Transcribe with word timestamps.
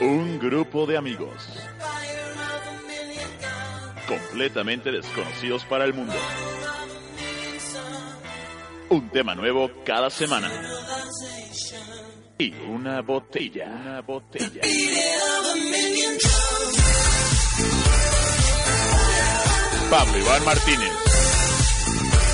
Un 0.00 0.38
grupo 0.38 0.86
de 0.86 0.96
amigos 0.96 1.48
completamente 4.06 4.90
desconocidos 4.92 5.64
para 5.64 5.84
el 5.84 5.94
mundo. 5.94 6.14
Un 8.88 9.10
tema 9.10 9.34
nuevo 9.34 9.70
cada 9.84 10.10
semana. 10.10 10.50
Y 12.38 12.52
una 12.52 13.00
botella, 13.02 13.66
una 13.66 14.00
botella. 14.02 14.60
Pablo 19.90 20.18
Iván 20.18 20.44
Martínez. 20.44 20.92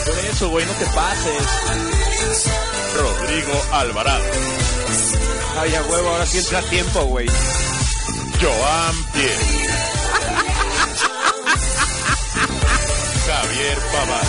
Por 0.06 0.18
eso, 0.30 0.50
güey, 0.50 0.66
no 0.66 0.72
te 0.72 0.86
pases. 0.86 1.48
Rodrigo 2.96 3.62
Alvarado. 3.72 4.61
Ay, 5.58 5.74
a 5.74 5.82
huevo, 5.82 6.08
ahora 6.08 6.26
sí 6.26 6.38
entra 6.38 6.58
a 6.58 6.62
tiempo, 6.62 7.04
güey. 7.04 7.26
Joan 8.40 9.04
Pierre. 9.12 9.62
Javier 13.26 13.78
Pavas. 13.92 14.28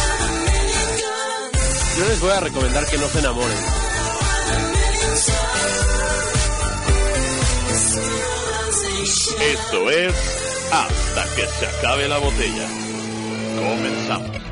Yo 1.98 2.08
les 2.08 2.20
voy 2.20 2.32
a 2.32 2.40
recomendar 2.40 2.86
que 2.88 2.98
no 2.98 3.08
se 3.08 3.20
enamoren. 3.20 3.58
Esto 9.42 9.90
es 9.90 10.14
Hasta 10.72 11.36
que 11.36 11.48
se 11.48 11.68
acabe 11.68 12.08
la 12.08 12.18
botella. 12.18 12.68
Comenzamos. 13.56 14.43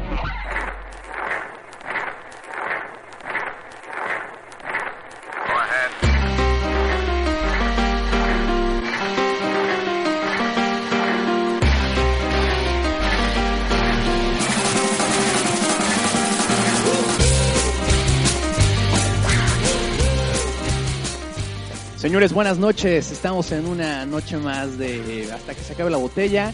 Buenas 22.29 22.59
noches. 22.59 23.11
Estamos 23.11 23.51
en 23.51 23.65
una 23.65 24.05
noche 24.05 24.37
más 24.37 24.77
de 24.77 25.27
hasta 25.33 25.55
que 25.55 25.63
se 25.63 25.73
acabe 25.73 25.89
la 25.89 25.97
botella. 25.97 26.53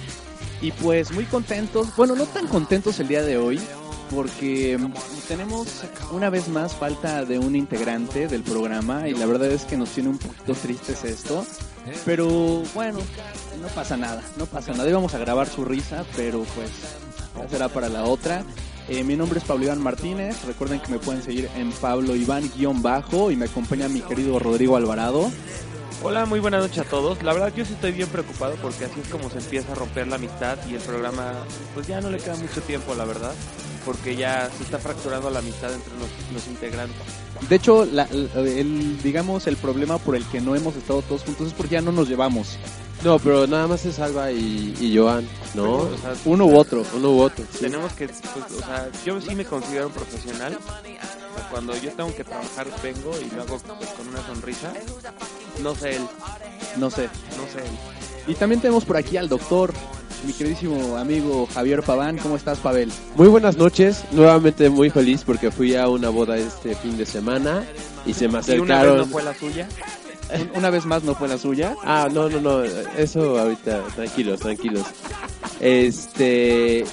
Y 0.61 0.71
pues 0.71 1.11
muy 1.11 1.25
contentos, 1.25 1.93
bueno, 1.97 2.15
no 2.15 2.25
tan 2.25 2.47
contentos 2.47 3.01
el 3.01 3.09
día 3.09 3.21
de 3.21 3.37
hoy, 3.37 3.59
porque 4.09 4.79
tenemos 5.27 5.67
una 6.11 6.29
vez 6.29 6.47
más 6.47 6.73
falta 6.73 7.25
de 7.25 7.37
un 7.37 7.53
integrante 7.53 8.29
del 8.29 8.43
programa 8.43 9.09
y 9.09 9.13
la 9.13 9.25
verdad 9.25 9.51
es 9.51 9.65
que 9.65 9.75
nos 9.75 9.89
tiene 9.89 10.07
un 10.07 10.17
poquito 10.17 10.53
tristes 10.53 11.03
esto. 11.03 11.45
Pero 12.05 12.63
bueno, 12.73 12.99
no 13.61 13.67
pasa 13.67 13.97
nada, 13.97 14.23
no 14.37 14.45
pasa 14.45 14.71
nada. 14.71 14.89
Íbamos 14.89 15.13
a 15.15 15.17
grabar 15.17 15.47
su 15.47 15.65
risa, 15.65 16.05
pero 16.15 16.45
pues 16.55 16.69
será 17.51 17.67
para 17.67 17.89
la 17.89 18.05
otra. 18.05 18.45
Eh, 18.89 19.03
mi 19.03 19.17
nombre 19.17 19.39
es 19.39 19.45
Pablo 19.45 19.65
Iván 19.65 19.81
Martínez. 19.81 20.43
Recuerden 20.45 20.79
que 20.79 20.91
me 20.91 20.99
pueden 20.99 21.21
seguir 21.21 21.49
en 21.57 21.71
Pablo 21.73 22.15
Iván-bajo 22.15 23.31
y 23.31 23.35
me 23.35 23.45
acompaña 23.45 23.89
mi 23.89 23.99
querido 24.01 24.39
Rodrigo 24.39 24.77
Alvarado. 24.77 25.29
Hola, 26.03 26.25
muy 26.25 26.39
buenas 26.39 26.61
noches 26.61 26.77
a 26.79 26.83
todos. 26.83 27.21
La 27.23 27.33
verdad 27.33 27.51
yo 27.55 27.65
sí 27.65 27.73
estoy 27.73 27.91
bien 27.91 28.07
preocupado 28.07 28.55
porque 28.61 28.85
así 28.85 28.99
es 29.01 29.09
como 29.09 29.29
se 29.29 29.39
empieza 29.39 29.71
a 29.73 29.75
romper 29.75 30.07
la 30.07 30.15
amistad 30.15 30.57
y 30.69 30.75
el 30.75 30.81
programa 30.81 31.33
pues 31.73 31.87
ya 31.87 31.99
no 31.99 32.09
le 32.09 32.19
queda 32.19 32.35
mucho 32.37 32.61
tiempo, 32.61 32.93
la 32.95 33.03
verdad, 33.03 33.33
porque 33.83 34.15
ya 34.15 34.49
se 34.55 34.63
está 34.63 34.77
fracturando 34.77 35.29
la 35.31 35.39
amistad 35.39 35.73
entre 35.73 35.91
los, 35.93 36.07
los 36.33 36.47
integrantes. 36.47 36.95
De 37.49 37.55
hecho, 37.55 37.83
la- 37.85 38.07
el, 38.13 39.01
digamos, 39.01 39.47
el 39.47 39.57
problema 39.57 39.97
por 39.97 40.15
el 40.15 40.23
que 40.25 40.39
no 40.39 40.55
hemos 40.55 40.75
estado 40.75 41.01
todos 41.01 41.23
juntos 41.23 41.47
es 41.47 41.53
porque 41.53 41.73
ya 41.75 41.81
no 41.81 41.91
nos 41.91 42.07
llevamos. 42.07 42.57
No, 43.07 43.19
pero 43.19 43.47
nada 43.47 43.67
más 43.67 43.85
es 43.85 43.99
Alba 43.99 44.33
y, 44.33 44.75
y 44.81 44.97
Joan, 44.97 45.25
¿no? 45.53 45.75
O 45.75 45.97
sea, 45.97 46.13
Uno 46.25 46.45
u 46.45 46.57
otro. 46.57 46.83
Uno 46.93 47.11
u 47.11 47.21
otro. 47.21 47.45
sí. 47.53 47.59
tenemos 47.61 47.93
que, 47.93 48.09
pues, 48.09 48.51
o 48.51 48.59
sea, 48.59 48.89
yo 49.05 49.21
sí 49.21 49.33
me 49.33 49.45
considero 49.45 49.87
un 49.87 49.93
profesional. 49.93 50.57
O 50.57 51.37
sea, 51.39 51.49
cuando 51.49 51.73
yo 51.77 51.89
tengo 51.93 52.13
que 52.13 52.25
trabajar 52.25 52.67
vengo 52.83 53.13
y 53.25 53.33
lo 53.33 53.43
hago 53.43 53.59
pues, 53.59 53.89
con 53.91 54.09
una 54.09 54.21
sonrisa. 54.27 54.73
No 55.63 55.73
sé 55.73 55.95
él, 55.95 56.01
No 56.75 56.89
sé. 56.89 57.03
no 57.37 57.45
sé 57.53 57.59
él. 57.65 57.71
Y 58.27 58.35
también 58.35 58.59
tenemos 58.59 58.83
por 58.83 58.97
aquí 58.97 59.15
al 59.15 59.29
doctor, 59.29 59.71
mi 60.25 60.33
queridísimo 60.33 60.97
amigo 60.97 61.47
Javier 61.53 61.83
Paván. 61.83 62.17
¿Cómo 62.17 62.35
estás, 62.35 62.59
Pavel? 62.59 62.91
Muy 63.15 63.29
buenas 63.29 63.55
noches, 63.55 64.03
nuevamente 64.11 64.69
muy 64.69 64.89
feliz 64.89 65.23
porque 65.25 65.49
fui 65.49 65.75
a 65.77 65.87
una 65.87 66.09
boda 66.09 66.35
este 66.37 66.75
fin 66.75 66.97
de 66.97 67.05
semana 67.05 67.63
y 68.05 68.13
se 68.13 68.27
me 68.27 68.33
¿Y 68.33 68.35
una 68.35 68.39
vez 68.39 68.49
acercaron. 68.49 68.97
no 68.97 69.05
fue 69.05 69.23
la 69.23 69.33
suya? 69.33 69.69
Un- 70.33 70.51
Una 70.57 70.69
vez 70.69 70.85
más 70.85 71.03
no 71.03 71.15
fue 71.15 71.27
la 71.27 71.37
suya. 71.37 71.75
Ah, 71.83 72.07
no, 72.11 72.29
no, 72.29 72.39
no, 72.41 72.63
eso 72.63 73.39
ahorita, 73.39 73.81
tranquilos, 73.95 74.39
tranquilos. 74.39 74.85
Este, 75.59 76.85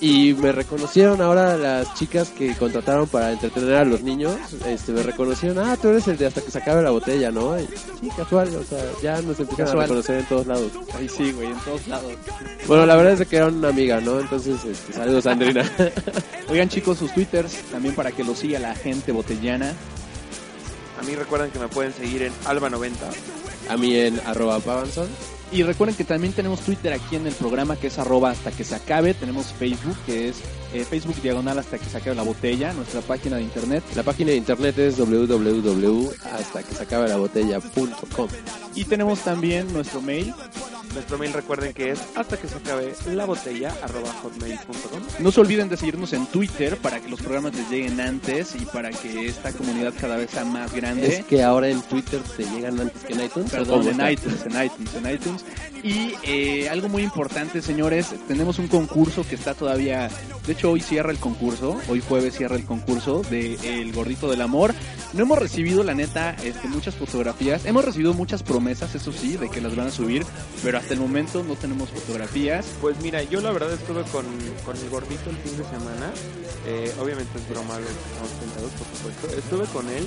y 0.00 0.32
me 0.34 0.50
reconocieron 0.52 1.20
ahora 1.20 1.56
las 1.58 1.94
chicas 1.94 2.30
que 2.30 2.54
contrataron 2.54 3.06
para 3.06 3.32
entretener 3.32 3.74
a 3.76 3.84
los 3.84 4.02
niños, 4.02 4.34
este, 4.66 4.92
me 4.92 5.02
reconocieron, 5.02 5.58
ah, 5.58 5.76
tú 5.80 5.88
eres 5.88 6.08
el 6.08 6.16
de 6.16 6.26
hasta 6.26 6.40
que 6.40 6.50
se 6.50 6.58
acabe 6.58 6.82
la 6.82 6.90
botella, 6.90 7.30
¿no? 7.30 7.58
Y, 7.60 7.66
sí, 7.66 8.08
casual, 8.16 8.48
o 8.56 8.64
sea, 8.64 8.78
ya 9.02 9.20
nos 9.20 9.38
empiezan 9.38 9.66
Casual. 9.66 9.78
a 9.78 9.82
reconocer 9.82 10.18
en 10.20 10.24
todos 10.26 10.46
lados. 10.46 10.72
Ay, 10.96 11.08
sí, 11.08 11.32
güey, 11.32 11.48
en 11.48 11.58
todos 11.60 11.86
lados. 11.86 12.12
Bueno, 12.66 12.86
la 12.86 12.96
verdad 12.96 13.20
es 13.20 13.28
que 13.28 13.36
era 13.36 13.46
una 13.48 13.68
amiga, 13.68 14.00
¿no? 14.00 14.18
Entonces, 14.20 14.64
este, 14.64 14.92
saludos 14.94 15.26
Andrina. 15.26 15.70
Oigan, 16.48 16.68
chicos, 16.68 16.98
sus 16.98 17.12
twitters 17.12 17.52
también 17.70 17.94
para 17.94 18.10
que 18.10 18.24
lo 18.24 18.34
siga 18.34 18.58
la 18.58 18.74
gente 18.74 19.12
botellana. 19.12 19.74
A 21.00 21.02
mí 21.02 21.14
recuerden 21.14 21.50
que 21.50 21.58
me 21.58 21.68
pueden 21.68 21.94
seguir 21.94 22.22
en 22.22 22.32
Alba90. 22.44 22.92
a 23.70 23.76
mí 23.78 23.96
en 23.96 24.20
arroba 24.26 24.60
pavanson. 24.60 25.08
Y 25.50 25.62
recuerden 25.62 25.96
que 25.96 26.04
también 26.04 26.34
tenemos 26.34 26.60
Twitter 26.60 26.92
aquí 26.92 27.16
en 27.16 27.26
el 27.26 27.32
programa 27.32 27.74
que 27.74 27.86
es 27.86 27.98
arroba 27.98 28.30
hasta 28.30 28.50
que 28.52 28.64
se 28.64 28.74
acabe. 28.74 29.14
Tenemos 29.14 29.46
Facebook 29.46 29.96
que 30.04 30.28
es 30.28 30.36
eh, 30.74 30.84
Facebook 30.84 31.16
diagonal 31.22 31.58
hasta 31.58 31.78
que 31.78 31.86
se 31.86 31.96
acabe 31.96 32.14
la 32.14 32.22
botella. 32.22 32.74
Nuestra 32.74 33.00
página 33.00 33.36
de 33.36 33.42
internet. 33.42 33.82
La 33.96 34.02
página 34.02 34.30
de 34.32 34.36
internet 34.36 34.78
es 34.78 34.98
www 34.98 36.10
hasta 36.32 36.62
que 36.62 36.74
se 36.74 36.82
acabe 36.82 37.08
la 37.08 37.16
botella.com. 37.16 38.28
Y 38.74 38.84
tenemos 38.84 39.20
también 39.20 39.72
nuestro 39.72 40.02
mail. 40.02 40.34
Nuestro 40.94 41.18
mail 41.18 41.32
recuerden 41.32 41.72
que 41.72 41.90
es 41.90 42.00
hasta 42.16 42.36
que 42.36 42.48
se 42.48 42.56
acabe 42.56 42.94
la 43.06 43.24
botella 43.24 43.74
arroba 43.82 44.12
hotmail.com. 44.22 45.00
No 45.20 45.30
se 45.30 45.40
olviden 45.40 45.68
de 45.68 45.76
seguirnos 45.76 46.12
en 46.12 46.26
Twitter 46.26 46.76
para 46.78 47.00
que 47.00 47.08
los 47.08 47.20
programas 47.20 47.54
les 47.54 47.70
lleguen 47.70 48.00
antes 48.00 48.56
y 48.56 48.66
para 48.66 48.90
que 48.90 49.26
esta 49.26 49.52
comunidad 49.52 49.94
cada 50.00 50.16
vez 50.16 50.30
sea 50.30 50.44
más 50.44 50.72
grande. 50.72 51.06
Es 51.06 51.24
que 51.24 51.42
ahora 51.42 51.68
en 51.68 51.80
Twitter 51.82 52.20
te 52.36 52.44
llegan 52.44 52.80
antes 52.80 53.02
que 53.04 53.12
en 53.12 53.24
iTunes. 53.24 53.52
¿o 53.54 53.56
Perdón, 53.56 53.88
en 53.88 54.10
iTunes, 54.10 54.46
en 54.46 54.64
iTunes, 54.64 54.94
en 54.94 55.10
iTunes. 55.10 55.44
Y 55.82 56.14
eh, 56.24 56.68
algo 56.68 56.88
muy 56.88 57.02
importante, 57.02 57.62
señores, 57.62 58.08
tenemos 58.28 58.58
un 58.58 58.68
concurso 58.68 59.24
que 59.26 59.34
está 59.34 59.54
todavía, 59.54 60.10
de 60.46 60.52
hecho 60.52 60.72
hoy 60.72 60.80
cierra 60.80 61.10
el 61.10 61.18
concurso, 61.18 61.80
hoy 61.88 62.02
jueves 62.06 62.36
cierra 62.36 62.56
el 62.56 62.64
concurso 62.64 63.22
de 63.30 63.54
El 63.80 63.92
Gordito 63.92 64.30
del 64.30 64.42
Amor. 64.42 64.74
No 65.12 65.22
hemos 65.22 65.38
recibido, 65.38 65.82
la 65.82 65.94
neta, 65.94 66.36
este, 66.44 66.68
muchas 66.68 66.94
fotografías, 66.96 67.64
hemos 67.64 67.84
recibido 67.84 68.12
muchas 68.12 68.42
promesas, 68.42 68.94
eso 68.94 69.12
sí, 69.12 69.36
de 69.36 69.48
que 69.48 69.60
las 69.60 69.74
van 69.74 69.88
a 69.88 69.90
subir, 69.90 70.24
pero 70.62 70.79
hasta 70.80 70.94
el 70.94 71.00
momento 71.00 71.42
no 71.44 71.54
tenemos 71.54 71.90
fotografías. 71.90 72.66
Pues 72.80 72.96
mira, 73.00 73.22
yo 73.22 73.40
la 73.40 73.52
verdad 73.52 73.72
estuve 73.72 74.02
con, 74.04 74.24
con 74.64 74.76
el 74.76 74.88
gordito 74.90 75.30
el 75.30 75.36
fin 75.36 75.56
de 75.56 75.64
semana. 75.64 76.10
Eh, 76.66 76.92
obviamente 77.00 77.38
es 77.38 77.48
broma 77.48 77.78
lo 77.78 77.86
que 77.86 77.92
estamos 77.92 78.30
tentados, 78.40 78.70
por 78.72 78.86
supuesto. 78.96 79.38
Estuve 79.38 79.64
con 79.66 79.88
él 79.90 80.06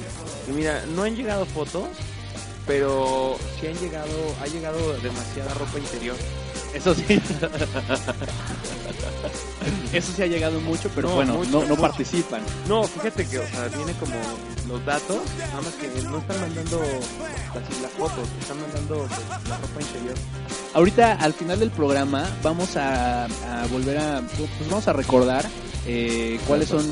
y 0.50 0.52
mira, 0.52 0.86
no 0.96 1.04
han 1.04 1.16
llegado 1.16 1.46
fotos, 1.46 1.88
pero 2.68 3.38
sí 3.60 3.68
han 3.68 3.76
llegado, 3.80 4.12
ha 4.42 4.48
llegado 4.48 4.94
demasiada 5.00 5.54
ropa 5.56 5.80
interior. 5.80 6.16
Eso 6.74 6.94
sí. 6.96 7.06
Eso 9.94 10.12
sí 10.16 10.24
ha 10.24 10.28
llegado 10.28 10.60
mucho, 10.60 10.90
pero 10.96 11.10
No, 11.10 11.16
bueno, 11.16 11.34
mucho, 11.36 11.52
no, 11.52 11.62
no 11.62 11.68
mucho. 11.70 11.82
participan. 11.82 12.42
No, 12.68 12.84
fíjate 12.84 13.28
que, 13.28 13.40
o 13.40 13.48
sea, 13.48 13.68
viene 13.68 13.94
como 13.94 14.16
los 14.68 14.86
datos, 14.86 15.18
nada 15.38 15.62
más 15.62 15.74
que 15.74 15.88
no 16.04 16.18
están 16.18 16.42
mandando 16.42 16.80
así 16.82 17.82
las 17.82 17.92
fotos, 17.92 18.28
están 18.42 18.62
mandando 18.62 18.96
pues, 19.08 19.50
la 19.50 19.58
ropa 19.58 19.82
interior. 19.82 20.16
Ahorita 20.74 21.14
al 21.14 21.34
final 21.34 21.60
del 21.60 21.72
programa 21.72 22.30
vamos 22.42 22.76
a, 22.78 23.26
a 23.26 23.68
volver 23.72 23.98
a, 23.98 24.22
pues 24.38 24.70
vamos 24.70 24.88
a 24.88 24.94
recordar 24.94 25.46
eh, 25.86 26.40
cuáles 26.48 26.70
son 26.70 26.84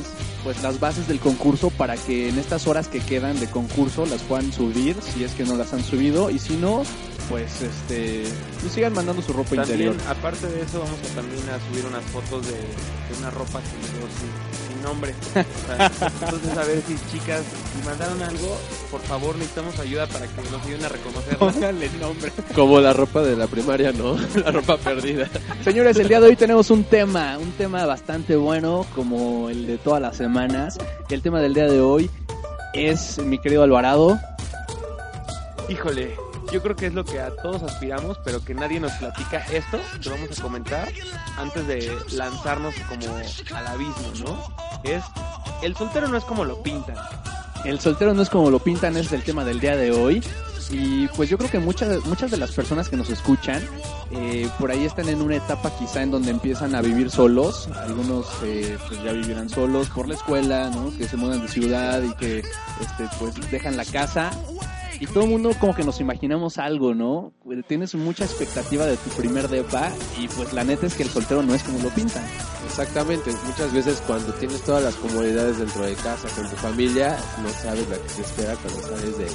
pues 0.44 0.62
las 0.64 0.80
bases 0.80 1.08
del 1.08 1.20
concurso 1.20 1.70
para 1.70 1.96
que 1.98 2.28
en 2.30 2.38
estas 2.40 2.66
horas 2.68 2.88
que 2.88 3.00
quedan 3.00 3.40
de 3.40 3.48
concurso 3.50 4.06
las 4.08 4.22
puedan 4.24 4.52
subir 4.52 4.96
si 5.02 5.24
es 5.24 5.34
que 5.34 5.44
no 5.44 5.56
las 5.56 5.72
han 5.74 5.84
subido 5.84 6.30
y 6.32 6.40
si 6.40 6.58
no 6.58 6.84
pues 7.30 7.62
este 7.62 8.24
pues 8.60 8.74
sigan 8.74 8.94
mandando 8.94 9.22
su 9.22 9.34
ropa 9.34 9.50
También, 9.56 9.82
interior. 9.82 9.96
aparte 10.10 10.48
de 10.48 10.62
eso, 10.62 10.80
vamos 10.80 10.98
a 11.12 11.16
también 11.16 11.44
a 11.50 11.60
subir 11.70 11.86
unas 11.86 12.04
fotos 12.06 12.46
de, 12.48 12.54
de 12.54 13.20
una 13.20 13.30
ropa 13.30 13.60
que 13.62 13.94
llegó 13.94 14.08
sin, 14.18 14.71
sin 14.82 14.84
nombre. 14.84 15.14
Entonces, 15.36 16.58
a 16.58 16.64
ver 16.64 16.82
si 16.88 16.96
chicas, 17.12 17.44
si 17.76 17.86
mandaron 17.86 18.22
algo, 18.22 18.58
por 18.90 19.02
favor, 19.02 19.36
necesitamos 19.36 19.80
ayuda 19.80 20.08
para 20.08 20.28
que 20.28 20.42
nos 20.50 20.66
ayuden 20.66 20.86
a 20.86 20.90
reconocerla. 20.90 21.40
Pónganle 21.40 21.90
nombre. 22.00 22.32
Como 22.56 22.80
la 22.80 22.94
ropa 22.94 23.22
de 23.22 23.36
la 23.36 23.48
primaria, 23.48 23.92
¿no? 23.92 24.18
la 24.44 24.52
ropa 24.52 24.78
perdida. 24.78 25.28
Señores, 25.64 25.98
el 25.98 26.08
día 26.08 26.20
de 26.20 26.28
hoy 26.28 26.36
tenemos 26.36 26.70
un 26.70 26.84
tema, 26.84 27.38
un 27.38 27.52
tema 27.54 27.86
bastante 27.86 28.36
bueno 28.36 28.86
como 28.96 29.50
el 29.50 29.68
de 29.68 29.78
todas 29.78 30.02
las 30.02 30.18
semanas. 30.18 30.78
El 31.10 31.22
tema 31.22 31.40
del 31.40 31.54
día 31.54 31.68
de 31.68 31.82
hoy 31.82 32.10
es 32.74 33.20
mi 33.20 33.40
querido 33.40 33.64
Alvarado. 33.64 34.20
Híjole, 35.70 36.16
yo 36.52 36.62
creo 36.62 36.76
que 36.76 36.88
es 36.88 36.94
lo 36.94 37.06
que 37.06 37.20
a 37.20 37.36
todos 37.36 37.64
aspiramos, 37.64 38.18
pero 38.24 38.44
que 38.44 38.54
nadie 38.54 38.80
nos 38.80 38.92
platica 38.94 39.40
esto 39.52 39.80
que 40.02 40.10
vamos 40.10 40.38
a 40.38 40.42
comentar 40.42 40.90
antes 41.38 41.68
de 41.68 41.96
lanzarnos 42.14 42.76
como 42.88 43.06
al 43.56 43.68
abismo, 43.68 44.12
¿no? 44.26 44.54
Es, 44.84 45.04
el 45.62 45.76
soltero 45.76 46.08
no 46.08 46.18
es 46.18 46.24
como 46.24 46.46
lo 46.46 46.62
pintan. 46.64 46.96
El 47.64 47.80
soltero 47.80 48.14
no 48.14 48.22
es 48.22 48.30
como 48.30 48.50
lo 48.50 48.60
pintan, 48.60 48.98
es 48.98 49.12
el 49.12 49.24
tema 49.24 49.46
del 49.46 49.60
día 49.60 49.76
de 49.76 49.92
hoy. 49.92 50.24
Y 50.72 51.08
pues 51.10 51.30
yo 51.30 51.38
creo 51.38 51.50
que 51.50 51.60
muchas, 51.60 52.04
muchas 52.06 52.32
de 52.32 52.38
las 52.38 52.52
personas 52.52 52.88
que 52.88 52.96
nos 52.96 53.10
escuchan 53.10 53.62
eh, 54.12 54.50
por 54.58 54.72
ahí 54.72 54.86
están 54.86 55.10
en 55.10 55.22
una 55.22 55.36
etapa 55.36 55.70
quizá 55.78 56.02
en 56.02 56.12
donde 56.12 56.32
empiezan 56.32 56.76
a 56.76 56.82
vivir 56.82 57.12
solos. 57.12 57.70
Algunos 57.76 58.28
eh, 58.44 58.78
pues 58.88 59.04
ya 59.04 59.12
vivirán 59.12 59.50
solos 59.50 59.90
por 59.90 60.08
la 60.08 60.16
escuela, 60.16 60.70
¿no? 60.70 60.96
Que 60.98 61.08
se 61.08 61.18
mudan 61.18 61.42
de 61.42 61.48
ciudad 61.50 62.02
y 62.02 62.14
que 62.16 62.40
este, 62.40 63.10
pues 63.20 63.34
dejan 63.52 63.76
la 63.76 63.86
casa. 63.86 64.32
Y 65.02 65.08
todo 65.08 65.24
el 65.24 65.32
mundo 65.32 65.50
como 65.60 65.74
que 65.74 65.84
nos 65.84 66.00
imaginamos 66.00 66.60
algo, 66.60 66.94
¿no? 66.94 67.34
Tienes 67.68 67.96
mucha 67.96 68.24
expectativa 68.24 68.86
de 68.86 68.98
tu 68.98 69.10
primer 69.10 69.48
depa 69.48 69.92
y 70.20 70.28
pues 70.28 70.54
la 70.54 70.64
neta 70.64 70.86
es 70.86 70.94
que 70.94 71.02
el 71.02 71.10
soltero 71.10 71.42
no 71.42 71.56
es 71.56 71.64
como 71.64 71.80
lo 71.80 71.90
pintan. 71.90 72.24
Exactamente, 72.68 73.32
muchas 73.48 73.74
veces 73.74 74.00
cuando 74.06 74.32
tienes 74.34 74.62
todas 74.62 74.84
las 74.84 74.94
comodidades 74.94 75.58
dentro 75.58 75.84
de 75.88 75.96
casa 75.96 76.28
con 76.36 76.48
tu 76.48 76.56
familia, 76.56 77.18
no 77.42 77.50
sabes 77.50 77.90
la 77.90 77.96
que 77.96 78.10
te 78.16 78.22
espera 78.22 78.56
cuando 78.58 78.80
sales 78.80 79.18
de, 79.18 79.26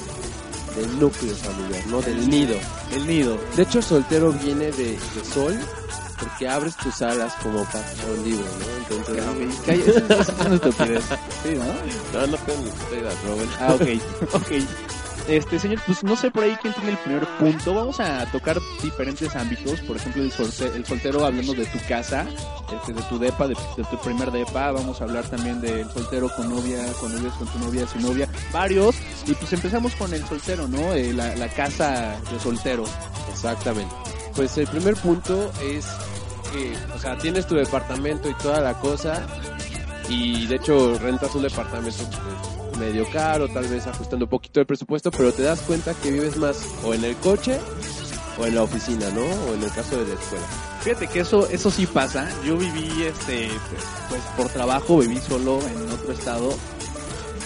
del 0.81 1.01
núcleo 1.01 1.35
familiar, 1.35 1.87
no 1.89 2.01
del 2.01 2.31
nido. 2.31 2.55
El 2.95 3.05
nido. 3.05 3.37
De 3.57 3.65
hecho, 3.65 3.83
soltero 3.83 4.31
viene 4.31 4.67
de, 4.67 4.93
de 4.93 5.25
sol 5.25 5.59
porque 6.19 6.49
abres 6.49 6.77
tus 6.77 7.03
alas 7.03 7.35
como 7.43 7.65
para 7.65 7.85
un 8.17 8.25
libro, 8.25 8.45
¿no? 8.45 8.97
Entonces, 8.97 9.25
es 9.69 10.29
una 10.47 10.55
estupidez. 10.55 11.05
Sí, 11.43 11.55
¿no? 11.55 12.21
no, 12.21 12.27
no 12.27 12.37
Robert. 13.27 13.51
Ah, 13.61 13.75
ok, 13.75 14.35
ok. 14.35 14.53
Este, 15.29 15.59
señor, 15.59 15.81
pues 15.85 16.05
no 16.05 16.15
sé 16.17 16.31
por 16.31 16.45
ahí 16.45 16.57
quién 16.63 16.73
tiene 16.75 16.91
el 16.91 16.99
primer 16.99 17.27
punto. 17.39 17.75
Vamos 17.75 17.99
a 17.99 18.25
tocar 18.31 18.59
diferentes 18.81 19.35
ámbitos. 19.35 19.81
Por 19.81 19.97
ejemplo, 19.97 20.23
el, 20.23 20.33
solte- 20.33 20.73
el 20.73 20.87
soltero 20.87 21.25
hablando 21.27 21.53
de 21.53 21.67
tu 21.67 21.79
casa, 21.89 22.25
este, 22.73 22.93
de 22.93 23.03
tu 23.03 23.19
depa, 23.19 23.49
de, 23.49 23.57
de 23.77 23.83
tu 23.91 23.99
primer 23.99 24.31
depa. 24.31 24.71
Vamos 24.71 25.01
a 25.01 25.05
hablar 25.05 25.25
también 25.25 25.61
del 25.61 25.91
soltero 25.91 26.31
con 26.37 26.49
novia, 26.49 26.79
con 27.01 27.13
novias, 27.13 27.35
con 27.35 27.49
tu 27.49 27.59
novia, 27.59 27.89
sin 27.89 28.03
novia. 28.03 28.29
Varios. 28.53 28.95
Y 29.27 29.35
pues 29.35 29.53
empezamos 29.53 29.97
con 29.97 30.15
el 30.15 30.25
soltero, 30.29 30.69
¿no? 30.69 30.93
Eh, 30.93 31.13
la, 31.13 31.35
la 31.35 31.49
casa 31.49 32.15
de 32.31 32.39
soltero. 32.39 32.85
Exactamente. 33.33 33.93
Pues 34.37 34.57
el 34.59 34.69
primer 34.69 34.95
punto 34.95 35.51
es 35.61 35.87
que, 36.53 36.75
o 36.95 36.99
sea, 36.99 37.17
tienes 37.19 37.47
tu 37.47 37.55
departamento 37.55 38.29
y 38.29 38.35
toda 38.35 38.61
la 38.61 38.75
cosa, 38.75 39.27
y 40.09 40.47
de 40.47 40.57
hecho 40.57 40.99
rentas 40.99 41.35
un 41.35 41.43
departamento 41.43 42.05
medio 42.79 43.09
caro, 43.11 43.49
tal 43.49 43.67
vez 43.67 43.87
ajustando 43.87 44.27
un 44.27 44.31
poquito 44.31 44.61
el 44.61 44.67
presupuesto, 44.67 45.11
pero 45.11 45.33
te 45.33 45.43
das 45.43 45.61
cuenta 45.63 45.95
que 45.95 46.11
vives 46.11 46.37
más 46.37 46.59
o 46.85 46.95
en 46.95 47.05
el 47.05 47.17
coche 47.17 47.59
o 48.39 48.47
en 48.47 48.55
la 48.55 48.63
oficina, 48.63 49.09
¿no? 49.11 49.23
O 49.23 49.55
en 49.55 49.63
el 49.63 49.71
caso 49.73 49.97
de 49.97 50.07
la 50.07 50.21
escuela. 50.21 50.45
Fíjate 50.83 51.07
que 51.09 51.21
eso, 51.21 51.49
eso 51.49 51.71
sí 51.71 51.87
pasa. 51.87 52.29
Yo 52.45 52.57
viví, 52.57 53.03
este, 53.03 53.51
pues 54.09 54.23
por 54.37 54.49
trabajo, 54.49 54.99
viví 54.99 55.19
solo 55.21 55.59
en 55.67 55.91
otro 55.91 56.13
estado. 56.13 56.55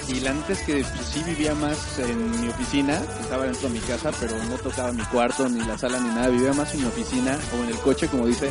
Y 0.08 0.20
la 0.20 0.34
neta 0.34 0.52
es 0.52 0.62
que 0.62 0.82
pues, 0.82 1.08
sí 1.08 1.22
vivía 1.24 1.54
más 1.54 1.98
en 2.00 2.40
mi 2.40 2.48
oficina, 2.48 3.00
estaba 3.20 3.44
dentro 3.44 3.68
de 3.68 3.74
mi 3.74 3.80
casa, 3.80 4.10
pero 4.18 4.36
no 4.44 4.56
tocaba 4.56 4.90
mi 4.90 5.04
cuarto, 5.04 5.48
ni 5.48 5.60
la 5.60 5.78
sala, 5.78 6.00
ni 6.00 6.08
nada. 6.08 6.28
Vivía 6.28 6.52
más 6.52 6.74
en 6.74 6.80
mi 6.80 6.86
oficina 6.86 7.38
o 7.56 7.62
en 7.62 7.70
el 7.70 7.78
coche, 7.78 8.08
como 8.08 8.26
dice, 8.26 8.50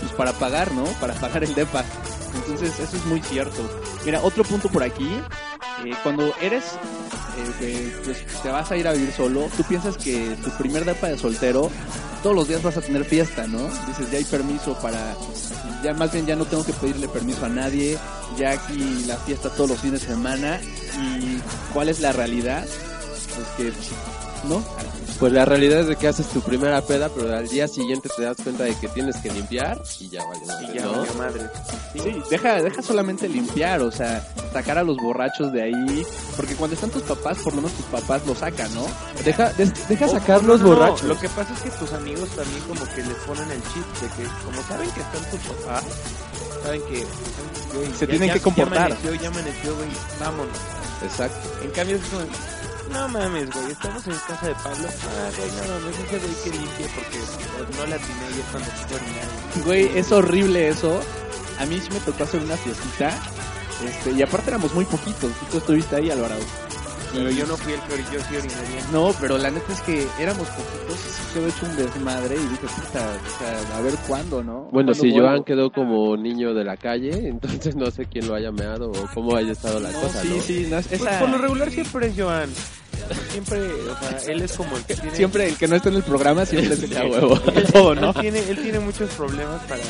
pues 0.00 0.12
para 0.12 0.32
pagar, 0.32 0.72
¿no? 0.72 0.84
Para 1.00 1.14
pagar 1.14 1.44
el 1.44 1.54
DEPA. 1.54 1.84
Entonces, 2.34 2.78
eso 2.80 2.96
es 2.96 3.04
muy 3.06 3.20
cierto. 3.20 3.62
Mira, 4.04 4.20
otro 4.22 4.44
punto 4.44 4.68
por 4.68 4.82
aquí. 4.82 5.08
eh, 5.84 5.92
cuando 6.02 6.32
eres, 6.40 6.64
eh, 7.60 7.96
pues 8.04 8.24
te 8.42 8.48
vas 8.48 8.70
a 8.70 8.76
ir 8.76 8.86
a 8.88 8.92
vivir 8.92 9.12
solo, 9.12 9.48
tú 9.56 9.62
piensas 9.64 9.96
que 9.96 10.36
tu 10.42 10.50
primer 10.52 10.84
DEPA 10.84 11.08
de 11.08 11.18
soltero 11.18 11.70
todos 12.22 12.34
los 12.34 12.48
días 12.48 12.62
vas 12.62 12.76
a 12.76 12.80
tener 12.80 13.04
fiesta, 13.04 13.46
¿no? 13.46 13.58
Dices, 13.86 14.10
ya 14.10 14.18
hay 14.18 14.24
permiso 14.24 14.78
para, 14.80 15.14
ya 15.82 15.92
más 15.92 16.10
bien 16.10 16.24
ya 16.24 16.36
no 16.36 16.46
tengo 16.46 16.64
que 16.64 16.72
pedirle 16.72 17.06
permiso 17.06 17.44
a 17.44 17.50
nadie, 17.50 17.98
ya 18.38 18.52
aquí 18.52 19.04
la 19.06 19.16
fiesta 19.18 19.50
todos 19.50 19.70
los 19.70 19.80
fines 19.80 20.00
de 20.00 20.06
semana 20.06 20.58
y 20.98 21.38
¿cuál 21.74 21.90
es 21.90 22.00
la 22.00 22.12
realidad? 22.12 22.64
Pues 23.34 23.46
que, 23.58 23.72
¿no? 24.48 24.64
Pues 25.20 25.32
la 25.32 25.44
realidad 25.44 25.80
es 25.80 25.86
de 25.86 25.96
que 25.96 26.08
haces 26.08 26.26
tu 26.26 26.40
primera 26.40 26.82
peda, 26.82 27.08
pero 27.08 27.34
al 27.34 27.48
día 27.48 27.68
siguiente 27.68 28.08
te 28.16 28.22
das 28.22 28.36
cuenta 28.42 28.64
de 28.64 28.74
que 28.74 28.88
tienes 28.88 29.16
que 29.18 29.30
limpiar 29.30 29.80
y 30.00 30.08
ya 30.08 30.24
vale 30.26 30.44
madre, 30.44 30.66
Y 30.72 30.74
ya, 30.76 30.84
¿no? 30.84 30.92
valió 30.98 31.14
madre. 31.14 31.40
Sí, 31.92 32.22
deja, 32.30 32.60
deja 32.62 32.82
solamente 32.82 33.28
limpiar, 33.28 33.80
o 33.80 33.92
sea, 33.92 34.26
sacar 34.52 34.76
a 34.78 34.82
los 34.82 34.96
borrachos 34.96 35.52
de 35.52 35.62
ahí, 35.62 36.04
porque 36.36 36.56
cuando 36.56 36.74
están 36.74 36.90
tus 36.90 37.02
papás, 37.02 37.38
por 37.38 37.54
lo 37.54 37.62
menos 37.62 37.76
tus 37.76 37.86
papás 37.86 38.26
lo 38.26 38.34
sacan, 38.34 38.74
¿no? 38.74 38.86
Deja, 39.24 39.50
des- 39.52 39.88
deja 39.88 40.06
O- 40.06 40.10
sacar 40.10 40.42
no, 40.42 40.48
los 40.48 40.60
no, 40.60 40.66
borrachos. 40.68 41.04
Lo 41.04 41.18
que 41.18 41.28
pasa 41.28 41.54
es 41.54 41.60
que 41.60 41.70
tus 41.78 41.92
amigos 41.92 42.28
también 42.30 42.60
como 42.62 42.84
que 42.84 43.02
les 43.02 43.16
ponen 43.26 43.50
el 43.52 43.62
chip 43.62 43.86
de 44.02 44.08
que 44.22 44.28
como 44.44 44.62
saben 44.68 44.90
que 44.90 45.00
están 45.00 45.30
tus 45.30 45.40
papás, 45.54 45.84
saben 46.64 46.82
que 46.82 47.06
Se 47.96 48.06
tienen 48.08 48.32
que 48.32 48.40
comportar. 48.40 48.88
Ya 48.90 48.96
amaneció, 48.96 49.14
ya 49.22 49.28
amaneció, 49.28 49.76
güey, 49.76 49.88
vámonos. 50.18 50.56
Exacto. 51.04 51.48
En 51.62 51.70
cambio 51.70 51.96
es 51.96 52.02
como, 52.06 52.22
no 52.94 53.08
mames, 53.08 53.50
güey, 53.50 53.70
estamos 53.72 54.06
en 54.06 54.14
casa 54.26 54.46
de 54.46 54.54
Pablo. 54.54 54.88
Ah, 54.88 55.30
güey, 55.36 55.50
no 55.50 55.74
mames, 55.74 55.98
ese 55.98 56.18
güey 56.18 56.34
que 56.44 56.50
limpie 56.50 56.86
porque 56.94 57.18
pues, 57.18 57.78
no 57.78 57.86
la 57.86 57.96
atiné 57.96 58.26
y 58.36 58.40
es 58.40 58.46
cuando 58.50 58.70
se 58.70 58.94
orinar. 58.94 59.64
Güey, 59.66 59.98
es 59.98 60.12
horrible 60.12 60.68
eso. 60.68 61.00
A 61.58 61.66
mí 61.66 61.78
sí 61.80 61.88
me 61.92 62.00
tocó 62.00 62.24
hacer 62.24 62.40
una 62.42 62.56
fiestita, 62.56 63.10
este, 63.86 64.10
y 64.12 64.22
aparte 64.22 64.50
éramos 64.50 64.74
muy 64.74 64.84
poquitos, 64.84 65.30
tú 65.50 65.58
estuviste 65.58 65.96
ahí, 65.96 66.10
Alvarado. 66.10 66.40
Pero 67.12 67.30
yo 67.30 67.46
no 67.46 67.56
fui 67.56 67.72
el 67.74 67.80
que 67.82 68.02
yo 68.12 68.38
oriné 68.38 68.54
bien. 68.72 68.84
No, 68.90 69.14
pero 69.20 69.38
la 69.38 69.48
neta 69.48 69.72
es 69.72 69.80
que 69.82 70.04
éramos 70.18 70.48
poquitos 70.48 70.98
y 70.98 71.10
sí 71.12 71.22
quedó 71.32 71.46
hecho 71.46 71.66
un 71.66 71.76
desmadre 71.76 72.34
y 72.34 72.38
dije, 72.40 72.66
puta, 72.66 73.08
o 73.08 73.38
sea, 73.38 73.76
a 73.76 73.80
ver 73.82 73.94
cuándo, 74.08 74.42
¿no? 74.42 74.62
Bueno, 74.62 74.70
¿Cuándo 74.72 74.94
si 74.94 75.10
vuelvo? 75.12 75.28
Joan 75.28 75.44
quedó 75.44 75.70
como 75.70 76.16
niño 76.16 76.54
de 76.54 76.64
la 76.64 76.76
calle, 76.76 77.12
entonces 77.28 77.76
no 77.76 77.88
sé 77.92 78.06
quién 78.06 78.26
lo 78.26 78.34
haya 78.34 78.50
meado 78.50 78.90
o 78.90 79.08
cómo 79.14 79.36
haya 79.36 79.52
estado 79.52 79.78
la 79.78 79.92
No, 79.92 80.00
cosa, 80.00 80.22
sí, 80.22 80.28
¿no? 80.36 80.42
sí, 80.42 80.66
no, 80.68 80.78
es- 80.78 80.88
Pues 80.88 81.02
esa- 81.02 81.20
por 81.20 81.28
lo 81.28 81.38
regular 81.38 81.70
siempre 81.70 82.08
es 82.08 82.14
Joan. 82.20 82.50
Siempre, 83.30 83.60
o 83.60 83.98
sea, 83.98 84.32
él 84.32 84.42
es 84.42 84.52
como 84.52 84.76
el 84.76 84.84
que 84.84 84.94
tiene... 84.94 85.16
siempre 85.16 85.48
el 85.48 85.56
que 85.56 85.68
no 85.68 85.76
está 85.76 85.88
en 85.88 85.96
el 85.96 86.02
programa 86.02 86.46
siempre 86.46 86.74
es 86.74 86.82
el 86.82 86.96
A 86.96 87.00
que 87.02 87.08
huevo. 87.08 87.40
Él, 87.54 87.66
todo, 87.72 87.94
¿no? 87.94 88.08
Él 88.08 88.20
tiene, 88.20 88.38
él 88.40 88.62
tiene 88.62 88.80
muchos 88.80 89.10
problemas 89.10 89.62
para, 89.62 89.82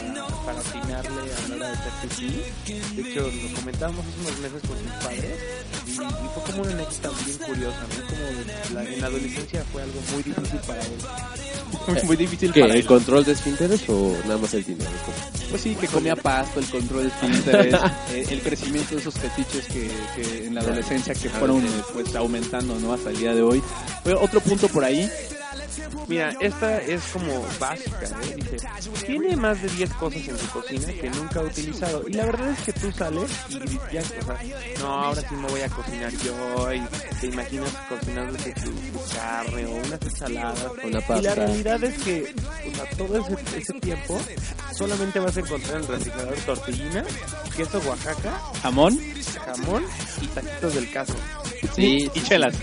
para 0.44 0.61
atinarle 0.61 1.20
a 1.32 1.49
la 1.49 1.56
hora 1.56 1.69
de 1.69 1.75
hacer 1.75 2.08
pipí. 2.08 3.02
De 3.02 3.11
hecho, 3.11 3.20
lo 3.22 3.56
comentábamos 3.56 4.05
hace 4.06 4.20
unos 4.20 4.40
meses 4.40 4.61
con 4.69 4.78
sus 4.78 4.90
padres 5.05 5.83
y, 5.94 6.29
fue 6.35 6.43
como 6.46 6.62
una 6.62 6.73
anécdota 6.73 7.11
bien 7.25 7.38
curiosa, 7.38 7.79
¿no? 7.81 8.06
Como 8.06 8.75
la- 8.75 8.85
en 8.93 9.00
la 9.00 9.06
adolescencia 9.06 9.64
fue 9.73 9.82
algo 9.82 10.00
muy 10.12 10.23
difícil 10.23 10.60
para 10.67 10.81
él. 10.81 12.05
Muy 12.06 12.17
difícil 12.17 12.53
¿Qué, 12.53 12.60
para 12.60 12.74
el 12.74 12.81
él. 12.81 12.86
control 12.86 13.24
de 13.24 13.32
esfínteres 13.32 13.82
o 13.89 14.17
nada 14.24 14.39
más 14.39 14.55
el 14.55 14.65
dinero? 14.65 14.91
Pues 15.51 15.63
sí, 15.63 15.74
que 15.74 15.86
comía 15.89 16.17
pasto, 16.17 16.60
el 16.60 16.67
control 16.67 17.03
de 17.03 17.08
esfínteres, 17.08 17.74
eh, 18.13 18.27
el 18.31 18.41
crecimiento 18.43 18.94
de 18.94 19.01
esos 19.01 19.15
fetiches 19.15 19.67
que, 19.67 19.91
que 20.17 20.46
en 20.46 20.55
la 20.55 20.60
adolescencia 20.63 21.15
que 21.15 21.29
fueron 21.29 21.65
eh, 21.65 21.70
pues 21.93 22.15
aumentando, 22.15 22.79
¿no? 22.81 22.93
Hasta 22.93 23.10
el 23.10 23.19
día 23.19 23.34
de 23.34 23.43
hoy. 23.43 23.63
Pero 24.03 24.20
otro 24.22 24.41
punto 24.41 24.69
por 24.69 24.84
ahí, 24.84 25.10
Mira, 26.08 26.34
esta 26.41 26.81
es 26.81 27.03
como 27.13 27.44
básica, 27.58 28.05
¿eh? 28.05 28.37
Dice, 28.37 28.67
tiene 29.06 29.37
más 29.37 29.61
de 29.63 29.69
10 29.69 29.91
cosas 29.94 30.29
en 30.29 30.39
su 30.39 30.49
cocina 30.51 30.87
que 30.87 31.11
nunca 31.11 31.41
ha 31.41 31.43
utilizado. 31.43 32.08
Y 32.08 32.13
la 32.13 32.27
verdad 32.27 32.51
es 32.51 32.61
que 32.61 32.73
tú 32.73 32.93
sales 32.93 33.31
y 33.49 33.94
ya, 33.94 34.01
o 34.01 34.25
sea, 34.25 34.39
no, 34.81 34.87
ahora 34.87 35.23
sí 35.29 35.34
me 35.34 35.49
voy 35.49 35.61
a 35.61 35.69
cocinar 35.69 36.13
yo 36.13 36.73
y 36.73 36.82
te 37.20 37.27
imaginas 37.27 37.70
cocinándote 37.89 38.53
tu, 38.55 38.70
tu 38.70 39.15
carne 39.15 39.67
o 39.67 39.70
unas 39.70 40.03
ensaladas. 40.03 40.73
Y 40.84 40.91
la 40.91 41.01
pasta. 41.01 41.34
realidad 41.34 41.84
es 41.84 42.03
que, 42.03 42.34
o 42.70 42.75
sea, 42.75 42.91
todo 42.96 43.19
ese, 43.19 43.58
ese 43.58 43.73
tiempo 43.81 44.20
solamente 44.77 45.19
vas 45.20 45.37
a 45.37 45.41
encontrar 45.41 45.77
en 45.77 45.82
el 45.82 45.89
refrigerador 45.89 46.39
tortillina, 46.39 47.05
queso 47.56 47.79
Oaxaca, 47.87 48.41
jamón 48.63 48.99
jamón 49.44 49.84
y 50.20 50.27
taquitos 50.29 50.75
del 50.75 50.91
caso. 50.91 51.15
Sí, 51.75 52.11
y 52.15 52.20
chelas. 52.23 52.55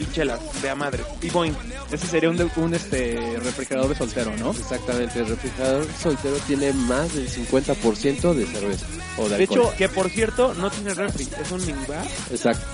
Y 0.00 0.06
chelas, 0.12 0.40
de 0.62 0.70
a 0.70 0.74
madre. 0.74 1.02
Y 1.22 1.30
boing. 1.30 1.54
Ese 1.90 2.06
sería 2.06 2.30
un, 2.30 2.50
un 2.56 2.74
este 2.74 3.18
refrigerador 3.42 3.88
de 3.90 3.96
soltero, 3.96 4.36
¿no? 4.36 4.50
Exactamente, 4.52 5.18
el 5.20 5.26
refrigerador 5.28 5.86
soltero 6.00 6.36
tiene 6.46 6.72
más 6.72 7.14
del 7.14 7.28
50% 7.28 8.34
de 8.34 8.46
cerveza 8.46 8.86
o 9.16 9.24
de 9.28 9.36
De 9.38 9.42
alcohol. 9.42 9.60
hecho, 9.68 9.76
Que 9.76 9.88
por 9.88 10.08
cierto, 10.10 10.54
no 10.54 10.70
tiene 10.70 10.94
refri, 10.94 11.26
es 11.42 11.50
un 11.50 11.64
minibar 11.66 12.06
Exacto. 12.30 12.64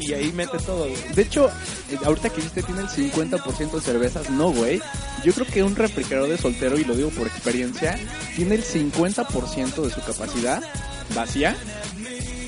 y 0.00 0.12
ahí 0.14 0.32
mete 0.32 0.58
todo. 0.58 0.88
güey. 0.88 0.96
De 1.14 1.22
hecho, 1.22 1.48
eh, 1.90 1.98
ahorita 2.04 2.30
que 2.30 2.36
dijiste 2.36 2.62
tiene 2.62 2.80
el 2.80 2.88
50% 2.88 3.70
de 3.72 3.80
cervezas, 3.80 4.30
no, 4.30 4.50
güey. 4.50 4.80
Yo 5.24 5.32
creo 5.32 5.46
que 5.46 5.62
un 5.62 5.76
refrigerador 5.76 6.28
de 6.30 6.38
soltero, 6.38 6.78
y 6.78 6.84
lo 6.84 6.94
digo 6.96 7.10
por 7.10 7.26
experiencia, 7.26 7.98
tiene 8.34 8.54
el 8.56 8.64
50% 8.64 9.82
de 9.82 9.90
su 9.90 10.00
capacidad 10.00 10.62
vacía. 11.14 11.56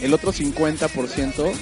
El 0.02 0.14
otro 0.14 0.33
50%, 0.33 1.52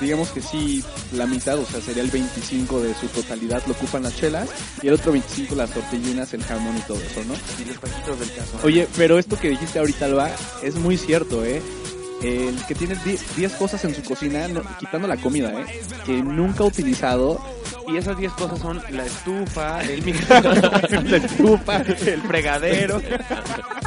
digamos 0.00 0.28
que 0.30 0.40
sí, 0.42 0.82
la 1.12 1.26
mitad, 1.26 1.58
o 1.58 1.64
sea, 1.66 1.80
sería 1.80 2.02
el 2.02 2.10
25% 2.12 2.80
de 2.80 2.94
su 2.94 3.06
totalidad 3.08 3.62
lo 3.66 3.72
ocupan 3.72 4.02
las 4.02 4.16
chelas. 4.16 4.48
Y 4.82 4.88
el 4.88 4.94
otro 4.94 5.12
25% 5.14 5.54
las 5.56 5.70
tortillinas, 5.70 6.32
el 6.34 6.42
jamón 6.44 6.76
y 6.76 6.80
todo 6.82 6.98
eso, 7.00 7.22
¿no? 7.26 7.34
Y 7.60 7.64
los 7.66 7.78
taquitos 7.80 8.20
del 8.20 8.32
caso. 8.32 8.58
Oye, 8.62 8.88
pero 8.96 9.18
esto 9.18 9.38
que 9.38 9.50
dijiste 9.50 9.78
ahorita, 9.78 10.04
Alba, 10.06 10.30
es 10.62 10.74
muy 10.76 10.96
cierto, 10.96 11.44
¿eh? 11.44 11.62
El 12.22 12.56
que 12.66 12.74
tiene 12.74 12.96
10 13.36 13.52
cosas 13.52 13.84
en 13.84 13.94
su 13.94 14.02
cocina, 14.02 14.48
no- 14.48 14.62
quitando 14.80 15.06
la 15.06 15.16
comida, 15.16 15.52
¿eh? 15.60 15.80
Que 16.04 16.20
nunca 16.20 16.64
ha 16.64 16.66
utilizado, 16.66 17.40
Y 17.90 17.96
esas 17.96 18.18
10 18.18 18.32
cosas 18.32 18.58
son 18.58 18.82
la 18.90 19.06
estufa, 19.06 19.82
el 19.82 20.02
micrófono, 20.04 20.70
la 21.04 21.16
estufa, 21.16 21.76
el 21.78 22.20
fregadero. 22.22 23.00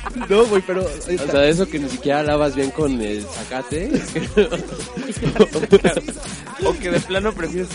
No, 0.28 0.44
güey, 0.46 0.62
pero... 0.66 0.84
O 0.84 1.30
sea, 1.30 1.46
eso 1.46 1.66
que 1.66 1.78
ni 1.78 1.88
siquiera 1.88 2.22
lavas 2.22 2.54
bien 2.54 2.70
con 2.70 3.00
el 3.00 3.24
zacate. 3.24 3.90
o 6.64 6.72
que 6.74 6.90
de 6.90 7.00
plano 7.00 7.32
prefieres, 7.32 7.68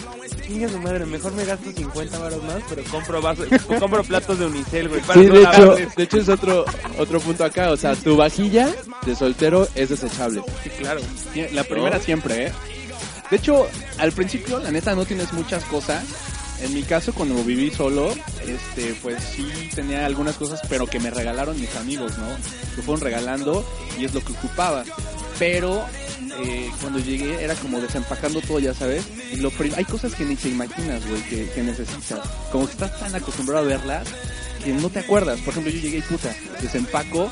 chinga 0.45 0.69
su 0.69 0.79
madre, 0.79 1.05
mejor 1.05 1.33
me 1.33 1.45
gasto 1.45 1.71
50 1.71 2.17
baros 2.19 2.43
más, 2.43 2.63
pero 2.69 2.83
compro 2.85 3.21
vasos, 3.21 3.47
compro 3.79 4.03
platos 4.03 4.39
de 4.39 4.45
unicel, 4.45 4.89
güey. 4.89 5.01
para 5.01 5.21
Sí, 5.21 5.27
no 5.27 5.33
de 5.33 5.43
hecho, 5.43 5.75
de 5.95 6.03
hecho 6.03 6.17
es 6.17 6.29
otro 6.29 6.65
otro 6.97 7.19
punto 7.19 7.43
acá. 7.43 7.71
O 7.71 7.77
sea, 7.77 7.95
tu 7.95 8.15
vajilla 8.15 8.73
de 9.05 9.15
soltero 9.15 9.67
es 9.75 9.89
desechable. 9.89 10.41
Sí, 10.63 10.69
claro. 10.69 11.01
La 11.53 11.63
primera 11.63 11.97
¿No? 11.97 12.03
siempre, 12.03 12.47
¿eh? 12.47 12.51
De 13.29 13.37
hecho, 13.37 13.67
al 13.97 14.11
principio, 14.13 14.59
la 14.59 14.71
neta, 14.71 14.95
no 14.95 15.05
tienes 15.05 15.33
muchas 15.33 15.63
cosas. 15.65 16.03
En 16.61 16.73
mi 16.73 16.83
caso, 16.83 17.13
cuando 17.13 17.43
viví 17.43 17.69
solo, 17.69 18.11
este, 18.45 18.95
pues 19.01 19.23
sí 19.23 19.47
tenía 19.75 20.05
algunas 20.05 20.35
cosas, 20.35 20.61
pero 20.67 20.87
que 20.87 20.99
me 20.99 21.11
regalaron 21.11 21.59
mis 21.59 21.75
amigos, 21.75 22.17
¿no? 22.17 22.27
Me 22.75 22.83
fueron 22.83 23.01
regalando 23.01 23.65
y 23.99 24.05
es 24.05 24.13
lo 24.13 24.21
que 24.21 24.33
ocupaba. 24.33 24.83
Pero 25.37 25.85
eh, 26.39 26.69
cuando 26.81 26.99
llegué 26.99 27.43
era 27.43 27.53
como 27.55 27.79
desempacando 27.79 28.41
todo, 28.41 28.59
ya 28.59 28.73
sabes. 28.73 29.05
Y 29.31 29.37
lo 29.37 29.51
hay 29.75 29.85
cosas 29.85 30.15
que 30.15 30.25
ni 30.25 30.35
te 30.35 30.49
imaginas, 30.49 31.07
güey, 31.07 31.21
que 31.23 31.63
necesitas. 31.63 32.27
Como 32.51 32.65
que 32.65 32.73
estás 32.73 32.99
tan 32.99 33.13
acostumbrado 33.15 33.65
a 33.65 33.67
verlas 33.67 34.07
que 34.63 34.73
no 34.73 34.89
te 34.89 34.99
acuerdas. 34.99 35.39
Por 35.41 35.49
ejemplo, 35.49 35.71
yo 35.71 35.79
llegué 35.79 35.99
y 35.99 36.01
puta, 36.01 36.35
desempaco 36.61 37.29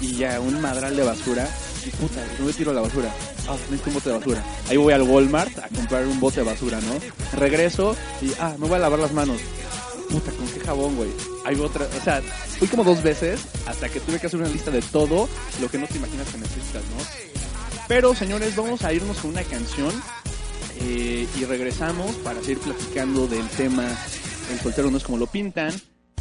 y 0.00 0.16
ya 0.16 0.40
un 0.40 0.60
madral 0.60 0.96
de 0.96 1.02
basura. 1.02 1.48
Puta, 1.90 2.24
no 2.38 2.46
me 2.46 2.52
tiro 2.52 2.70
a 2.70 2.74
la 2.74 2.80
basura. 2.80 3.12
Ah, 3.48 3.56
necesito 3.70 3.90
un 3.90 3.94
bote 3.94 4.10
de 4.10 4.18
basura. 4.18 4.44
Ahí 4.68 4.76
voy 4.76 4.92
al 4.92 5.02
Walmart 5.02 5.58
a 5.58 5.68
comprar 5.68 6.06
un 6.06 6.20
bote 6.20 6.40
de 6.40 6.46
basura, 6.46 6.80
¿no? 6.80 7.38
Regreso 7.38 7.96
y, 8.20 8.32
ah, 8.40 8.54
me 8.58 8.66
voy 8.66 8.76
a 8.76 8.80
lavar 8.80 8.98
las 8.98 9.12
manos. 9.12 9.40
Puta, 10.10 10.30
¿con 10.32 10.46
qué 10.48 10.60
jabón, 10.60 10.96
güey? 10.96 11.10
Hay 11.44 11.56
otra, 11.56 11.86
o 11.86 12.04
sea, 12.04 12.22
fui 12.58 12.68
como 12.68 12.84
dos 12.84 13.02
veces 13.02 13.40
hasta 13.66 13.88
que 13.88 14.00
tuve 14.00 14.20
que 14.20 14.28
hacer 14.28 14.40
una 14.40 14.48
lista 14.48 14.70
de 14.70 14.82
todo 14.82 15.28
lo 15.60 15.68
que 15.68 15.78
no 15.78 15.86
te 15.86 15.96
imaginas 15.96 16.28
que 16.28 16.38
necesitas, 16.38 16.82
¿no? 16.84 17.04
Pero, 17.88 18.14
señores, 18.14 18.56
vamos 18.56 18.82
a 18.82 18.92
irnos 18.92 19.18
con 19.18 19.30
una 19.30 19.42
canción 19.42 19.90
eh, 20.80 21.26
y 21.38 21.44
regresamos 21.44 22.14
para 22.16 22.40
seguir 22.40 22.58
platicando 22.58 23.26
del 23.26 23.46
tema 23.48 23.84
El 24.52 24.58
soltero 24.60 24.90
no 24.90 24.98
es 24.98 25.04
como 25.04 25.18
lo 25.18 25.26
pintan. 25.26 25.72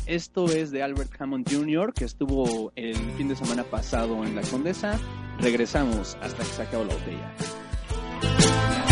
Esto 0.05 0.45
es 0.45 0.69
de 0.71 0.83
Albert 0.83 1.19
Hammond 1.19 1.51
Jr., 1.51 1.93
que 1.93 2.05
estuvo 2.05 2.71
el 2.75 2.95
fin 3.17 3.27
de 3.27 3.35
semana 3.35 3.63
pasado 3.63 4.23
en 4.23 4.35
La 4.35 4.41
Condesa. 4.43 4.99
Regresamos 5.39 6.17
hasta 6.21 6.43
que 6.43 6.49
se 6.49 6.61
acabe 6.61 6.85
la 6.85 6.93
botella. 6.93 8.84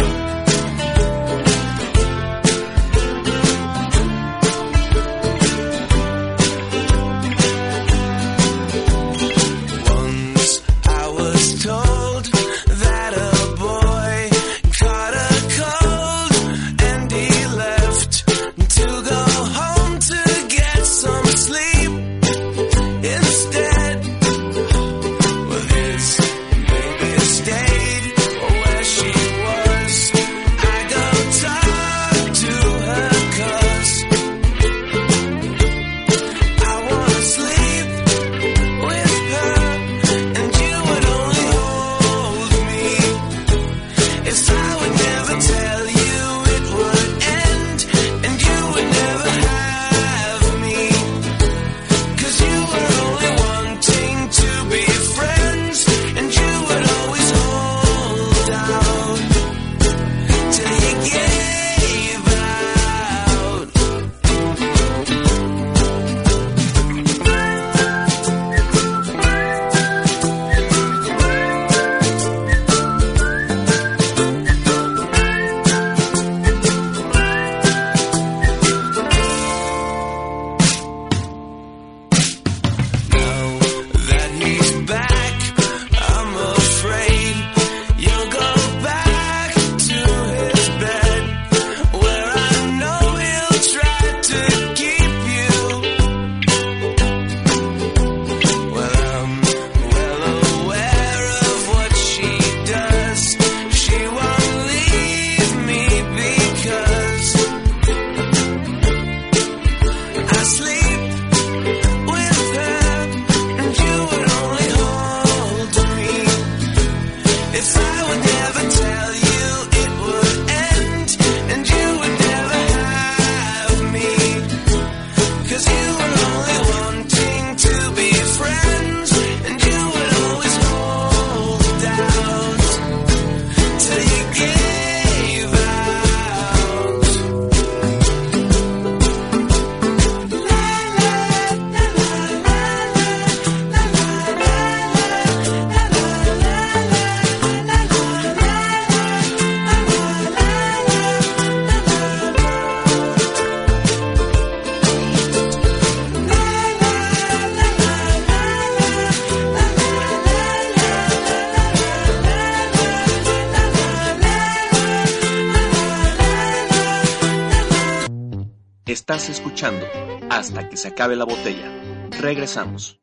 Estás 169.13 169.29
escuchando 169.29 169.85
hasta 170.31 170.69
que 170.69 170.75
se 170.75 170.87
acabe 170.87 171.15
la 171.15 171.25
botella. 171.25 171.71
Regresamos. 172.19 172.99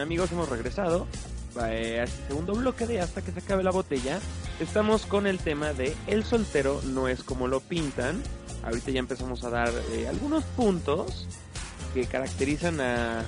Amigos, 0.00 0.32
hemos 0.32 0.48
regresado 0.48 1.06
eh, 1.68 2.02
este 2.02 2.28
segundo 2.28 2.54
bloque 2.54 2.86
de 2.86 3.00
Hasta 3.00 3.22
que 3.22 3.32
se 3.32 3.40
acabe 3.40 3.62
la 3.62 3.70
botella. 3.70 4.18
Estamos 4.60 5.06
con 5.06 5.26
el 5.26 5.38
tema 5.38 5.72
de 5.72 5.94
El 6.06 6.24
soltero 6.24 6.80
no 6.84 7.08
es 7.08 7.22
como 7.22 7.48
lo 7.48 7.60
pintan. 7.60 8.22
Ahorita 8.62 8.90
ya 8.90 9.00
empezamos 9.00 9.44
a 9.44 9.50
dar 9.50 9.70
eh, 9.92 10.06
algunos 10.08 10.44
puntos 10.44 11.26
que 11.94 12.06
caracterizan 12.06 12.80
a, 12.80 13.24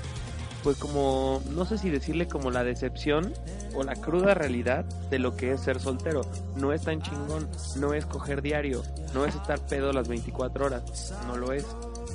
pues 0.62 0.76
como, 0.76 1.42
no 1.50 1.64
sé 1.64 1.78
si 1.78 1.90
decirle 1.90 2.28
como 2.28 2.50
la 2.50 2.64
decepción 2.64 3.32
o 3.74 3.82
la 3.82 3.96
cruda 3.96 4.34
realidad 4.34 4.84
de 5.10 5.18
lo 5.18 5.36
que 5.36 5.52
es 5.52 5.60
ser 5.62 5.80
soltero. 5.80 6.22
No 6.56 6.72
es 6.72 6.82
tan 6.82 7.02
chingón, 7.02 7.48
no 7.76 7.94
es 7.94 8.06
coger 8.06 8.42
diario, 8.42 8.82
no 9.14 9.24
es 9.24 9.34
estar 9.34 9.58
pedo 9.66 9.92
las 9.92 10.08
24 10.08 10.66
horas, 10.66 11.14
no 11.26 11.36
lo 11.36 11.52
es. 11.52 11.66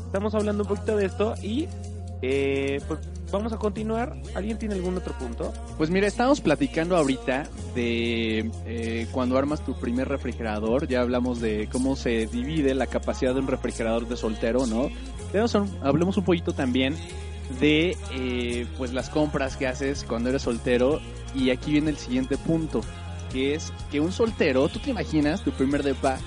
Estamos 0.05 0.33
hablando 0.35 0.63
un 0.63 0.69
poquito 0.69 0.95
de 0.95 1.05
esto 1.05 1.33
y 1.41 1.67
eh, 2.21 2.79
pues 2.87 2.99
vamos 3.31 3.53
a 3.53 3.57
continuar. 3.57 4.15
¿Alguien 4.35 4.57
tiene 4.57 4.75
algún 4.75 4.97
otro 4.97 5.13
punto? 5.17 5.53
Pues 5.77 5.89
mira, 5.89 6.07
estamos 6.07 6.41
platicando 6.41 6.95
ahorita 6.95 7.47
de 7.75 8.49
eh, 8.65 9.07
cuando 9.11 9.37
armas 9.37 9.63
tu 9.63 9.79
primer 9.79 10.07
refrigerador. 10.07 10.87
Ya 10.87 11.01
hablamos 11.01 11.39
de 11.41 11.69
cómo 11.71 11.95
se 11.95 12.27
divide 12.27 12.73
la 12.73 12.87
capacidad 12.87 13.33
de 13.33 13.39
un 13.39 13.47
refrigerador 13.47 14.07
de 14.07 14.17
soltero, 14.17 14.65
¿no? 14.65 14.89
Pero 15.31 15.45
hablemos 15.81 16.17
un 16.17 16.23
poquito 16.23 16.53
también 16.53 16.95
de 17.59 17.97
eh, 18.11 18.65
pues 18.77 18.93
las 18.93 19.09
compras 19.09 19.57
que 19.57 19.67
haces 19.67 20.03
cuando 20.03 20.29
eres 20.29 20.43
soltero. 20.43 20.99
Y 21.35 21.51
aquí 21.51 21.71
viene 21.71 21.89
el 21.89 21.97
siguiente 21.97 22.37
punto, 22.37 22.81
que 23.31 23.53
es 23.53 23.73
que 23.91 23.99
un 23.99 24.11
soltero, 24.11 24.69
tú 24.69 24.79
te 24.79 24.89
imaginas 24.91 25.43
tu 25.43 25.51
primer 25.51 25.83
depa 25.83 26.17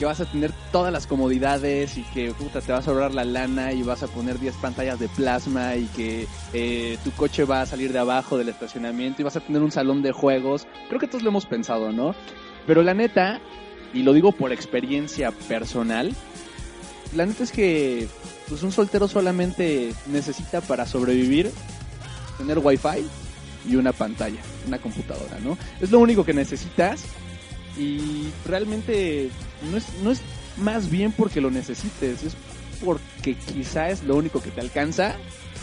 que 0.00 0.06
vas 0.06 0.18
a 0.18 0.24
tener 0.24 0.50
todas 0.72 0.90
las 0.90 1.06
comodidades 1.06 1.98
y 1.98 2.02
que 2.04 2.32
puta, 2.32 2.62
te 2.62 2.72
vas 2.72 2.88
a 2.88 2.90
ahorrar 2.90 3.12
la 3.12 3.22
lana 3.22 3.74
y 3.74 3.82
vas 3.82 4.02
a 4.02 4.06
poner 4.06 4.40
10 4.40 4.54
pantallas 4.54 4.98
de 4.98 5.10
plasma 5.10 5.76
y 5.76 5.84
que 5.88 6.26
eh, 6.54 6.96
tu 7.04 7.10
coche 7.10 7.44
va 7.44 7.60
a 7.60 7.66
salir 7.66 7.92
de 7.92 7.98
abajo 7.98 8.38
del 8.38 8.48
estacionamiento 8.48 9.20
y 9.20 9.26
vas 9.26 9.36
a 9.36 9.40
tener 9.40 9.60
un 9.60 9.70
salón 9.70 10.00
de 10.00 10.12
juegos. 10.12 10.66
Creo 10.88 10.98
que 10.98 11.06
todos 11.06 11.22
lo 11.22 11.28
hemos 11.28 11.44
pensado, 11.44 11.92
¿no? 11.92 12.14
Pero 12.66 12.82
la 12.82 12.94
neta, 12.94 13.42
y 13.92 14.02
lo 14.02 14.14
digo 14.14 14.32
por 14.32 14.52
experiencia 14.52 15.32
personal, 15.32 16.14
la 17.14 17.26
neta 17.26 17.42
es 17.44 17.52
que 17.52 18.08
pues 18.48 18.62
un 18.62 18.72
soltero 18.72 19.06
solamente 19.06 19.92
necesita 20.06 20.62
para 20.62 20.86
sobrevivir 20.86 21.50
tener 22.38 22.58
wifi 22.58 23.06
y 23.68 23.76
una 23.76 23.92
pantalla, 23.92 24.40
una 24.66 24.78
computadora, 24.78 25.38
¿no? 25.40 25.58
Es 25.78 25.90
lo 25.90 25.98
único 25.98 26.24
que 26.24 26.32
necesitas 26.32 27.04
y 27.76 28.28
realmente 28.46 29.30
no 29.70 29.76
es, 29.76 29.86
no 30.02 30.10
es 30.10 30.20
más 30.56 30.90
bien 30.90 31.12
porque 31.12 31.40
lo 31.40 31.50
necesites, 31.50 32.22
es 32.22 32.36
porque 32.84 33.34
quizá 33.34 33.90
es 33.90 34.02
lo 34.04 34.16
único 34.16 34.40
que 34.42 34.50
te 34.50 34.60
alcanza 34.60 35.14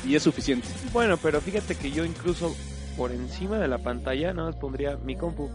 y 0.06 0.16
es 0.16 0.24
suficiente. 0.24 0.68
Bueno, 0.94 1.18
pero 1.18 1.42
fíjate 1.42 1.76
que 1.76 1.92
yo 1.92 2.06
incluso 2.06 2.56
por 2.96 3.12
encima 3.12 3.58
de 3.60 3.68
la 3.68 3.78
pantalla 3.78 4.34
nada 4.34 4.50
más 4.50 4.60
pondría 4.60 4.98
mi 4.98 5.16
compu. 5.16 5.50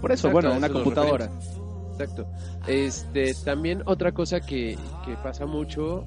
Por 0.00 0.12
eso, 0.12 0.28
Exacto, 0.28 0.30
bueno, 0.30 0.52
a 0.52 0.56
una 0.56 0.68
computadora. 0.68 1.30
Exacto. 1.92 2.26
Este, 2.66 3.34
también 3.44 3.82
otra 3.84 4.12
cosa 4.12 4.40
que, 4.40 4.78
que 5.04 5.14
pasa 5.22 5.44
mucho 5.46 6.06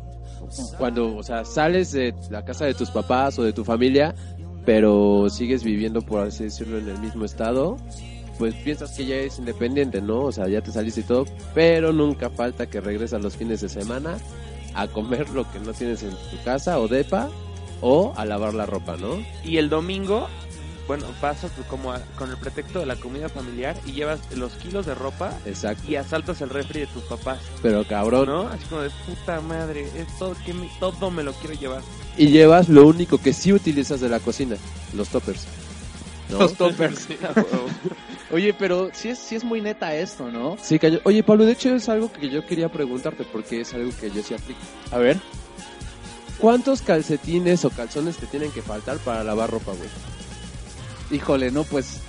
cuando, 0.78 1.16
o 1.16 1.24
sea, 1.24 1.46
sales 1.46 1.92
de 1.92 2.14
la 2.30 2.44
casa 2.44 2.66
de 2.66 2.74
tus 2.74 2.90
papás 2.90 3.38
o 3.40 3.44
de 3.44 3.54
tu 3.54 3.64
familia, 3.64 4.16
pero 4.66 5.30
sigues 5.30 5.64
viviendo, 5.64 6.02
por 6.02 6.28
así 6.28 6.46
decirlo, 6.46 6.78
en 6.80 6.90
el 6.90 7.00
mismo 7.00 7.26
estado, 7.26 7.78
pues 8.38 8.54
piensas 8.56 8.92
que 8.92 9.06
ya 9.06 9.16
es 9.16 9.40
independiente, 9.40 10.02
¿no? 10.02 10.22
O 10.22 10.32
sea, 10.32 10.48
ya 10.48 10.62
te 10.62 10.72
saliste 10.72 11.02
y 11.02 11.04
todo, 11.04 11.26
pero 11.54 11.94
nunca 11.94 12.30
falta 12.30 12.68
que 12.68 12.82
regresas 12.82 13.22
los 13.22 13.36
fines 13.38 13.62
de 13.62 13.70
semana 13.70 14.18
a 14.74 14.88
comer 14.88 15.30
lo 15.30 15.50
que 15.52 15.60
no 15.60 15.74
tienes 15.74 16.02
en 16.04 16.10
tu 16.12 16.44
casa 16.44 16.80
o 16.80 16.88
depa 16.88 17.30
o 17.82 18.14
a 18.16 18.26
lavar 18.26 18.54
la 18.54 18.66
ropa, 18.66 18.98
¿no? 18.98 19.24
Y 19.44 19.58
el 19.58 19.70
domingo, 19.70 20.28
bueno, 20.88 21.06
pasas 21.22 21.52
pues, 21.56 21.68
como 21.68 21.92
a- 21.92 22.00
con 22.18 22.30
el 22.32 22.38
pretexto 22.38 22.80
de 22.80 22.86
la 22.86 22.96
comida 22.96 23.30
familiar 23.30 23.76
y 23.86 23.92
llevas 23.92 24.20
los 24.36 24.54
kilos 24.54 24.86
de 24.86 24.96
ropa 24.96 25.32
Exacto. 25.46 25.84
y 25.90 25.96
asaltas 25.96 26.42
el 26.42 26.50
refri 26.50 26.82
de 26.82 26.88
tus 26.88 27.04
papás, 27.04 27.40
Pero 27.62 27.86
cabrón, 27.88 28.26
¿no? 28.28 28.48
Así 28.48 28.66
como 28.66 28.82
de 28.82 28.90
puta 29.06 29.40
madre, 29.42 29.84
es 29.96 30.18
todo, 30.18 30.36
que 30.46 30.54
me- 30.54 30.70
todo 30.80 31.12
me 31.12 31.24
lo 31.24 31.34
quiero 31.34 31.54
llevar. 31.60 31.82
y 32.18 32.28
llevas 32.28 32.68
lo 32.70 32.86
único 32.88 33.18
que 33.18 33.34
sí 33.34 33.52
utilizas 33.54 34.00
de 34.02 34.08
la 34.10 34.20
cocina, 34.20 34.56
los 34.96 35.10
toppers. 35.10 35.46
¿No? 36.34 36.40
Los 36.40 36.54
toppers. 36.58 37.08
Oye, 38.32 38.54
pero 38.54 38.90
sí 38.94 39.10
es, 39.10 39.20
sí 39.20 39.36
es 39.36 39.44
muy 39.44 39.62
neta 39.62 39.96
esto, 39.96 40.30
¿no? 40.32 40.58
Sí, 40.62 40.80
cañón. 40.80 41.02
Oye, 41.06 41.24
Pablo, 41.24 41.46
de 41.46 41.54
hecho 41.54 41.74
es 41.76 41.88
algo 41.88 42.12
que 42.12 42.30
yo 42.30 42.46
quería 42.46 42.70
preguntarte 42.70 43.24
porque 43.24 43.62
es 43.62 43.74
algo 43.74 43.92
que 44.00 44.10
yo 44.12 44.22
sí 44.24 44.34
aplico. 44.34 44.60
A 44.92 44.98
ver. 44.98 45.18
¿Cuántos 46.40 46.82
calcetines 46.82 47.64
o 47.64 47.70
calzones 47.70 48.18
te 48.18 48.26
tienen 48.26 48.52
que 48.52 48.62
faltar 48.62 48.98
para 48.98 49.24
lavar 49.24 49.52
ropa, 49.52 49.72
güey? 49.72 49.90
Híjole, 51.12 51.52
no, 51.52 51.64
pues, 51.64 52.02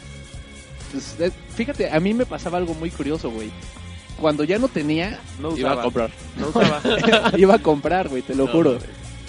pues, 0.91 1.17
eh, 1.21 1.31
fíjate, 1.55 1.91
a 1.91 2.01
mí 2.01 2.15
me 2.15 2.27
pasaba 2.27 2.59
algo 2.59 2.75
muy 2.75 2.91
curioso, 2.91 3.31
güey. 3.31 3.51
Cuando 4.21 4.45
ya 4.45 4.59
no 4.59 4.69
tenía, 4.69 5.21
No 5.41 5.57
Iba 5.57 5.73
a 5.73 5.83
comprar. 5.83 6.11
No 6.37 6.49
usaba. 6.49 6.81
iba 7.37 7.55
a 7.55 7.59
comprar, 7.59 8.09
güey, 8.09 8.23
te 8.23 8.35
lo 8.35 8.47
No, 8.47 8.53
juro. 8.53 8.79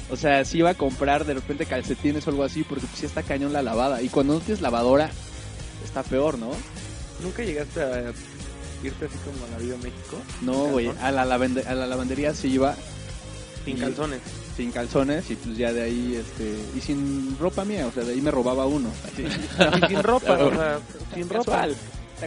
O 0.09 0.15
sea, 0.15 0.45
sí 0.45 0.59
iba 0.59 0.69
a 0.69 0.73
comprar 0.75 1.25
de 1.25 1.33
repente 1.33 1.65
calcetines 1.65 2.27
o 2.27 2.29
algo 2.29 2.43
así, 2.43 2.63
porque 2.63 2.85
pues 2.85 2.99
sí 2.99 3.05
está 3.05 3.23
cañón 3.23 3.53
la 3.53 3.61
lavada. 3.63 4.01
Y 4.01 4.09
cuando 4.09 4.33
no 4.35 4.39
tienes 4.39 4.61
lavadora, 4.61 5.09
está 5.83 6.03
peor, 6.03 6.37
¿no? 6.37 6.51
¿Nunca 7.23 7.43
llegaste 7.43 7.81
a 7.81 8.11
irte 8.83 9.05
así 9.05 9.17
como 9.25 9.45
a 9.45 9.49
la 9.51 9.57
Viva 9.57 9.77
México? 9.77 10.17
No, 10.41 10.63
¿Sin 10.65 10.71
güey, 10.73 10.91
a 11.01 11.11
la, 11.11 11.25
lavande- 11.25 11.65
a 11.65 11.73
la 11.73 11.87
lavandería 11.87 12.33
sí 12.35 12.49
iba 12.49 12.75
Sin 13.63 13.77
Y- 13.77 13.79
calzones. 13.79 14.19
sin 14.55 14.71
calzones 14.71 15.31
y 15.31 15.35
pues 15.35 15.57
ya 15.57 15.73
de 15.73 15.81
ahí, 15.83 16.15
este, 16.15 16.55
y 16.77 16.81
sin 16.81 17.35
ropa 17.39 17.65
mía, 17.65 17.87
o 17.87 17.91
sea, 17.91 18.03
de 18.03 18.13
ahí 18.13 18.21
me 18.21 18.29
robaba 18.31 18.67
uno. 18.67 18.89
así. 19.05 19.23
Y 19.23 19.87
sin 19.87 20.03
ropa, 20.03 20.33
o 20.33 20.51
sea, 20.51 20.79
sin 21.15 21.27
ropa. 21.29 21.67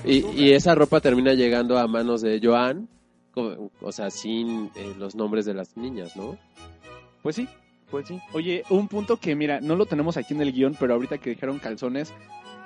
Y, 0.04 0.26
y 0.34 0.52
esa 0.52 0.74
ropa 0.74 1.00
termina 1.00 1.32
llegando 1.34 1.78
a 1.78 1.86
manos 1.86 2.22
de 2.22 2.40
Joan, 2.42 2.88
o 3.36 3.92
sea, 3.92 4.10
sin 4.10 4.70
eh, 4.74 4.94
los 4.98 5.14
nombres 5.14 5.44
de 5.46 5.54
las 5.54 5.76
niñas, 5.76 6.16
¿no? 6.16 6.36
Pues 7.22 7.36
sí. 7.36 7.48
Pues 7.90 8.06
sí. 8.08 8.20
Oye, 8.32 8.64
un 8.70 8.86
punto 8.88 9.16
que, 9.16 9.34
mira, 9.34 9.60
no 9.60 9.74
lo 9.76 9.86
tenemos 9.86 10.16
aquí 10.16 10.34
en 10.34 10.42
el 10.42 10.52
guion, 10.52 10.76
pero 10.78 10.94
ahorita 10.94 11.18
que 11.18 11.30
dijeron 11.30 11.58
calzones, 11.58 12.12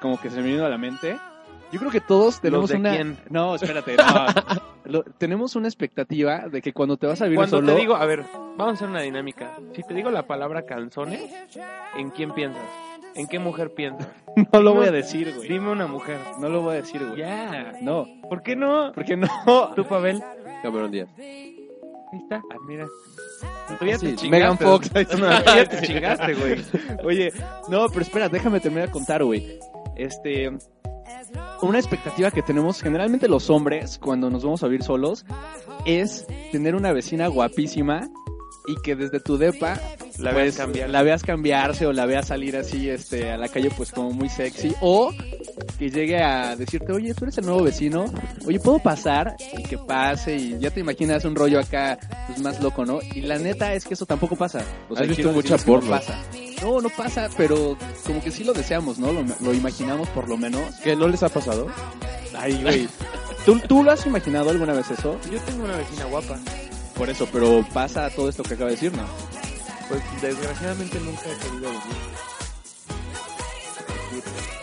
como 0.00 0.20
que 0.20 0.30
se 0.30 0.40
me 0.40 0.48
vino 0.48 0.64
a 0.64 0.68
la 0.68 0.78
mente. 0.78 1.16
Yo 1.70 1.78
creo 1.78 1.90
que 1.90 2.00
todos 2.00 2.40
tenemos 2.40 2.68
de 2.68 2.76
una... 2.76 2.90
quién? 2.94 3.16
No, 3.30 3.54
espérate, 3.54 3.96
no. 3.96 4.26
Lo- 4.84 5.04
tenemos 5.04 5.56
una 5.56 5.68
expectativa 5.68 6.48
de 6.48 6.60
que 6.60 6.72
cuando 6.72 6.96
te 6.96 7.06
vas 7.06 7.22
a 7.22 7.24
vivir 7.24 7.38
Cuando 7.38 7.58
solo... 7.58 7.72
te 7.72 7.80
digo, 7.80 7.94
a 7.96 8.04
ver, 8.04 8.24
vamos 8.56 8.68
a 8.68 8.70
hacer 8.72 8.88
una 8.88 9.00
dinámica. 9.00 9.52
Si 9.74 9.82
te 9.82 9.94
digo 9.94 10.10
la 10.10 10.26
palabra 10.26 10.66
calzones, 10.66 11.30
¿en 11.96 12.10
quién 12.10 12.32
piensas? 12.34 12.62
¿En 13.14 13.26
qué 13.26 13.38
mujer 13.38 13.72
piensas? 13.74 14.08
No 14.52 14.62
lo 14.62 14.74
voy 14.74 14.86
a 14.86 14.90
decir, 14.90 15.30
güey. 15.36 15.46
Dime 15.46 15.70
una 15.70 15.86
mujer. 15.86 16.18
No 16.40 16.48
lo 16.48 16.62
voy 16.62 16.72
a 16.72 16.76
decir, 16.76 17.04
güey. 17.06 17.18
Ya. 17.18 17.74
No, 17.82 18.06
¿Por 18.30 18.42
qué 18.42 18.56
no? 18.56 18.90
¿por 18.94 19.04
qué 19.04 19.14
no? 19.14 19.28
¿Tú, 19.76 19.84
Pavel? 19.84 20.22
Cameron 20.62 20.90
Díaz. 20.90 21.08
Ahí 22.12 22.18
está. 22.18 22.42
Ah, 22.50 22.56
mira. 22.66 22.86
Tú 23.78 23.86
ya 23.86 23.98
Sí, 23.98 24.06
te 24.08 24.16
chingaste. 24.16 24.64
Fox. 24.64 24.90
No, 24.94 25.04
tú 25.42 25.44
ya 25.56 25.68
te 25.68 25.80
chingaste, 25.86 26.34
güey. 26.34 26.64
Oye, 27.04 27.32
no, 27.68 27.88
pero 27.88 28.02
espera, 28.02 28.28
déjame 28.28 28.60
terminar 28.60 28.86
de 28.88 28.92
contar, 28.92 29.24
güey. 29.24 29.58
Este, 29.96 30.50
una 31.62 31.78
expectativa 31.78 32.30
que 32.30 32.42
tenemos 32.42 32.82
generalmente 32.82 33.28
los 33.28 33.48
hombres 33.50 33.98
cuando 33.98 34.30
nos 34.30 34.44
vamos 34.44 34.62
a 34.62 34.66
vivir 34.66 34.82
solos 34.82 35.24
es 35.86 36.26
tener 36.50 36.74
una 36.74 36.92
vecina 36.92 37.26
guapísima 37.28 38.08
y 38.66 38.74
que 38.82 38.94
desde 38.94 39.20
tu 39.20 39.38
depa 39.38 39.78
La 40.18 40.30
pues, 40.32 40.44
veas 40.44 40.56
cambiar. 40.56 40.90
la 40.90 41.02
veas 41.02 41.22
cambiarse 41.22 41.86
o 41.86 41.92
la 41.92 42.06
veas 42.06 42.26
salir 42.28 42.56
así 42.56 42.88
este 42.88 43.30
a 43.30 43.36
la 43.36 43.48
calle 43.48 43.70
pues 43.76 43.90
como 43.92 44.12
muy 44.12 44.28
sexy. 44.28 44.74
O 44.80 45.12
que 45.78 45.90
llegue 45.90 46.22
a 46.22 46.54
decirte 46.56 46.92
oye 46.92 47.14
tú 47.14 47.24
eres 47.24 47.38
el 47.38 47.46
nuevo 47.46 47.62
vecino. 47.62 48.04
Oye 48.46 48.58
puedo 48.60 48.78
pasar 48.78 49.36
y 49.56 49.62
que 49.62 49.78
pase 49.78 50.36
y 50.36 50.58
ya 50.58 50.70
te 50.70 50.80
imaginas 50.80 51.24
un 51.24 51.34
rollo 51.34 51.60
acá 51.60 51.98
pues 52.26 52.38
más 52.40 52.60
loco 52.60 52.84
no 52.84 53.00
y 53.14 53.22
la 53.22 53.38
neta 53.38 53.72
es 53.74 53.84
que 53.84 53.94
eso 53.94 54.06
tampoco 54.06 54.36
pasa. 54.36 54.62
O 54.88 54.96
¿Has 54.96 55.08
visto 55.08 55.32
mucha 55.32 55.56
que 55.56 55.62
no 55.62 55.66
porno? 55.66 55.90
pasa. 55.90 56.18
No 56.62 56.80
no 56.80 56.88
pasa 56.90 57.28
pero 57.36 57.76
como 58.06 58.22
que 58.22 58.30
sí 58.30 58.44
lo 58.44 58.52
deseamos 58.52 58.98
no 58.98 59.12
lo, 59.12 59.24
lo 59.40 59.54
imaginamos 59.54 60.08
por 60.10 60.28
lo 60.28 60.36
menos. 60.36 60.74
¿Qué 60.84 60.94
no 60.94 61.08
les 61.08 61.22
ha 61.22 61.28
pasado? 61.28 61.68
ay 62.36 62.62
güey. 62.62 62.88
¿Tú, 63.44 63.58
tú 63.60 63.82
lo 63.82 63.90
has 63.90 64.06
imaginado 64.06 64.50
alguna 64.50 64.72
vez 64.72 64.88
eso 64.92 65.18
Yo 65.32 65.40
tengo 65.40 65.64
una 65.64 65.76
vecina 65.76 66.04
guapa. 66.04 66.38
por 66.96 67.10
eso 67.10 67.26
pero 67.32 67.66
pasa 67.72 68.08
todo 68.10 68.28
esto 68.28 68.42
que 68.44 68.54
acaba 68.54 68.70
de 68.70 68.76
decir 68.76 68.92
no 68.92 69.02
Pues 69.92 70.22
desgraciadamente 70.22 70.98
nunca 71.00 71.22
he 71.30 71.36
querido 71.36 71.68
vivir. 71.70 71.82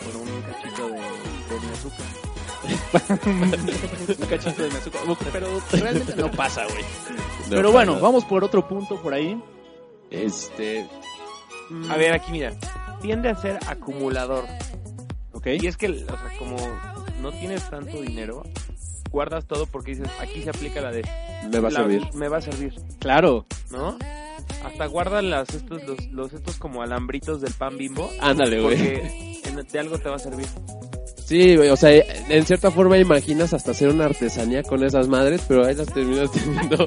Por 0.04 0.16
un 0.16 0.42
cachito 0.42 0.88
de, 0.88 0.94
de 1.50 1.60
mi 1.60 1.72
azúcar. 1.72 2.06
un 4.20 4.26
cachito 4.26 4.62
de 4.62 4.70
mi 4.70 4.76
azúcar. 4.76 5.00
Pero 5.32 5.62
realmente 5.70 6.16
no 6.16 6.30
pasa, 6.32 6.64
güey. 6.66 6.82
No, 6.82 7.50
Pero 7.50 7.70
bueno, 7.70 8.00
vamos 8.00 8.24
por 8.24 8.42
otro 8.42 8.66
punto 8.66 9.00
por 9.00 9.14
ahí. 9.14 9.40
Este, 10.10 10.88
A 11.88 11.96
ver, 11.96 12.12
aquí 12.12 12.32
mira. 12.32 12.52
Tiende 13.00 13.28
a 13.30 13.36
ser 13.36 13.58
acumulador. 13.68 14.44
¿Ok? 15.32 15.46
Y 15.60 15.66
es 15.68 15.76
que, 15.76 15.88
o 15.90 15.94
sea, 15.94 16.16
como 16.40 16.56
no 17.22 17.30
tienes 17.32 17.70
tanto 17.70 18.02
dinero, 18.02 18.42
guardas 19.10 19.46
todo 19.46 19.66
porque 19.66 19.92
dices, 19.94 20.08
aquí 20.20 20.42
se 20.42 20.50
aplica 20.50 20.80
la 20.80 20.90
de... 20.90 21.02
me 21.50 21.60
va 21.60 21.68
a 21.68 21.70
la- 21.70 21.78
servir. 21.80 22.02
Me 22.14 22.28
va 22.28 22.38
a 22.38 22.40
servir, 22.42 22.74
Claro. 22.98 23.46
¿no? 23.70 23.96
Hasta 24.64 24.86
guardan 24.86 25.30
las, 25.30 25.52
estos, 25.54 25.82
los, 25.84 26.06
los 26.10 26.32
estos 26.32 26.56
como 26.56 26.82
alambritos 26.82 27.40
del 27.40 27.52
pan 27.54 27.76
bimbo. 27.78 28.10
Ándale, 28.20 28.60
güey. 28.60 28.76
Porque 28.76 29.40
en- 29.44 29.66
de 29.70 29.78
algo 29.78 29.98
te 29.98 30.08
va 30.08 30.16
a 30.16 30.18
servir. 30.18 30.46
Sí, 31.24 31.54
güey, 31.56 31.68
o 31.68 31.76
sea, 31.76 31.90
en 31.92 32.44
cierta 32.46 32.70
forma 32.72 32.98
imaginas 32.98 33.52
hasta 33.54 33.70
hacer 33.70 33.88
una 33.88 34.06
artesanía 34.06 34.62
con 34.64 34.82
esas 34.82 35.06
madres, 35.06 35.42
pero 35.46 35.64
ahí 35.64 35.74
las 35.76 35.86
terminas 35.92 36.30
teniendo 36.32 36.84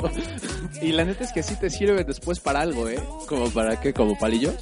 Y 0.82 0.92
la 0.92 1.06
neta 1.06 1.24
es 1.24 1.32
que 1.32 1.44
sí 1.44 1.56
te 1.56 1.70
sirve 1.70 2.04
después 2.04 2.40
para 2.42 2.60
algo, 2.62 2.90
¿eh? 2.90 3.00
como 3.28 3.50
para 3.52 3.80
qué, 3.80 3.94
como 3.94 4.18
palillos. 4.18 4.56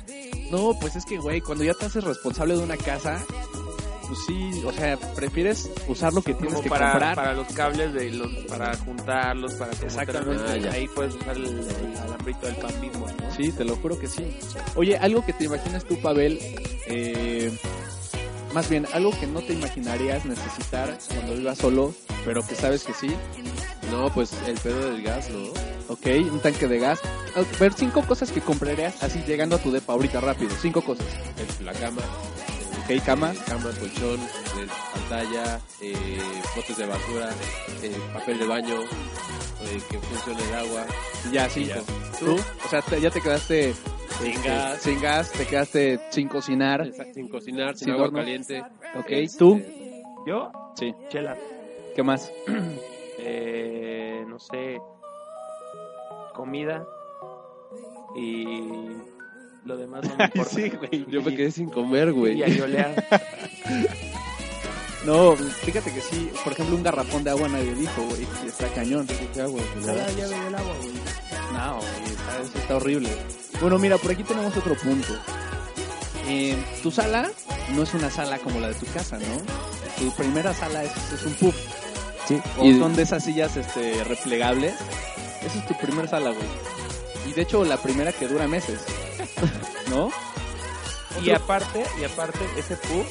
No, 0.52 0.78
pues 0.80 0.96
es 0.98 1.06
que, 1.06 1.18
güey, 1.18 1.42
cuando 1.42 1.64
ya 1.64 1.74
te 1.74 1.86
haces 1.86 2.04
responsable 2.04 2.56
de 2.58 2.64
una 2.64 2.78
casa, 2.78 3.24
pues 4.12 4.26
sí, 4.28 4.62
o 4.66 4.74
sea, 4.74 4.98
prefieres 4.98 5.70
usar 5.88 6.12
lo 6.12 6.22
que 6.22 6.34
tienes 6.34 6.52
Como 6.56 6.64
que 6.64 6.70
para, 6.70 6.90
comprar. 6.92 7.16
para 7.16 7.34
los 7.34 7.48
cables 7.54 7.94
de 7.94 8.10
los 8.12 8.30
para 8.50 8.76
juntarlos, 8.76 9.54
para 9.54 9.72
que 9.72 9.86
Exactamente. 9.86 10.44
Ah, 10.50 10.58
ya. 10.58 10.72
ahí 10.74 10.86
puedes 10.90 11.16
usar 11.16 11.38
el, 11.38 11.46
el 11.46 11.98
alambrito 11.98 12.46
del 12.46 12.56
pan 12.58 12.82
mismo, 12.82 13.08
¿no? 13.08 13.34
Sí, 13.34 13.54
te 13.54 13.64
lo 13.64 13.78
juro 13.78 13.98
que 13.98 14.08
sí. 14.08 14.38
Oye, 14.76 14.98
algo 14.98 15.26
que 15.26 15.32
te 15.32 15.46
imaginas 15.46 15.86
tú, 15.86 15.98
Pavel, 16.02 16.40
eh, 16.88 17.58
más 18.54 18.68
bien, 18.68 18.86
algo 18.92 19.12
que 19.18 19.28
no 19.28 19.40
te 19.40 19.54
imaginarías 19.54 20.26
necesitar 20.26 20.98
cuando 21.14 21.36
vivas 21.36 21.58
solo, 21.58 21.94
pero 22.26 22.46
que 22.46 22.56
sabes 22.56 22.84
que 22.84 22.94
sí. 22.94 23.16
No, 23.92 24.14
pues 24.14 24.34
el 24.46 24.58
pedo 24.60 24.92
del 24.92 25.04
gas, 25.04 25.30
¿no? 25.30 25.52
Ok, 25.88 26.06
un 26.32 26.40
tanque 26.42 26.68
de 26.68 26.80
gas. 26.80 27.00
A 27.36 27.60
ver, 27.60 27.72
cinco 27.74 28.02
cosas 28.06 28.30
que 28.32 28.42
comprarías 28.42 29.02
así 29.04 29.24
llegando 29.26 29.56
a 29.56 29.60
tu 29.60 29.72
depa 29.72 29.94
ahorita 29.94 30.20
rápido. 30.20 30.52
Cinco 30.62 30.82
cosas. 30.82 31.06
El- 31.60 31.66
la 31.66 31.72
cama, 31.74 32.02
Ok, 33.00 33.06
cama. 33.06 33.34
cama, 33.48 33.72
colchón, 33.80 34.20
eh, 34.20 34.68
pantalla, 34.94 35.60
eh, 35.82 36.20
botes 36.56 36.78
de 36.78 36.86
basura, 36.86 37.30
eh, 37.84 37.96
papel 38.14 38.40
de 38.40 38.48
baño, 38.48 38.82
eh, 38.82 39.82
que 39.90 39.98
funcione 40.00 40.44
el 40.50 40.54
agua. 40.56 40.86
y 41.30 41.32
Ya, 41.34 41.50
cinco. 41.50 41.76
Ya. 41.76 42.18
¿Tú? 42.20 42.36
O 42.66 42.70
sea, 42.70 42.82
te- 42.82 43.00
ya 43.02 43.10
te 43.10 43.22
quedaste 43.22 43.74
Sin 44.20 44.28
este, 44.32 44.48
gas. 44.50 44.82
sin 44.82 45.02
gas, 45.02 45.32
te 45.32 45.46
quedaste 45.48 46.00
sin 46.12 46.28
cocinar. 46.28 46.82
Exacto, 46.88 47.14
Sin 47.14 47.28
cocinar, 47.30 47.70
sin, 47.78 47.86
Sin 47.86 47.92
agua 47.94 48.06
horno. 48.08 48.20
caliente. 48.20 48.62
Ok, 48.96 49.06
Este, 49.10 49.38
¿tú? 49.40 49.62
Yo, 50.28 50.52
Sí. 50.76 50.94
chela. 51.10 51.38
¿Qué 51.96 52.04
más? 52.04 52.32
Eh, 53.24 54.26
no 54.28 54.40
sé, 54.40 54.80
comida 56.34 56.84
y 58.16 58.96
lo 59.66 59.78
demás 59.78 60.04
no 60.08 60.16
me 60.16 60.24
importa. 60.36 60.78
güey. 60.78 61.06
Yo 61.10 61.22
me 61.22 61.36
quedé 61.36 61.52
sin 61.52 61.70
comer, 61.70 62.12
güey. 62.14 62.40
Y 62.40 62.44
ayolear. 62.44 63.06
No, 65.06 65.36
fíjate 65.36 65.92
que 65.92 66.02
sí. 66.02 66.30
Por 66.44 66.54
ejemplo, 66.54 66.76
un 66.76 66.84
garrafón 66.84 67.24
de 67.24 67.32
agua 67.32 67.48
nadie 67.50 67.74
dijo, 67.74 68.02
güey. 68.04 68.28
y 68.44 68.48
Está 68.48 68.68
cañón. 68.70 69.08
agua, 69.42 69.62
pues, 69.74 69.86
Cada 69.86 70.12
llave 70.12 70.40
del 70.44 70.56
agua, 70.56 70.74
güey. 70.82 70.94
No, 71.54 71.78
güey, 71.78 72.12
está, 72.12 72.42
eso 72.44 72.58
está 72.60 72.76
horrible. 72.76 73.10
Bueno, 73.60 73.80
mira, 73.80 73.98
por 73.98 74.12
aquí 74.12 74.24
tenemos 74.24 74.56
otro 74.56 74.76
punto. 74.76 75.14
Eh, 76.28 76.56
tu 76.84 76.92
sala 76.92 77.30
no 77.76 77.84
es 77.84 77.94
una 77.94 78.10
sala 78.12 78.38
como 78.40 78.60
la 78.60 78.70
de 78.70 78.76
tu 78.76 78.86
casa, 78.88 79.18
¿no? 79.18 79.26
Tu 79.98 80.12
primera 80.16 80.54
sala 80.54 80.84
es, 80.84 80.92
es 81.14 81.24
un 81.26 81.34
pub. 81.34 81.54
Sí. 82.28 82.40
O 82.60 82.66
Y, 82.66 82.78
son 82.78 82.96
de 82.96 83.02
esas 83.04 83.24
sillas 83.24 83.58
este, 83.58 84.04
replegables. 84.04 84.76
Esa 85.46 85.58
es 85.60 85.68
tu 85.68 85.74
primera 85.78 86.08
sala, 86.08 86.30
güey. 86.30 86.48
Y 87.32 87.34
de 87.34 87.44
hecho, 87.44 87.64
la 87.64 87.78
primera 87.78 88.12
que 88.12 88.28
dura 88.28 88.46
meses. 88.46 88.86
¿No? 89.90 90.12
Y 91.24 91.32
aparte, 91.32 91.86
y 92.02 92.04
aparte, 92.04 92.40
ese 92.58 92.76
pub 92.76 93.06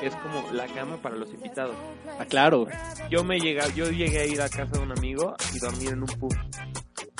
es 0.00 0.14
como 0.14 0.50
la 0.52 0.66
cama 0.68 0.96
para 0.96 1.16
los 1.16 1.28
invitados. 1.34 1.76
Ah, 2.18 2.24
claro. 2.24 2.66
Yo 3.10 3.24
me 3.24 3.38
llega, 3.38 3.68
yo 3.74 3.90
llegué 3.90 4.20
a 4.20 4.24
ir 4.24 4.40
a 4.40 4.48
casa 4.48 4.72
de 4.72 4.78
un 4.78 4.92
amigo 4.92 5.36
y 5.52 5.58
dormir 5.58 5.90
en 5.90 6.00
un 6.00 6.06
pub. 6.06 6.34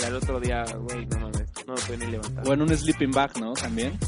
Y 0.00 0.04
al 0.04 0.16
otro 0.16 0.40
día, 0.40 0.64
güey, 0.64 1.04
no 1.04 1.18
mames, 1.18 1.44
no 1.66 1.74
me 1.74 1.80
pude 1.82 1.98
ni 1.98 2.06
levantar. 2.06 2.48
O 2.48 2.54
en 2.54 2.62
un 2.62 2.68
sleeping 2.78 3.10
bag, 3.10 3.38
¿no? 3.38 3.52
También. 3.52 3.98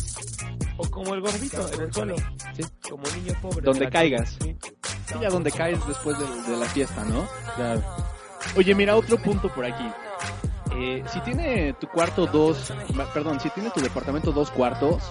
O 0.78 0.90
como 0.90 1.14
el 1.14 1.20
gordito 1.20 1.68
en 1.74 1.80
el 1.82 1.92
suelo. 1.92 2.16
Sí. 2.56 2.62
Como 2.88 3.02
niño 3.16 3.34
pobre. 3.42 3.60
Donde 3.60 3.90
caigas. 3.90 4.38
Sí. 4.42 4.56
Sí, 5.08 5.14
ya 5.20 5.28
donde 5.28 5.52
caes 5.52 5.78
después 5.86 6.16
de, 6.18 6.52
de 6.52 6.56
la 6.56 6.66
fiesta, 6.66 7.04
¿no? 7.04 7.28
claro. 7.54 7.82
Oye, 8.56 8.74
mira, 8.74 8.96
otro 8.96 9.18
punto 9.18 9.52
por 9.54 9.66
aquí. 9.66 9.84
Eh, 10.76 11.02
si 11.12 11.20
tiene 11.20 11.72
tu 11.74 11.86
cuarto 11.88 12.26
dos, 12.26 12.72
perdón, 13.12 13.40
si 13.40 13.50
tiene 13.50 13.70
tu 13.70 13.80
departamento 13.80 14.32
dos 14.32 14.50
cuartos, 14.50 15.02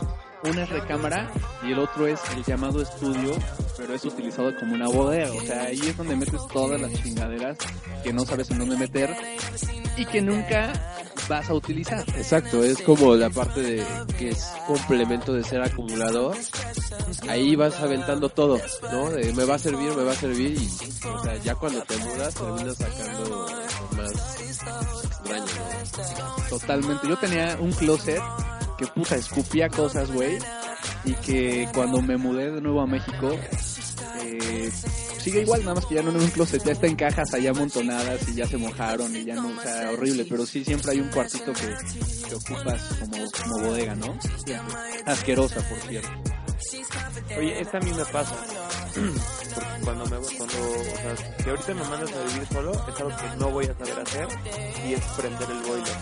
una 0.43 0.63
es 0.63 0.69
recámara 0.69 1.29
y 1.63 1.73
el 1.73 1.79
otro 1.79 2.07
es 2.07 2.19
el 2.35 2.43
llamado 2.43 2.81
estudio, 2.81 3.33
pero 3.77 3.93
es 3.93 4.05
utilizado 4.05 4.55
como 4.57 4.73
una 4.73 4.87
bodega. 4.87 5.31
O 5.33 5.41
sea, 5.41 5.63
ahí 5.63 5.79
es 5.79 5.97
donde 5.97 6.15
metes 6.15 6.41
todas 6.47 6.79
las 6.79 6.93
chingaderas 6.93 7.57
que 8.03 8.13
no 8.13 8.25
sabes 8.25 8.49
en 8.51 8.59
dónde 8.59 8.77
meter 8.77 9.15
y 9.97 10.05
que 10.05 10.21
nunca 10.21 10.73
vas 11.27 11.49
a 11.49 11.53
utilizar. 11.53 12.03
Exacto, 12.15 12.63
es 12.63 12.81
como 12.81 13.15
la 13.15 13.29
parte 13.29 13.61
de 13.61 13.85
que 14.17 14.29
es 14.29 14.49
complemento 14.65 15.33
de 15.33 15.43
ser 15.43 15.61
acumulador. 15.61 16.37
Ahí 17.27 17.55
vas 17.55 17.79
aventando 17.79 18.29
todo, 18.29 18.59
¿no? 18.91 19.09
De, 19.09 19.33
me 19.33 19.43
va 19.43 19.55
a 19.55 19.59
servir, 19.59 19.91
me 19.93 20.03
va 20.03 20.13
a 20.13 20.15
servir 20.15 20.57
y 20.57 20.69
ya 21.43 21.55
cuando 21.55 21.81
te 21.81 21.97
mudas 21.97 22.33
terminas 22.33 22.77
sacando. 22.77 23.58
Totalmente. 26.49 27.07
Yo 27.07 27.17
tenía 27.17 27.57
un 27.59 27.71
closet 27.71 28.21
que 28.77 28.87
puta 28.87 29.15
escupía 29.15 29.69
cosas, 29.69 30.11
güey. 30.11 30.37
Y 31.05 31.13
que 31.13 31.67
cuando 31.73 32.01
me 32.01 32.17
mudé 32.17 32.51
de 32.51 32.61
nuevo 32.61 32.81
a 32.81 32.87
México, 32.87 33.31
eh, 34.23 34.71
sigue 35.21 35.41
igual, 35.41 35.61
nada 35.61 35.75
más 35.75 35.85
que 35.85 35.95
ya 35.95 36.01
no 36.01 36.11
en 36.11 36.17
un 36.17 36.29
closet, 36.29 36.63
ya 36.63 36.71
está 36.73 36.87
en 36.87 36.95
cajas 36.95 37.33
allá 37.33 37.51
amontonadas 37.51 38.27
y 38.27 38.35
ya 38.35 38.47
se 38.47 38.57
mojaron 38.57 39.15
y 39.15 39.25
ya 39.25 39.35
no, 39.35 39.49
o 39.49 39.61
sea, 39.61 39.91
horrible. 39.91 40.25
Pero 40.29 40.45
sí, 40.45 40.63
siempre 40.63 40.91
hay 40.91 40.99
un 40.99 41.09
cuartito 41.09 41.53
que, 41.53 42.35
ocupas 42.35 42.81
como, 42.99 43.31
como 43.43 43.59
bodega, 43.67 43.95
¿no? 43.95 44.17
Asquerosa, 45.05 45.61
por 45.67 45.79
cierto. 45.79 46.09
Oye, 47.37 47.61
esta 47.61 47.77
a 47.77 47.81
mí 47.81 47.91
me 47.93 48.05
pasa. 48.05 48.35
Porque 48.93 49.81
cuando 49.83 50.05
me 50.05 50.17
cuando, 50.37 50.55
o 50.55 50.95
sea, 50.97 51.15
si 51.43 51.49
ahorita 51.49 51.73
me 51.73 51.83
mandas 51.83 52.11
a 52.13 52.23
vivir 52.23 52.47
solo, 52.51 52.71
es 52.73 52.99
algo 52.99 53.09
que 53.17 53.37
no 53.37 53.49
voy 53.51 53.65
a 53.65 53.73
saber 53.73 53.99
hacer 53.99 54.27
y 54.87 54.93
es 54.93 55.01
prender 55.17 55.49
el 55.49 55.61
boiler. 55.63 55.97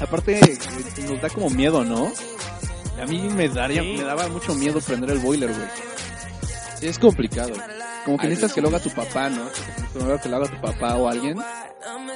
Aparte, 0.00 0.38
eh, 0.52 0.58
nos 1.08 1.22
da 1.22 1.30
como 1.30 1.48
miedo, 1.50 1.84
¿no? 1.84 2.12
A 3.00 3.06
mí 3.06 3.28
me 3.30 3.48
daría, 3.48 3.82
Sí. 3.82 3.94
me 3.98 4.02
daba 4.04 4.28
mucho 4.28 4.54
miedo 4.54 4.80
prender 4.80 5.10
el 5.10 5.18
boiler, 5.20 5.50
güey. 5.52 5.68
Es 6.82 6.98
complicado. 6.98 7.52
Como 8.04 8.18
que 8.18 8.28
necesitas 8.28 8.52
que 8.52 8.60
lo 8.60 8.68
haga 8.68 8.80
tu 8.80 8.90
papá, 8.90 9.28
¿no? 9.28 9.48
Primero 9.94 10.20
que 10.20 10.28
lo 10.28 10.36
haga 10.36 10.48
tu 10.48 10.60
papá 10.60 10.96
o 10.96 11.08
alguien. 11.08 11.38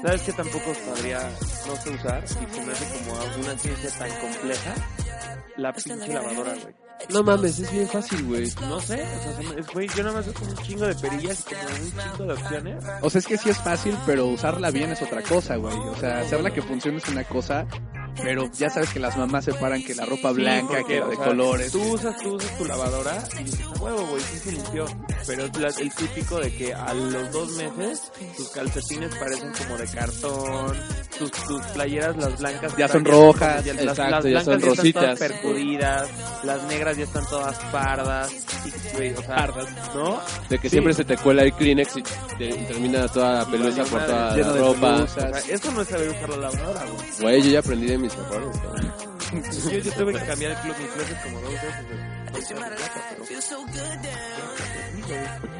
¿Sabes 0.02 0.22
que 0.22 0.32
tampoco 0.32 0.72
sabría, 0.86 1.18
no 1.66 1.76
sé 1.76 1.90
usar? 1.90 2.24
Y 2.24 2.28
se 2.54 2.60
me 2.66 2.72
hace 2.72 2.98
como 3.04 3.20
alguna 3.20 3.58
ciencia 3.58 3.90
tan 3.98 4.10
compleja. 4.20 4.74
La 5.56 5.72
pinche 5.72 6.12
lavadora, 6.12 6.52
güey. 6.62 6.74
No 7.10 7.22
mames, 7.22 7.58
es 7.58 7.72
bien 7.72 7.88
fácil, 7.88 8.24
güey. 8.24 8.50
No 8.68 8.78
sé, 8.80 9.02
o 9.02 9.22
sea, 9.22 9.32
se 9.36 9.42
me- 9.54 9.60
es, 9.60 9.66
güey, 9.68 9.88
yo 9.88 10.02
nada 10.04 10.16
más 10.16 10.26
como 10.34 10.50
un 10.50 10.56
chingo 10.58 10.86
de 10.86 10.94
perillas 10.94 11.40
y 11.40 11.54
como 11.54 11.60
un 11.68 12.12
chingo 12.16 12.24
de 12.26 12.32
opciones. 12.42 12.84
O 13.00 13.10
sea, 13.10 13.18
es 13.18 13.26
que 13.26 13.36
sí 13.38 13.50
es 13.50 13.58
fácil, 13.58 13.96
pero 14.06 14.26
usarla 14.26 14.70
bien 14.70 14.90
es 14.90 15.00
otra 15.02 15.22
cosa, 15.22 15.56
güey. 15.56 15.74
O 15.76 15.96
sea, 15.96 16.20
hacerla 16.20 16.50
que 16.52 16.62
funcione 16.62 16.98
es 16.98 17.08
una 17.08 17.24
cosa, 17.24 17.66
pero 18.22 18.50
ya 18.52 18.70
sabes 18.70 18.90
que 18.90 19.00
las 19.00 19.16
mamás 19.16 19.44
separan 19.44 19.82
que 19.82 19.94
la 19.94 20.04
ropa 20.06 20.30
Sí, 20.30 20.34
blanca, 20.36 20.66
porque, 20.78 20.94
que 20.94 21.02
o 21.02 21.08
de 21.08 21.16
sea, 21.16 21.24
colores. 21.24 21.72
Tú 21.72 21.82
usas, 21.82 22.16
tú 22.22 22.34
usas 22.34 22.58
tu 22.58 22.64
lavadora 22.64 23.22
y 23.40 23.44
dices, 23.44 23.60
"A 23.66 23.82
huevo, 23.82 24.06
güey, 24.06 24.22
sí 24.22 24.38
se 24.38 24.52
limpió. 24.52 24.84
Pero 25.26 25.44
es 25.44 25.56
la- 25.58 25.68
el 25.68 25.94
típico 25.94 26.38
de 26.40 26.54
que 26.56 26.74
a 26.74 26.92
los 26.94 27.30
dos 27.32 27.50
meses 27.52 28.12
tus 28.36 28.48
calcetines 28.50 29.14
parecen 29.16 29.52
como 29.58 29.76
de 29.78 29.86
cartón, 29.86 30.76
tus, 31.18 31.30
tus 31.30 31.62
playeras, 31.74 32.16
las 32.16 32.38
blancas, 32.38 32.76
Ya 32.76 32.88
son 32.88 33.04
rojas, 33.04 33.64
ya- 33.64 33.74
las, 33.74 33.82
exacto, 33.84 34.10
las 34.10 34.24
ya 34.24 34.30
blancas 34.30 34.44
son 34.44 34.58
ya 34.60 34.66
están 34.70 34.92
todas 34.92 35.18
rositas. 35.18 35.18
percudidas, 35.18 36.08
las 36.44 36.62
negras 36.64 36.96
ya 36.96 37.04
están 37.04 37.26
todas 37.28 37.56
pardas, 37.70 38.30
y, 38.64 38.96
güey, 38.96 39.12
o 39.14 39.22
sea, 39.22 39.46
¿no? 39.94 40.20
De 40.48 40.58
que 40.58 40.68
Sí. 40.68 40.74
siempre 40.74 40.94
se 40.94 41.04
te 41.04 41.16
cuela 41.16 41.42
el 41.42 41.52
Kleenex 41.52 41.96
y, 41.96 42.02
te- 42.02 42.48
y 42.48 42.64
termina 42.66 43.06
toda 43.08 43.34
la 43.44 43.46
pelusa 43.46 43.84
por 43.84 44.04
toda 44.06 44.36
la 44.36 44.52
ropa. 44.56 44.94
O 45.02 45.06
sea, 45.06 45.30
eso 45.48 45.70
no 45.72 45.82
es 45.82 45.88
saber 45.88 46.08
usar 46.10 46.28
la 46.30 46.36
lavadora, 46.36 46.84
güey. 46.86 47.06
Güey, 47.20 47.42
yo 47.42 47.50
ya 47.50 47.58
aprendí 47.60 47.86
de 47.86 47.98
mis 47.98 48.09
Yo, 48.10 49.70
yo 49.80 49.92
tuve 49.92 50.12
que 50.14 50.24
cambiar 50.26 50.50
el 50.52 50.58
club, 50.58 50.74
mi 50.80 50.86
closet 50.86 51.22
como 51.22 51.40
dos 51.40 51.52
veces. 51.52 51.86
güey. 51.88 52.00
Porque 52.32 52.54
era 52.54 52.70
mi 52.70 52.76
casa, 52.76 53.00
pero- 53.10 53.24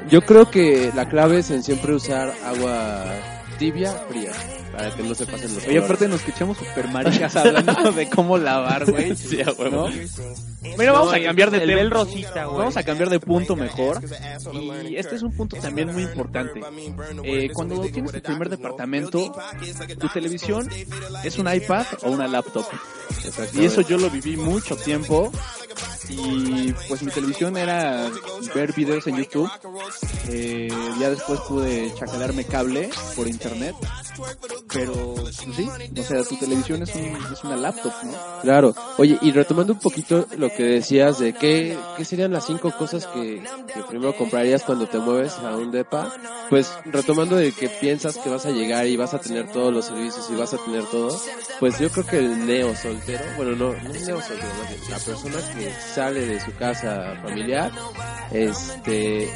Yo 0.08 0.20
creo 0.22 0.50
que 0.50 0.92
la 0.94 1.08
clave 1.08 1.38
es 1.38 1.50
en 1.50 1.62
siempre 1.62 1.94
usar 1.94 2.32
agua 2.44 3.04
tibia, 3.61 3.92
fría, 4.09 4.33
para 4.73 4.96
que 4.96 5.03
no 5.03 5.14
se 5.14 5.27
pasen 5.27 5.42
los 5.55 5.59
Oye, 5.59 5.66
colores. 5.66 5.85
aparte 5.85 6.09
nos 6.09 6.20
escuchamos 6.20 6.57
super 6.57 6.88
maricas 6.88 7.37
hablando 7.37 7.92
de 7.96 8.09
cómo 8.09 8.38
lavar, 8.38 8.90
güey. 8.90 9.14
Sí, 9.14 9.42
a 9.42 9.53
huevo. 9.53 9.88
¿No? 9.88 9.94
Mira, 10.79 10.92
vamos 10.92 11.12
No, 11.12 11.18
a 11.18 11.23
cambiar 11.23 11.51
de 11.51 11.59
el 11.59 11.66
tema. 11.68 11.90
Rosita, 11.90 12.44
güey. 12.46 12.59
Vamos 12.59 12.77
a 12.79 12.83
cambiar 12.83 13.11
de 13.11 13.20
punto 13.20 13.57
mejor. 13.57 14.01
Y 14.88 14.96
este 14.96 15.16
es 15.16 15.23
un 15.23 15.33
punto 15.33 15.57
también 15.59 15.92
muy 15.92 16.03
importante. 16.05 16.61
Eh, 17.23 17.51
cuando 17.53 17.83
tienes 17.83 18.12
tu 18.12 18.23
primer 18.23 18.49
departamento, 18.49 19.33
tu 19.99 20.09
televisión 20.09 20.68
es 21.23 21.38
un 21.38 21.53
iPad 21.53 21.85
o 22.03 22.11
una 22.11 22.27
laptop. 22.27 22.64
Y 23.53 23.66
eso 23.66 23.83
yo 23.83 23.99
lo 23.99 24.09
viví 24.09 24.37
mucho 24.38 24.75
tiempo. 24.77 25.31
Y 26.11 26.73
pues 26.88 27.03
mi 27.03 27.11
televisión 27.11 27.57
era 27.57 28.11
ver 28.55 28.73
videos 28.75 29.07
en 29.07 29.16
YouTube. 29.16 29.51
Eh, 30.29 30.68
ya 30.99 31.11
después 31.11 31.40
pude 31.40 31.92
chacalarme 31.94 32.44
cable 32.44 32.90
por 33.16 33.27
internet. 33.29 33.75
Pero 34.73 35.14
pues 35.14 35.37
sí, 35.37 35.68
o 35.99 36.03
sea, 36.03 36.23
tu 36.25 36.37
televisión 36.37 36.83
es, 36.83 36.94
un- 36.94 37.16
una 37.44 37.57
laptop, 37.57 37.92
¿no? 38.05 38.12
Claro. 38.42 38.75
Oye, 38.99 39.18
y 39.23 39.33
retomando 39.33 39.73
un 39.73 39.79
poquito 39.79 40.27
lo 40.37 40.51
que 40.51 40.62
decías 40.64 41.18
de 41.18 41.33
qué, 41.33 41.77
qué 41.96 42.05
serían 42.05 42.33
las 42.33 42.46
cinco 42.46 42.70
cosas 42.77 43.07
que, 43.07 43.42
primero 43.88 44.14
comprarías 44.16 44.62
cuando 44.62 44.87
te 44.87 44.99
mueves 44.99 45.33
a 45.38 45.57
un 45.57 45.70
depa, 45.70 46.12
pues 46.51 46.70
retomando 46.85 47.37
de 47.37 47.53
que 47.53 47.68
piensas 47.68 48.16
que 48.18 48.29
vas 48.29 48.44
a 48.46 48.51
llegar 48.51 48.87
y 48.87 48.96
vas 48.96 49.14
a 49.14 49.20
tener 49.20 49.51
todos 49.53 49.73
los 49.73 49.87
servicios 49.87 50.29
y 50.31 50.35
vas 50.37 50.53
a 50.55 50.59
tener 50.59 50.85
todo, 50.87 51.18
pues 51.59 51.79
yo 51.79 51.88
creo 51.90 52.07
que 52.07 52.18
el 52.18 52.46
neo 52.46 52.77
soltero, 52.77 53.25
bueno, 53.37 53.53
no, 53.57 53.73
no 53.83 53.94
es 53.94 54.07
neo 54.07 54.20
soltero, 54.20 54.49
la 54.90 54.99
persona 54.99 55.37
que 55.55 55.73
sale 56.00 56.24
de 56.24 56.40
su 56.40 56.54
casa 56.56 57.14
familiar, 57.20 57.70
este 58.32 59.28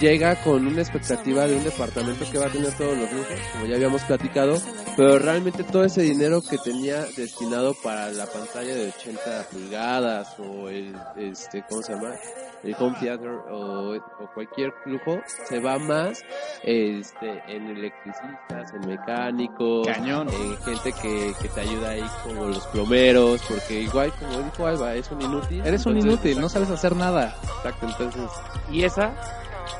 llega 0.00 0.34
con 0.42 0.66
una 0.66 0.80
expectativa 0.80 1.46
de 1.46 1.56
un 1.56 1.64
departamento 1.64 2.24
que 2.30 2.38
va 2.38 2.46
a 2.46 2.50
tener 2.50 2.72
todos 2.72 2.96
los 2.96 3.12
lujos, 3.12 3.38
como 3.52 3.66
ya 3.66 3.76
habíamos 3.76 4.02
platicado, 4.02 4.58
pero 4.96 5.18
realmente 5.18 5.62
todo 5.64 5.84
ese 5.84 6.02
dinero 6.02 6.40
que 6.42 6.58
tenía 6.58 7.04
destinado 7.16 7.74
para 7.82 8.10
la 8.10 8.26
pantalla 8.26 8.74
de 8.74 8.88
80 8.88 9.46
pulgadas 9.52 10.38
o 10.38 10.68
el, 10.68 10.94
este, 11.16 11.64
¿cómo 11.68 11.82
se 11.82 11.94
llama? 11.94 12.14
El 12.62 12.74
home 12.78 12.96
theater 13.00 13.30
o, 13.50 13.94
o 13.96 14.30
cualquier 14.34 14.72
lujo, 14.84 15.20
se 15.48 15.60
va 15.60 15.78
más 15.78 16.22
este, 16.62 17.42
en 17.48 17.68
electricistas, 17.68 18.74
en 18.74 18.88
mecánicos, 18.88 19.86
Cañón. 19.86 20.28
en 20.28 20.56
gente 20.58 20.92
que, 20.92 21.32
que 21.40 21.48
te 21.48 21.60
ayuda 21.60 21.90
ahí 21.90 22.04
como 22.22 22.46
los 22.46 22.66
plomeros, 22.68 23.42
porque 23.48 23.80
igual 23.80 24.12
como 24.18 24.42
dijo 24.42 24.66
Alba, 24.66 24.94
es 24.94 25.10
un 25.10 25.22
inútil. 25.22 25.62
Eres 25.64 25.86
un 25.86 25.96
entonces, 25.96 26.24
inútil, 26.24 26.40
no 26.40 26.48
sabes 26.48 26.70
hacer 26.70 26.94
nada. 26.94 27.34
Exacto, 27.58 27.86
entonces 27.86 28.30
Y 28.70 28.84
esa 28.84 29.14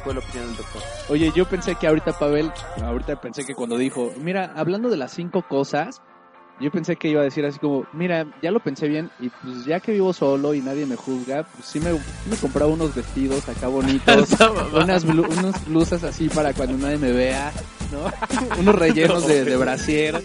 fue 0.05 0.15
la 0.15 0.21
opinión 0.21 0.47
del 0.49 0.57
doctor. 0.57 0.83
Oye, 1.09 1.33
yo 1.35 1.47
pensé 1.49 1.75
que 1.75 1.87
ahorita 1.87 2.19
Pavel, 2.19 2.51
ahorita 2.83 3.21
pensé 3.21 3.45
que 3.45 3.55
cuando 3.55 3.77
dijo, 3.77 4.13
mira, 4.23 4.53
hablando 4.57 4.89
de 4.89 4.97
las 4.97 5.13
cinco 5.13 5.43
cosas, 5.49 6.01
yo 6.61 6.71
pensé 6.71 6.97
que 6.97 7.09
iba 7.09 7.23
a 7.23 7.25
decir 7.25 7.45
así 7.47 7.59
como, 7.59 7.87
mira, 7.95 8.27
ya 8.43 8.51
lo 8.51 8.61
pensé 8.61 8.87
bien 8.87 9.11
y 9.19 9.31
pues 9.31 9.65
ya 9.65 9.81
que 9.81 9.93
vivo 9.93 10.13
solo 10.13 10.53
y 10.53 10.61
nadie 10.61 10.85
me 10.85 10.95
juzga, 10.97 11.45
pues 11.45 11.65
sí 11.67 11.81
me, 11.81 11.91
me 11.93 12.37
compraba 12.39 12.71
unos 12.71 12.95
vestidos 12.95 13.49
acá 13.49 13.67
bonitos, 13.69 14.29
unas, 14.75 15.07
blu- 15.07 15.27
unas 15.39 15.67
blusas 15.67 16.05
así 16.05 16.29
para 16.29 16.53
cuando 16.53 16.77
nadie 16.77 16.99
me 16.99 17.13
vea, 17.13 17.51
¿no? 17.91 18.13
unos 18.61 18.75
rellenos 18.75 19.27
de, 19.27 19.45
de 19.45 19.57
brasier. 19.57 20.23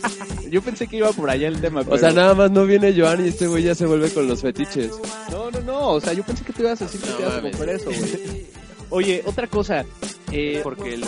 Yo 0.51 0.61
pensé 0.61 0.87
que 0.87 0.97
iba 0.97 1.09
por 1.13 1.29
allá 1.29 1.47
el 1.47 1.61
tema, 1.61 1.83
O 1.87 1.97
sea, 1.97 2.11
nada 2.11 2.33
más 2.33 2.51
no 2.51 2.65
viene 2.65 2.93
Joan 2.97 3.23
y 3.25 3.29
este 3.29 3.47
güey 3.47 3.63
ya 3.63 3.73
se 3.73 3.85
vuelve 3.85 4.09
con 4.11 4.27
los 4.27 4.41
fetiches. 4.41 4.91
No, 5.31 5.49
no, 5.51 5.61
no, 5.61 5.87
o 5.91 6.01
sea, 6.01 6.11
yo 6.11 6.23
pensé 6.23 6.43
que 6.43 6.51
te 6.51 6.63
ibas 6.63 6.81
a 6.81 6.85
decir 6.85 6.99
que 6.99 7.09
No 7.11 7.15
te 7.15 7.21
ibas 7.23 7.35
a 7.37 7.41
comprar 7.41 7.69
eso, 7.69 7.85
güey. 7.85 8.45
Oye, 8.89 9.23
otra 9.25 9.47
cosa, 9.47 9.85
eh, 10.31 10.61
Porque 10.63 10.97
lo 10.97 11.07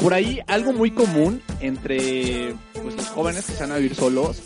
por 0.00 0.14
ahí 0.14 0.40
algo 0.46 0.72
muy 0.72 0.90
común 0.90 1.42
entre 1.60 2.54
pues, 2.72 2.96
los 2.96 3.06
jóvenes 3.08 3.46
que 3.46 3.52
se 3.52 3.60
van 3.60 3.72
a 3.72 3.76
vivir 3.76 3.94
solos, 3.94 4.42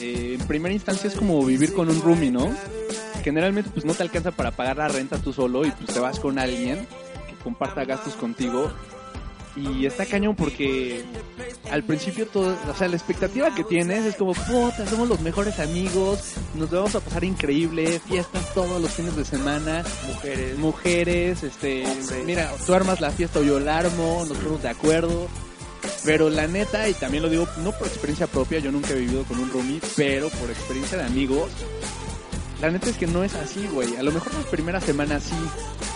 eh, 0.00 0.36
en 0.38 0.46
primera 0.46 0.74
instancia 0.74 1.08
es 1.08 1.16
como 1.16 1.44
vivir 1.44 1.72
con 1.72 1.88
un 1.88 2.00
roomie, 2.00 2.30
¿no? 2.30 2.54
Generalmente 3.22 3.70
pues 3.72 3.84
no 3.84 3.94
te 3.94 4.02
alcanza 4.02 4.30
para 4.30 4.50
pagar 4.50 4.76
la 4.76 4.88
renta 4.88 5.18
tú 5.18 5.32
solo 5.32 5.64
y 5.64 5.70
pues 5.70 5.92
te 5.92 6.00
vas 6.00 6.20
con 6.20 6.38
alguien 6.38 6.86
que 7.28 7.34
comparta 7.42 7.84
gastos 7.84 8.14
contigo. 8.14 8.70
Y 9.56 9.86
está 9.86 10.04
cañón 10.04 10.34
porque 10.34 11.04
al 11.70 11.84
principio 11.84 12.26
todo, 12.26 12.56
o 12.68 12.74
sea, 12.74 12.88
la 12.88 12.96
expectativa 12.96 13.54
que 13.54 13.62
tienes 13.62 14.04
es 14.04 14.16
como, 14.16 14.32
puta, 14.32 14.86
somos 14.86 15.08
los 15.08 15.20
mejores 15.20 15.60
amigos, 15.60 16.34
nos 16.54 16.70
vamos 16.70 16.94
a 16.96 17.00
pasar 17.00 17.22
increíble, 17.22 18.00
fiestas 18.00 18.52
todos 18.52 18.82
los 18.82 18.90
fines 18.90 19.14
de 19.16 19.24
semana, 19.24 19.84
Mujeres. 20.08 20.58
mujeres, 20.58 21.42
este, 21.44 21.84
mira, 22.26 22.50
tú 22.66 22.74
armas 22.74 23.00
la 23.00 23.10
fiesta 23.10 23.38
o 23.38 23.42
yo 23.44 23.60
la 23.60 23.78
armo, 23.78 24.24
nos 24.28 24.36
ponemos 24.38 24.62
de 24.62 24.68
acuerdo. 24.68 25.28
Pero 26.04 26.30
la 26.30 26.46
neta, 26.46 26.88
y 26.88 26.94
también 26.94 27.22
lo 27.22 27.28
digo, 27.28 27.46
no 27.62 27.72
por 27.72 27.86
experiencia 27.86 28.26
propia, 28.26 28.58
yo 28.58 28.72
nunca 28.72 28.90
he 28.92 29.00
vivido 29.00 29.24
con 29.24 29.38
un 29.38 29.50
roomie, 29.50 29.80
pero 29.96 30.30
por 30.30 30.50
experiencia 30.50 30.98
de 30.98 31.04
amigos, 31.04 31.50
la 32.66 32.72
neta 32.72 32.90
es 32.90 32.96
que 32.96 33.06
no 33.06 33.24
es 33.24 33.34
así, 33.34 33.66
güey. 33.72 33.96
A 33.96 34.02
lo 34.02 34.12
mejor 34.12 34.34
las 34.34 34.44
primeras 34.46 34.84
semanas 34.84 35.24
sí, 35.24 35.36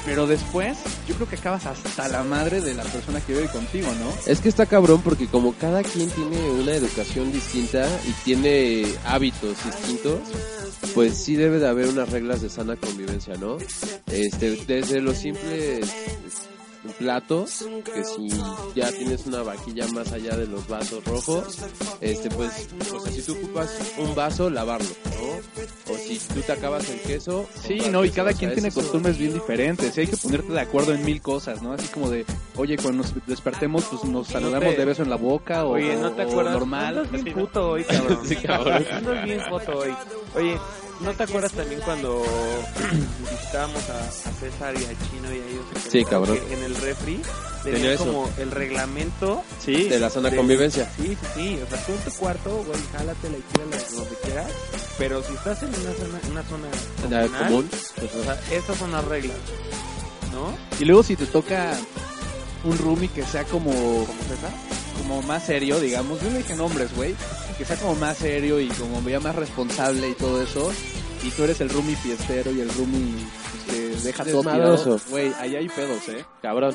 pero 0.05 0.27
después 0.27 0.79
yo 1.07 1.15
creo 1.15 1.29
que 1.29 1.37
acabas 1.37 1.67
hasta 1.67 2.09
la 2.09 2.23
madre 2.25 2.61
de 2.61 2.75
la 2.75 2.85
persona 2.85 3.21
que 3.21 3.35
vive 3.35 3.49
contigo, 3.49 3.89
¿no? 4.01 4.13
Es 4.31 4.41
que 4.41 4.49
está 4.49 4.67
cabrón 4.67 5.03
porque 5.03 5.27
como 5.27 5.55
cada 5.55 5.83
quien 5.83 6.11
tiene 6.11 6.51
una 6.51 6.73
educación 6.73 7.33
distinta 7.33 7.87
y 8.07 8.13
tiene 8.25 8.87
hábitos 9.05 9.57
distintos, 9.65 10.21
pues 10.95 11.17
sí 11.17 11.37
debe 11.37 11.59
de 11.59 11.69
haber 11.69 11.89
unas 11.89 12.11
reglas 12.11 12.43
de 12.43 12.51
sana 12.51 12.77
convivencia, 12.77 13.35
¿no? 13.37 13.59
Este, 14.07 14.57
desde 14.67 15.01
los 15.01 15.17
simples 15.19 15.89
platos, 16.93 17.65
que 17.85 18.05
si 18.05 18.29
ya 18.75 18.91
tienes 18.93 19.27
una 19.27 19.43
vaquilla 19.43 19.87
más 19.89 20.13
allá 20.13 20.37
de 20.37 20.47
los 20.47 20.67
vasos 20.69 21.05
rojos, 21.05 21.59
este 22.01 22.29
pues, 22.31 22.69
o 22.93 23.01
sea, 23.01 23.13
si 23.13 23.23
tú 23.23 23.33
ocupas 23.33 23.71
un 23.99 24.15
vaso, 24.15 24.51
lavarlo, 24.51 24.89
¿no? 24.89 25.93
O 25.95 25.97
si 25.97 26.19
tú 26.19 26.41
te 26.41 26.53
acabas 26.53 26.89
el 26.91 27.01
queso, 27.01 27.47
Sí, 27.67 27.81
no, 27.91 28.05
y 28.05 28.11
cada 28.11 28.33
quien 28.33 28.53
tiene 28.53 28.71
costumbres 28.71 29.19
bien 29.19 29.35
diferentes. 29.35 29.97
Y 29.97 30.01
hay 30.01 30.07
que 30.07 30.17
ponerte 30.17 30.53
de 30.53 30.61
acuerdo 30.61 30.95
en 30.95 31.05
mil 31.05 31.21
cosas, 31.21 31.63
¿no? 31.63 31.73
Así 31.73 31.87
como 31.89 32.09
de, 32.11 32.25
oye, 32.57 32.77
cuando 32.77 33.03
nos 33.03 33.27
despertemos, 33.27 33.85
pues 33.85 34.05
nos 34.05 34.29
saludamos 34.29 34.77
de 34.77 34.85
beso 34.85 35.03
en 35.03 35.11
la 35.11 35.17
boca 35.17 35.65
o, 35.65 35.73
Oye, 35.73 35.97
¿no 35.97 36.13
te 36.13 36.25
o 36.25 36.29
acuerdas? 36.31 36.55
normal. 36.55 37.09
Puto 37.35 37.71
hoy, 37.73 37.85
cabrón. 37.85 38.19
Sí, 38.29 38.37
cabrón. 38.37 38.85
Andas 38.91 39.25
bien 39.25 39.41
puto 39.49 39.79
hoy. 39.79 39.95
Oye, 40.35 40.59
¿no 41.01 41.13
te 41.15 41.23
acuerdas 41.23 41.53
también 41.53 41.81
cuando 41.83 42.23
visitábamos 43.31 43.83
a, 43.91 43.99
a 44.09 44.33
César 44.33 44.75
y 44.75 44.85
a 44.85 44.89
Chino 45.11 45.33
y 45.35 45.39
a 45.41 45.45
ellos? 45.47 45.65
Sí, 45.91 46.05
cabrón. 46.05 46.39
En 46.51 46.63
el 46.63 46.75
refri 46.77 47.21
Tenía 47.65 47.97
como 47.97 48.31
el 48.39 48.51
reglamento. 48.51 49.43
Sí, 49.59 49.85
de 49.89 49.99
la 49.99 50.09
zona 50.11 50.31
de- 50.31 50.37
convivencia. 50.37 50.91
Sí, 50.97 51.09
sí, 51.09 51.17
sí. 51.35 51.61
O 51.65 51.69
sea, 51.69 51.85
tú 51.87 51.93
en 51.93 51.99
tu 51.99 52.11
cuarto, 52.19 52.65
güey, 52.65 52.81
jálatela 52.93 53.37
y 53.37 53.41
tírala 53.53 53.77
donde 53.95 54.17
quieras. 54.23 54.51
Pero 54.97 55.23
si 55.23 55.33
estás 55.35 55.63
en 55.63 55.69
una 55.71 55.93
zona, 55.93 56.21
una 56.31 56.43
zona 56.45 56.69
comunal, 57.03 57.31
común. 57.47 57.71
o 58.21 58.25
sea, 58.25 58.41
estas 58.53 58.77
son 58.79 58.93
las 58.93 59.05
reglas. 59.05 59.37
¿No? 60.33 60.55
Y 60.81 60.85
luego 60.85 61.03
si 61.03 61.17
te 61.17 61.27
toca 61.27 61.77
un 62.65 62.79
roomie 62.79 63.09
que 63.09 63.25
sea 63.25 63.45
como, 63.45 63.71
Como 63.73 64.23
César. 64.29 64.51
Como 64.99 65.23
más 65.23 65.45
serio, 65.47 65.81
digamos, 65.81 66.21
yo 66.21 66.31
no 66.31 66.39
dije 66.39 66.55
nombres, 66.57 66.95
güey, 66.95 67.15
que 67.57 67.65
sea 67.65 67.77
como 67.77 67.95
más 67.97 68.19
serio 68.19 68.61
y 68.61 68.69
como 68.69 69.01
ya 69.09 69.21
más 69.21 69.35
responsable 69.37 70.09
y 70.11 70.15
todo 70.15 70.43
eso, 70.43 70.71
y 71.25 71.31
tú 71.31 71.45
eres 71.45 71.61
el 71.61 71.71
roomie 71.71 71.97
fiestero 71.97 72.51
y 72.53 72.61
el 72.61 72.69
roomie 72.75 73.15
pues, 73.67 73.77
que 73.77 73.89
deja 74.07 74.25
todo 74.25 74.41
tirado, 74.43 75.01
güey, 75.11 75.33
ahí 75.39 75.57
hay 75.57 75.69
pedos, 75.69 76.09
eh, 76.09 76.25
cabrón. 76.43 76.75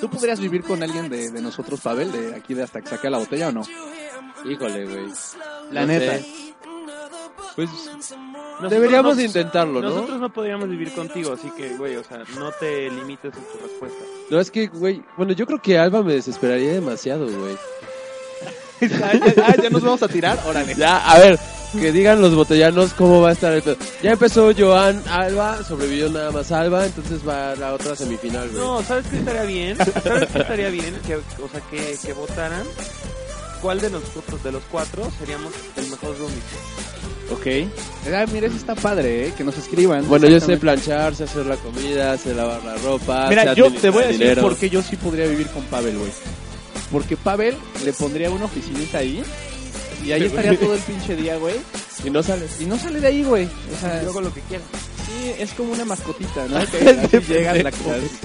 ¿Tú 0.00 0.10
podrías 0.10 0.40
vivir 0.40 0.62
con 0.62 0.82
alguien 0.82 1.08
de, 1.08 1.30
de 1.30 1.40
nosotros, 1.40 1.80
Pavel, 1.80 2.12
de 2.12 2.34
aquí 2.36 2.52
de 2.54 2.62
hasta 2.64 2.82
que 2.82 2.88
saque 2.90 3.08
la 3.08 3.16
botella 3.18 3.48
o 3.48 3.52
no? 3.52 3.62
Híjole, 4.44 4.84
güey. 4.84 5.06
La 5.70 5.80
No 5.82 5.86
neta. 5.86 6.18
sé. 6.18 6.54
Pues 7.56 7.70
Nosotros 8.56 8.70
deberíamos 8.70 9.18
intentarlo, 9.20 9.82
¿no? 9.82 9.90
Nosotros 9.90 10.20
no 10.20 10.32
podríamos 10.32 10.68
vivir 10.68 10.92
contigo, 10.92 11.34
así 11.34 11.50
que, 11.50 11.76
güey, 11.76 11.96
o 11.96 12.04
sea, 12.04 12.22
no 12.38 12.50
te 12.52 12.90
limites 12.90 13.34
en 13.36 13.42
tu 13.42 13.58
respuesta. 13.62 13.98
No, 14.30 14.40
es 14.40 14.50
que, 14.50 14.68
güey, 14.68 15.02
bueno, 15.18 15.32
yo 15.32 15.46
creo 15.46 15.60
que 15.60 15.78
Alba 15.78 16.02
me 16.02 16.14
desesperaría 16.14 16.72
demasiado, 16.72 17.26
güey. 17.26 17.56
ah, 19.02 19.12
ya, 19.12 19.44
ah, 19.46 19.54
ya 19.62 19.68
nos 19.68 19.82
vamos 19.82 20.02
a 20.02 20.08
tirar, 20.08 20.38
órale. 20.46 20.74
Ya, 20.74 20.96
a 20.96 21.18
ver, 21.18 21.38
que 21.72 21.92
digan 21.92 22.22
los 22.22 22.34
botellanos 22.34 22.94
cómo 22.94 23.20
va 23.20 23.30
a 23.30 23.32
estar 23.32 23.52
el 23.52 23.62
pedo. 23.62 23.76
Ya 24.02 24.12
empezó 24.12 24.50
Joan 24.56 25.02
Alba, 25.10 25.62
sobrevivió 25.62 26.08
nada 26.08 26.30
más 26.30 26.50
Alba, 26.50 26.86
entonces 26.86 27.26
va 27.28 27.54
la 27.56 27.74
otra 27.74 27.94
semifinal, 27.94 28.48
güey. 28.48 28.62
No, 28.62 28.82
¿sabes 28.82 29.06
qué 29.08 29.18
estaría 29.18 29.42
bien? 29.42 29.76
¿Sabes 29.76 30.28
qué 30.32 30.38
estaría 30.38 30.70
bien? 30.70 30.98
Que, 31.06 31.16
o 31.16 31.48
sea, 31.50 31.60
que, 31.70 31.98
que 32.02 32.12
votaran 32.14 32.66
cuál 33.66 33.80
de 33.80 33.90
nosotros, 33.90 34.44
de 34.44 34.52
los 34.52 34.62
cuatro, 34.70 35.10
seríamos 35.18 35.52
el 35.76 35.88
mejor 35.88 36.16
roomie. 36.16 36.38
Ok. 37.32 37.68
Ah, 38.14 38.24
mira, 38.32 38.46
eso 38.46 38.54
está 38.54 38.76
padre, 38.76 39.26
¿eh? 39.26 39.32
Que 39.36 39.42
nos 39.42 39.58
escriban. 39.58 40.06
Bueno, 40.06 40.28
yo 40.28 40.38
sé 40.38 40.56
planchar, 40.56 41.16
sé 41.16 41.24
hacer 41.24 41.46
la 41.46 41.56
comida, 41.56 42.16
sé 42.16 42.32
lavar 42.32 42.62
la 42.62 42.76
ropa. 42.76 43.26
Mira, 43.28 43.54
yo 43.54 43.72
te 43.72 43.90
voy 43.90 44.04
a 44.04 44.06
decir 44.06 44.20
dinero. 44.20 44.42
por 44.42 44.56
qué 44.56 44.70
yo 44.70 44.82
sí 44.82 44.94
podría 44.94 45.26
vivir 45.26 45.48
con 45.48 45.64
Pavel, 45.64 45.98
güey. 45.98 46.12
Porque 46.92 47.16
Pavel 47.16 47.56
le 47.84 47.92
pondría 47.92 48.30
una 48.30 48.44
oficinita 48.44 48.98
ahí 48.98 49.24
y 50.04 50.12
ahí 50.12 50.22
estaría 50.26 50.56
todo 50.56 50.74
el 50.74 50.80
pinche 50.82 51.16
día, 51.16 51.36
güey. 51.36 51.56
Y 52.04 52.10
no 52.10 52.22
sales. 52.22 52.60
Y 52.60 52.66
no 52.66 52.78
sale 52.78 53.00
de 53.00 53.08
ahí, 53.08 53.24
güey. 53.24 53.46
O 53.46 53.80
sea, 53.80 54.00
Luego 54.04 54.20
lo 54.20 54.32
que 54.32 54.42
quieras. 54.42 54.68
Sí, 55.16 55.32
es 55.38 55.52
como 55.54 55.72
una 55.72 55.84
mascotita, 55.84 56.46
¿no? 56.48 56.58
Que 56.70 56.88
así 56.90 57.20
llegas, 57.32 57.62
la, 57.62 57.70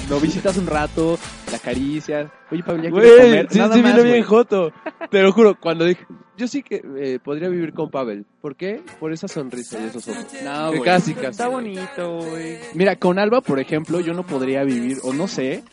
lo 0.10 0.20
visitas 0.20 0.58
un 0.58 0.68
rato, 0.68 1.18
la 1.50 1.58
acaricias. 1.58 2.30
Oye, 2.52 2.64
Pavel, 2.64 2.82
ya 2.84 2.90
quieres 2.92 3.12
comer. 3.22 3.48
sí, 3.50 3.58
Nada 3.60 3.76
sí 3.76 3.82
más, 3.82 4.04
bien 4.04 4.24
joto. 4.24 4.72
Te 5.10 5.22
lo 5.22 5.32
juro, 5.32 5.58
cuando 5.60 5.86
dije, 5.86 6.06
yo 6.38 6.48
sí 6.48 6.64
que 6.64 6.82
eh, 6.98 7.20
podría 7.24 7.50
vivir 7.50 7.74
con 7.74 7.90
Pavel. 7.90 8.26
¿Por 8.42 8.56
qué? 8.56 8.82
Por 9.00 9.12
esa 9.14 9.28
sonrisa 9.28 9.80
y 9.82 9.88
esos 9.88 10.08
ojos. 10.08 10.26
No, 10.44 10.72
Que 10.72 10.78
güey. 10.78 10.90
casi, 10.90 11.14
casi. 11.14 11.28
Está 11.28 11.48
bonito, 11.48 12.18
güey. 12.20 12.58
Mira, 12.74 12.96
con 12.98 13.20
Alba, 13.20 13.42
por 13.42 13.60
ejemplo, 13.60 14.00
yo 14.00 14.14
no 14.14 14.26
podría 14.26 14.64
vivir, 14.64 14.98
o 15.04 15.14
no 15.14 15.28
sé, 15.28 15.64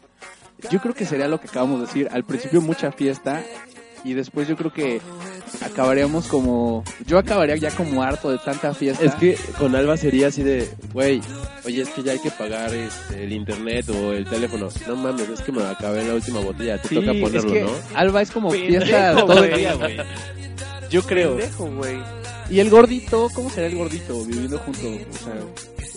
yo 0.71 0.81
creo 0.81 0.95
que 0.95 1.07
sería 1.07 1.29
lo 1.29 1.41
que 1.41 1.49
acabamos 1.49 1.81
de 1.81 1.87
decir, 1.87 2.09
al 2.11 2.25
principio 2.25 2.61
mucha 2.61 2.91
fiesta 2.93 3.43
y 4.05 4.15
después 4.15 4.49
yo 4.49 4.57
creo 4.57 4.73
que 4.73 5.01
acabaríamos 5.65 6.27
como, 6.27 6.85
yo 7.07 7.19
acabaría 7.19 7.57
ya 7.57 7.71
como 7.71 8.03
harto 8.03 8.31
de 8.31 8.39
tanta 8.39 8.75
fiesta. 8.75 9.05
Es 9.05 9.15
que 9.15 9.37
con 9.59 9.75
Alba 9.75 9.97
sería 9.97 10.29
así 10.29 10.43
de, 10.43 10.69
güey, 10.93 11.21
oye, 11.65 11.83
es 11.83 11.89
que 11.91 12.03
ya 12.03 12.13
hay 12.13 12.19
que 12.19 12.31
pagar 12.31 12.75
este, 12.75 13.25
el 13.25 13.33
internet 13.33 13.89
o 13.91 14.13
el 14.13 14.25
teléfono. 14.25 14.69
No 14.87 14.97
mames, 14.97 15.29
es 15.29 15.41
que 15.41 15.53
me 15.53 15.63
acabé 15.65 16.05
la 16.07 16.15
última 16.15 16.41
botella, 16.41 16.81
te 16.81 16.89
Sí, 16.89 16.95
toca 16.97 17.13
es 17.13 17.21
ponerlo, 17.21 17.53
que 17.53 17.63
¿no? 17.63 17.71
Alba 17.95 18.23
es 18.23 18.31
como 18.31 18.51
Pendejo, 18.51 18.85
fiesta 18.85 19.17
todo 19.27 19.45
el 19.45 19.57
día, 19.57 19.75
güey. 19.75 19.97
Yo 20.91 21.03
creo. 21.03 21.37
Pendejo. 21.37 21.71
Y 22.51 22.61
el 22.61 22.71
gordito, 22.71 23.29
¿cómo 23.35 23.51
será 23.51 23.67
el 23.67 23.77
gordito 23.77 24.25
viviendo 24.25 24.59
juntos? 24.59 24.85
O 24.85 25.25
sea, 25.25 25.35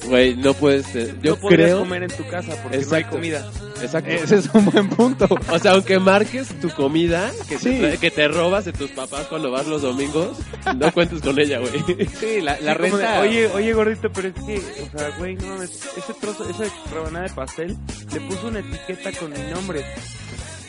Güey, 0.08 0.36
no 0.36 0.54
puedes. 0.56 0.96
eh, 0.96 1.14
Yo 1.22 1.38
no 1.42 1.48
creo. 1.48 1.80
comer 1.80 2.04
en 2.04 2.10
tu 2.10 2.28
casa 2.28 2.56
porque 2.64 2.80
no 2.80 2.96
hay 2.96 3.04
comida. 3.04 3.50
Exacto. 3.82 4.10
Ese 4.10 4.38
es 4.38 4.50
un 4.54 4.66
buen 4.66 4.90
punto. 4.90 5.28
O 5.50 5.60
sea, 5.60 5.72
aunque 5.74 6.00
marques 6.00 6.48
tu 6.60 6.70
comida 6.72 7.32
que, 7.48 7.58
te 7.58 7.62
Sí. 7.62 7.70
trae- 7.80 7.98
que 8.00 8.12
te 8.12 8.28
robas 8.28 8.66
de 8.66 8.74
tus 8.74 8.90
papás 8.92 9.28
cuando 9.28 9.52
vas 9.52 9.68
los 9.68 9.82
domingos, 9.84 10.38
no 10.76 10.92
cuentes 10.92 11.22
con 11.22 11.40
ella, 11.40 11.60
güey. 11.60 11.72
Sí, 12.20 12.42
la, 12.42 12.60
la 12.62 12.74
Sí, 12.74 12.80
como 12.80 12.98
de, 12.98 13.06
renta. 13.06 13.20
oye, 13.22 13.48
oye, 13.48 13.74
gordito, 13.74 14.12
pero 14.12 14.28
es 14.30 14.34
que, 14.34 14.58
o 14.58 14.98
sea, 14.98 15.10
güey, 15.18 15.36
no 15.36 15.48
mames, 15.48 15.70
ese 15.98 16.14
trozo, 16.20 16.50
esa 16.50 16.64
rebanada 16.94 17.28
de 17.28 17.34
pastel, 17.34 17.78
le 18.14 18.22
puso 18.22 18.48
una 18.48 18.60
etiqueta 18.60 19.12
con 19.20 19.32
mi 19.32 19.52
nombre. 19.54 19.86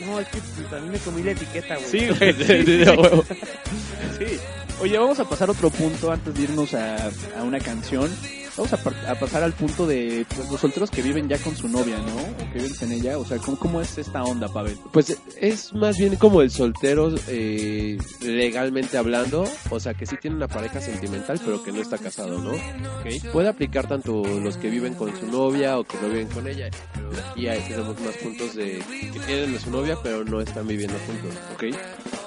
No, 0.05 0.19
es 0.19 0.27
que 0.27 0.37
pues, 0.39 0.73
a 0.73 0.83
mí 0.83 0.89
me 0.89 0.97
comí 0.99 1.23
la 1.23 1.31
etiqueta, 1.31 1.75
güey. 1.77 1.89
Sí, 1.89 2.07
güey. 2.19 2.33
Sí, 2.33 2.85
sí. 4.19 4.37
Oye, 4.81 4.97
vamos 4.97 5.19
a 5.19 5.25
pasar 5.29 5.49
a 5.49 5.51
otro 5.53 5.69
punto 5.69 6.11
antes 6.11 6.33
de 6.33 6.41
irnos 6.43 6.73
a, 6.73 6.97
a 7.37 7.43
una 7.43 7.59
canción. 7.59 8.09
Vamos 8.55 8.71
a, 8.73 9.15
pasar 9.15 9.41
al 9.43 9.53
punto 9.53 9.87
de 9.87 10.25
pues, 10.35 10.49
los 10.51 10.61
solteros 10.61 10.91
que 10.91 11.01
viven 11.01 11.27
ya 11.27 11.37
con 11.39 11.55
su 11.55 11.67
novia, 11.67 11.97
¿no? 11.97 12.15
O 12.15 12.51
que 12.51 12.59
viven 12.59 12.73
sin 12.73 12.91
ella. 12.91 13.17
O 13.17 13.25
sea, 13.25 13.37
¿cómo, 13.39 13.57
cómo 13.57 13.81
es 13.81 13.97
esta 13.97 14.23
onda, 14.23 14.47
Pavel? 14.47 14.77
Pues 14.91 15.17
es 15.39 15.73
más 15.73 15.97
bien 15.97 16.15
como 16.17 16.41
el 16.41 16.51
soltero 16.51 17.11
eh, 17.27 17.97
legalmente 18.21 18.97
hablando, 18.97 19.43
o 19.71 19.79
sea 19.79 19.95
que 19.95 20.05
sí 20.05 20.15
tiene 20.21 20.37
una 20.37 20.47
pareja 20.47 20.81
sentimental 20.81 21.39
pero 21.43 21.63
que 21.63 21.71
no 21.71 21.81
está 21.81 21.97
casado, 21.97 22.37
¿no? 22.39 22.51
Ok. 22.51 23.31
Puede 23.31 23.49
aplicar 23.49 23.87
tanto 23.87 24.23
los 24.23 24.57
que 24.57 24.69
viven 24.69 24.93
con 24.93 25.17
su 25.19 25.25
novia 25.27 25.79
o 25.79 25.83
que 25.83 25.97
no 26.01 26.09
viven 26.09 26.27
con 26.27 26.47
ella. 26.47 26.69
Pero 26.93 27.09
aquí 27.31 27.47
hay, 27.47 27.59
tenemos 27.61 27.99
más 28.01 28.15
puntos 28.17 28.55
de 28.55 28.83
que 29.13 29.19
tienen 29.25 29.55
a 29.55 29.59
su 29.59 29.71
novia 29.71 29.97
pero 30.03 30.23
no 30.23 30.41
están 30.41 30.67
viviendo 30.67 30.95
juntos, 31.07 31.39
¿ok? 31.55 31.63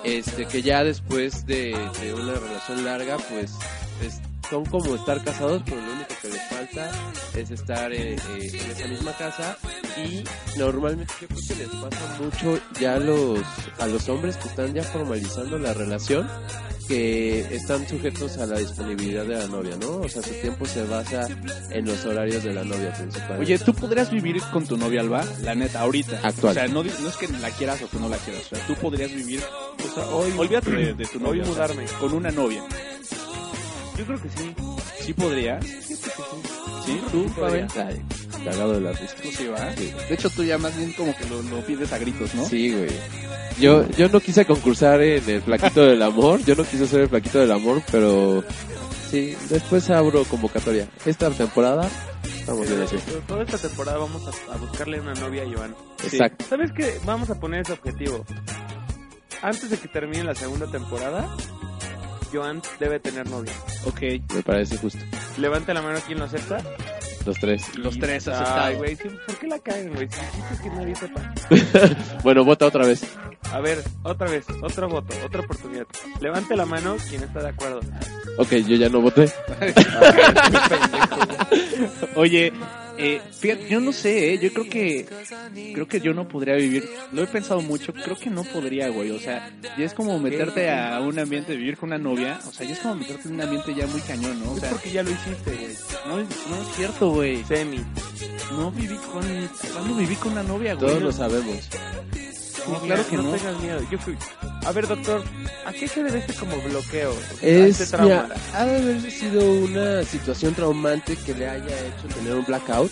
Este, 0.04 0.46
que 0.46 0.62
ya 0.62 0.82
después 0.82 1.46
de, 1.46 1.76
de 2.00 2.14
una 2.14 2.34
relación 2.34 2.84
larga, 2.84 3.16
pues 3.30 3.52
es- 4.04 4.20
son 4.50 4.64
como 4.66 4.94
estar 4.94 5.22
casados, 5.22 5.62
pero 5.64 5.80
lo 5.80 5.92
único 5.92 6.14
que 6.22 6.28
les 6.28 6.42
falta 6.48 6.90
es 7.34 7.50
estar 7.50 7.92
eh, 7.92 8.14
eh, 8.14 8.50
en 8.52 8.70
esa 8.70 8.86
misma 8.86 9.12
casa 9.16 9.58
y 9.96 10.24
normalmente 10.58 11.12
yo 11.20 11.28
creo 11.28 11.40
que 11.48 11.54
les 11.54 11.68
pasa 11.68 12.18
mucho 12.20 12.60
ya 12.80 12.94
a 12.94 12.98
los, 12.98 13.40
a 13.78 13.86
los 13.86 14.08
hombres 14.08 14.36
que 14.36 14.48
están 14.48 14.74
ya 14.74 14.82
formalizando 14.82 15.58
la 15.58 15.74
relación 15.74 16.28
que 16.86 17.40
están 17.54 17.86
sujetos 17.88 18.38
a 18.38 18.46
la 18.46 18.58
disponibilidad 18.58 19.24
de 19.24 19.36
la 19.36 19.46
novia, 19.48 19.76
¿no? 19.80 19.98
O 19.98 20.08
sea, 20.08 20.22
su 20.22 20.32
tiempo 20.34 20.66
se 20.66 20.84
basa 20.84 21.26
en 21.70 21.84
los 21.84 22.04
horarios 22.04 22.44
de 22.44 22.54
la 22.54 22.62
novia 22.62 22.92
principal. 22.92 23.40
Oye, 23.40 23.58
¿tú 23.58 23.74
podrías 23.74 24.10
vivir 24.10 24.40
con 24.52 24.66
tu 24.66 24.76
novia, 24.76 25.00
Alba? 25.00 25.24
La 25.42 25.54
neta, 25.54 25.80
ahorita. 25.80 26.20
Actual. 26.22 26.52
O 26.52 26.54
sea, 26.54 26.68
no, 26.68 26.84
no 26.84 27.08
es 27.08 27.16
que 27.16 27.28
la 27.28 27.50
quieras 27.50 27.82
o 27.82 27.88
que 27.90 27.98
no 27.98 28.08
la 28.08 28.18
quieras. 28.18 28.44
O 28.52 28.54
sea, 28.54 28.66
tú 28.66 28.74
podrías 28.74 29.12
vivir... 29.12 29.42
O 29.42 29.94
sea, 29.94 30.06
hoy... 30.10 30.32
Olvídate 30.36 30.70
de, 30.70 30.94
de 30.94 31.06
tu 31.06 31.18
novia. 31.18 31.32
hoy 31.32 31.40
o 31.40 31.44
sea, 31.44 31.52
mudarme. 31.52 31.84
con 31.98 32.12
una 32.12 32.30
novia. 32.30 32.62
Yo 33.98 34.04
creo 34.04 34.20
que 34.22 34.28
sí. 34.28 34.54
¿Sí 35.00 35.12
podrías? 35.12 35.64
¿Sí? 35.64 37.00
¿Tú, 37.10 37.26
Pavel? 37.40 37.66
Ay, 37.76 38.02
cagado 38.44 38.74
de 38.74 38.80
la 38.80 38.92
risa. 38.92 39.14
Tú 39.22 39.28
sí. 39.30 39.46
De 40.08 40.14
hecho, 40.14 40.30
tú 40.30 40.44
ya 40.44 40.58
más 40.58 40.76
bien 40.76 40.92
como 40.92 41.16
que 41.16 41.24
lo, 41.26 41.42
lo 41.42 41.60
pides 41.64 41.92
a 41.92 41.98
gritos, 41.98 42.34
¿no? 42.34 42.44
Sí, 42.44 42.72
güey. 42.72 42.90
Yo, 43.58 43.88
yo 43.90 44.08
no 44.08 44.20
quise 44.20 44.44
concursar 44.44 45.00
en 45.00 45.28
el 45.28 45.40
Flaquito 45.42 45.82
del 45.82 46.02
Amor, 46.02 46.44
yo 46.44 46.54
no 46.54 46.64
quise 46.64 46.86
ser 46.86 47.02
el 47.02 47.08
Flaquito 47.08 47.38
del 47.38 47.52
Amor, 47.52 47.82
pero 47.90 48.44
sí, 49.10 49.34
después 49.48 49.88
abro 49.88 50.24
convocatoria. 50.24 50.88
Esta 51.06 51.30
temporada, 51.30 51.88
estamos 52.38 52.68
bien 52.68 52.82
así. 52.82 52.96
Pero 53.06 53.20
toda 53.20 53.44
esta 53.44 53.56
temporada 53.56 53.96
vamos 53.98 54.22
a, 54.26 54.52
a 54.52 54.56
buscarle 54.58 55.00
una 55.00 55.14
novia 55.14 55.44
a 55.44 55.46
Joan. 55.56 55.74
Exacto. 56.04 56.44
¿Sabes 56.50 56.70
qué? 56.76 56.98
Vamos 57.06 57.30
a 57.30 57.40
poner 57.40 57.62
ese 57.62 57.72
objetivo. 57.72 58.26
Antes 59.40 59.70
de 59.70 59.78
que 59.78 59.88
termine 59.88 60.24
la 60.24 60.34
segunda 60.34 60.66
temporada, 60.70 61.34
Joan 62.36 62.60
debe 62.78 63.00
tener 63.00 63.28
novia. 63.30 63.52
Ok. 63.84 64.00
Me 64.34 64.42
parece 64.44 64.76
justo. 64.76 64.98
Levante 65.38 65.72
la 65.74 65.80
mano 65.82 65.98
quien 66.06 66.18
lo 66.18 66.26
acepta. 66.26 66.58
Los 67.24 67.38
tres. 67.40 67.76
Los 67.76 67.98
tres 67.98 68.28
Ay, 68.28 68.34
aceptados. 68.34 68.76
güey, 68.76 68.94
¿por 68.96 69.36
qué 69.40 69.46
la 69.48 69.58
caen, 69.58 69.92
güey? 69.94 70.08
Que 70.08 70.70
nadie 70.70 70.94
sepa. 70.94 71.34
Bueno, 72.22 72.44
vota 72.44 72.66
otra 72.66 72.86
vez. 72.86 73.02
A 73.52 73.60
ver, 73.60 73.82
otra 74.02 74.28
vez, 74.28 74.44
otro 74.62 74.88
voto, 74.88 75.14
otra 75.24 75.40
oportunidad. 75.40 75.86
Levante 76.20 76.56
la 76.56 76.66
mano 76.66 76.96
quien 77.08 77.22
está 77.24 77.40
de 77.40 77.48
acuerdo. 77.48 77.80
Ok, 78.38 78.50
yo 78.66 78.76
ya 78.76 78.88
no 78.88 79.00
voté. 79.00 79.26
Oye, 82.16 82.52
eh, 82.98 83.20
fíjate, 83.38 83.68
yo 83.68 83.80
no 83.80 83.92
sé, 83.92 84.34
eh, 84.34 84.38
yo 84.38 84.52
creo 84.52 84.68
que 84.68 85.06
creo 85.74 85.88
que 85.88 86.00
yo 86.00 86.12
no 86.14 86.26
podría 86.28 86.54
vivir, 86.54 86.88
lo 87.12 87.22
he 87.22 87.26
pensado 87.26 87.60
mucho, 87.60 87.92
creo 87.92 88.16
que 88.18 88.30
no 88.30 88.44
podría, 88.44 88.88
güey, 88.88 89.10
o 89.10 89.18
sea, 89.18 89.50
ya 89.76 89.84
es 89.84 89.94
como 89.94 90.18
meterte 90.18 90.70
a 90.70 91.00
un 91.00 91.18
ambiente, 91.18 91.56
vivir 91.56 91.76
con 91.76 91.88
una 91.90 91.98
novia, 91.98 92.38
o 92.46 92.52
sea, 92.52 92.66
ya 92.66 92.74
es 92.74 92.80
como 92.80 92.96
meterte 92.96 93.28
en 93.28 93.34
un 93.34 93.40
ambiente 93.42 93.74
ya 93.74 93.86
muy 93.86 94.00
cañón, 94.02 94.42
¿no? 94.44 94.52
O 94.52 94.56
Es 94.56 94.64
porque 94.64 94.90
ya 94.90 95.02
lo 95.02 95.10
hiciste, 95.10 95.50
güey. 95.54 95.76
no, 96.08 96.18
es- 96.20 96.28
no 96.50 96.56
es 96.62 96.76
cierto, 96.76 97.10
güey, 97.10 97.44
Semi. 97.44 97.80
no 98.52 98.70
viví 98.70 98.96
con, 98.96 99.22
¿cuándo 99.72 99.96
viví 99.96 100.14
con 100.16 100.32
una 100.32 100.42
novia, 100.42 100.74
güey? 100.74 100.86
Todos 100.88 101.02
lo 101.02 101.12
sabemos. 101.12 101.68
No, 102.68 102.80
claro 102.80 103.06
que 103.08 103.16
no. 103.16 103.30
tengas 103.32 103.60
miedo. 103.62 103.80
Yo 103.92 103.98
fui. 103.98 104.16
A 104.66 104.72
ver, 104.72 104.88
doctor, 104.88 105.22
¿a 105.64 105.72
qué 105.72 105.86
se 105.86 106.02
debe 106.02 106.18
este 106.18 106.34
como 106.34 106.56
bloqueo? 106.60 107.12
A 107.12 107.46
Es, 107.46 107.80
este 107.80 107.96
trauma. 107.96 108.24
mira, 108.24 108.36
ha 108.54 108.64
de 108.64 108.76
haber 108.76 109.10
sido 109.12 109.52
una 109.52 110.02
situación 110.02 110.54
traumante 110.54 111.16
que 111.16 111.34
le 111.34 111.48
haya 111.48 111.66
hecho 111.86 112.08
tener 112.14 112.34
un 112.34 112.44
blackout. 112.44 112.90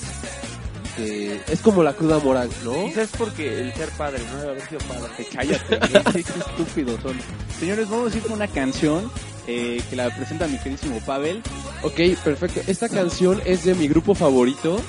Que 0.97 1.41
es 1.49 1.61
como 1.61 1.83
la 1.83 1.93
cruda 1.93 2.21
moral, 2.21 2.49
¿no? 2.63 2.85
Quizás 2.85 3.11
porque 3.19 3.61
el 3.63 3.75
ser 3.75 3.89
padre, 3.91 4.23
no 4.31 4.39
debe 4.39 4.51
haber 4.53 4.69
sido 4.69 4.81
padre. 4.83 5.27
Cállate, 5.33 5.79
qué 6.13 6.21
estúpidos 6.21 7.01
son. 7.03 7.17
Señores, 7.59 7.89
vamos 7.91 8.15
a 8.15 8.17
ir 8.17 8.23
con 8.23 8.33
una 8.35 8.47
canción 8.47 9.11
eh, 9.49 9.83
que 9.91 9.97
la 9.97 10.15
presenta 10.15 10.47
mi 10.47 10.57
queridísimo 10.59 11.01
Pavel. 11.01 11.43
Ok, 11.83 11.99
perfecto. 12.23 12.61
Esta 12.69 12.89
canción 12.89 13.43
es 13.45 13.65
de 13.65 13.75
mi 13.75 13.89
grupo 13.89 14.15
favorito. 14.15 14.81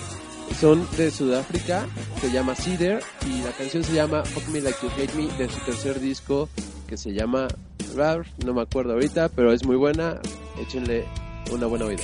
Son 0.60 0.88
de 0.98 1.12
Sudáfrica, 1.12 1.86
se 2.22 2.32
llama 2.32 2.56
Cedar 2.56 3.02
y 3.28 3.42
la 3.42 3.52
canción 3.52 3.84
se 3.84 3.94
llama 3.94 4.24
Fuck 4.24 4.48
Me 4.50 4.62
Like 4.62 4.80
You 4.82 4.90
Hate 4.90 5.16
Me 5.16 5.28
de 5.38 5.50
su 5.50 5.60
tercer 5.66 6.00
disco 6.00 6.50
que 6.88 6.98
se 6.98 7.14
llama 7.14 7.48
Rar, 7.96 8.26
no 8.46 8.54
me 8.54 8.62
acuerdo 8.62 8.94
ahorita, 8.94 9.30
pero 9.30 9.52
es 9.52 9.66
muy 9.66 9.76
buena. 9.76 10.20
Échenle 10.60 11.06
una 11.52 11.68
buena 11.68 11.86
oída. 11.86 12.04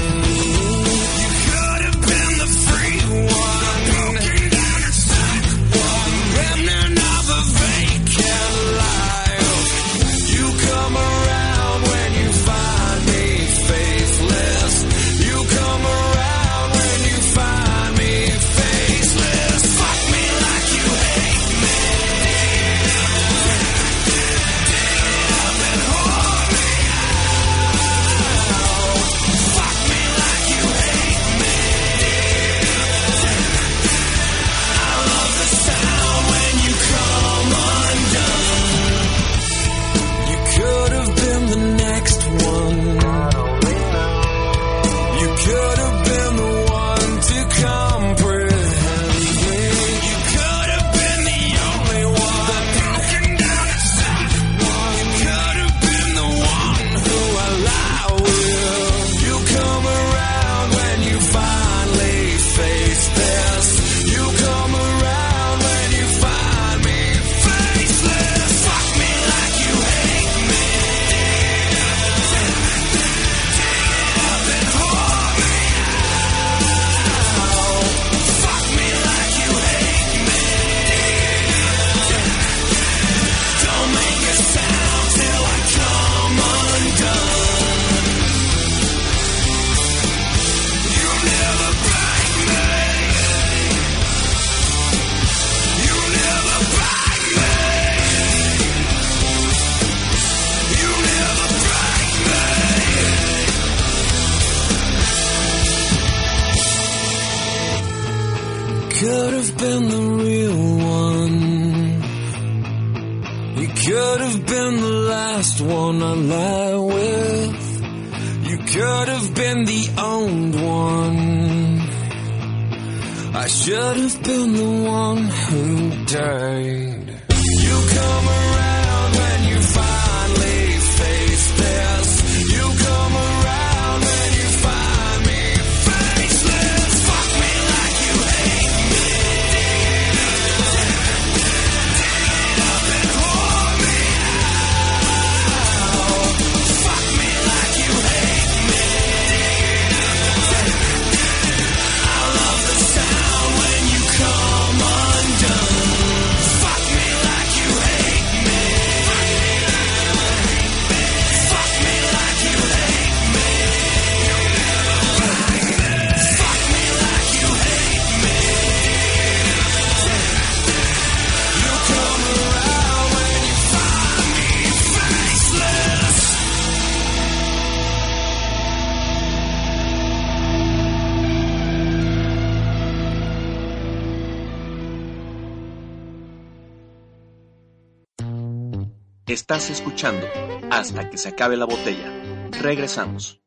Estás 189.37 189.69
escuchando 189.69 190.27
hasta 190.71 191.11
que 191.11 191.17
se 191.19 191.29
acabe 191.29 191.57
la 191.57 191.65
botella. 191.65 192.11
Regresamos. 192.59 193.39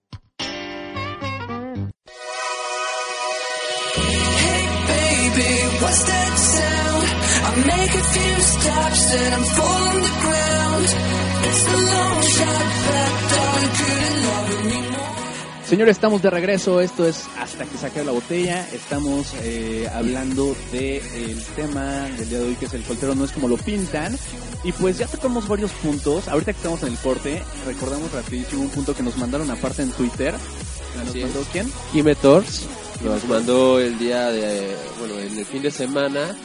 Señores, 15.70 15.98
estamos 15.98 16.20
de 16.20 16.30
regreso. 16.30 16.80
Esto 16.80 17.06
es 17.06 17.28
Hasta 17.38 17.64
que 17.64 17.78
saque 17.78 18.02
la 18.02 18.10
botella. 18.10 18.68
Estamos 18.72 19.32
eh, 19.44 19.88
hablando 19.94 20.56
del 20.72 21.40
tema 21.54 22.08
del 22.18 22.28
día 22.28 22.38
de 22.40 22.48
hoy, 22.48 22.56
que 22.56 22.64
es 22.64 22.74
el 22.74 22.84
soltero 22.84 23.14
no 23.14 23.24
es 23.24 23.30
como 23.30 23.46
lo 23.46 23.56
pintan. 23.56 24.18
Y 24.64 24.72
pues 24.72 24.98
ya 24.98 25.06
tocamos 25.06 25.46
varios 25.46 25.70
puntos. 25.70 26.26
Ahorita 26.26 26.52
que 26.52 26.56
estamos 26.56 26.82
en 26.82 26.88
el 26.88 26.98
corte, 26.98 27.40
recordamos 27.64 28.10
rapidísimo 28.10 28.62
un 28.62 28.70
punto 28.70 28.96
que 28.96 29.04
nos 29.04 29.16
mandaron 29.16 29.48
aparte 29.48 29.82
en 29.82 29.92
Twitter. 29.92 30.34
¿Nos 31.04 31.14
mandó 31.14 31.40
quién? 31.52 31.72
Jime 31.92 32.16
Tors 32.16 32.66
nos 33.04 33.24
mandó 33.26 33.78
el 33.78 33.96
día 33.96 34.28
de, 34.32 34.74
bueno, 34.98 35.20
en 35.20 35.38
el 35.38 35.46
fin 35.46 35.62
de 35.62 35.70
semana, 35.70 36.36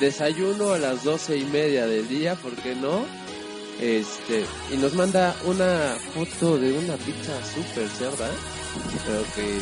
desayuno 0.00 0.70
a 0.70 0.78
las 0.78 1.02
doce 1.02 1.36
y 1.36 1.44
media 1.44 1.86
del 1.88 2.08
día, 2.08 2.36
¿por 2.36 2.52
qué 2.54 2.76
no? 2.76 3.04
Este, 3.80 4.44
y 4.72 4.76
nos 4.76 4.94
manda 4.94 5.36
una 5.44 5.96
foto 6.14 6.58
de 6.58 6.78
una 6.78 6.96
pizza 6.96 7.32
súper 7.44 7.88
cerda, 7.88 8.30
pero 9.06 9.22
que 9.34 9.60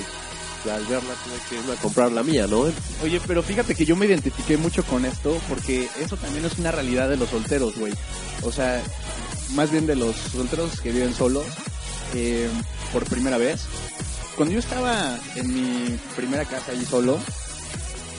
al 0.71 0.85
verla 0.87 1.15
tuve 1.25 1.39
que 1.49 1.55
irme 1.57 1.73
a 1.73 1.77
comprar 1.77 2.13
la 2.13 2.23
mía, 2.23 2.47
¿no? 2.47 2.67
Oye, 3.03 3.21
pero 3.27 3.43
fíjate 3.43 3.75
que 3.75 3.85
yo 3.85 3.97
me 3.97 4.07
identifiqué 4.07 4.57
mucho 4.57 4.83
con 4.85 5.05
esto 5.05 5.41
porque 5.49 5.89
eso 6.01 6.17
también 6.17 6.45
es 6.45 6.59
una 6.59 6.73
realidad 6.73 7.09
de 7.09 7.17
los 7.17 7.29
solteros, 7.31 7.77
güey. 7.77 7.93
O 8.43 8.53
sea, 8.53 8.83
más 9.55 9.71
bien 9.71 9.87
de 9.87 9.97
los 9.97 10.17
solteros 10.17 10.81
que 10.81 10.93
viven 10.93 11.15
solos 11.15 11.47
eh, 12.15 12.49
por 12.93 13.05
primera 13.05 13.39
vez. 13.39 13.67
Cuando 14.37 14.53
yo 14.53 14.61
estaba 14.61 15.19
en 15.35 15.55
mi 15.55 15.99
primera 16.15 16.45
casa 16.45 16.73
allí 16.73 16.85
solo, 16.85 17.19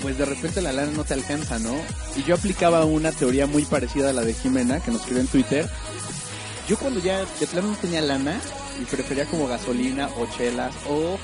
pues 0.02 0.18
de 0.18 0.26
repente 0.26 0.62
la 0.62 0.72
lana 0.72 0.92
no 0.92 1.04
te 1.04 1.14
alcanza, 1.14 1.60
¿no? 1.60 1.76
Y 2.16 2.24
yo 2.24 2.36
aplicaba 2.36 2.86
una 2.86 3.12
teoría 3.12 3.46
muy 3.46 3.66
parecida 3.66 4.10
a 4.10 4.14
la 4.14 4.24
de 4.24 4.34
Jimena, 4.34 4.80
que 4.80 4.92
nos 4.92 5.02
escribió 5.02 5.22
en 5.22 5.28
Twitter. 5.28 5.70
Yo 6.68 6.78
cuando 6.78 7.00
ya 7.00 7.20
de 7.20 7.48
plano 7.48 7.70
no 7.70 7.78
tenía 7.78 8.02
lana 8.02 8.42
y 8.82 8.86
prefería 8.86 9.26
como 9.26 9.48
gasolina 9.48 10.10
o 10.18 10.26
chelas 10.38 10.74
o 10.90 11.18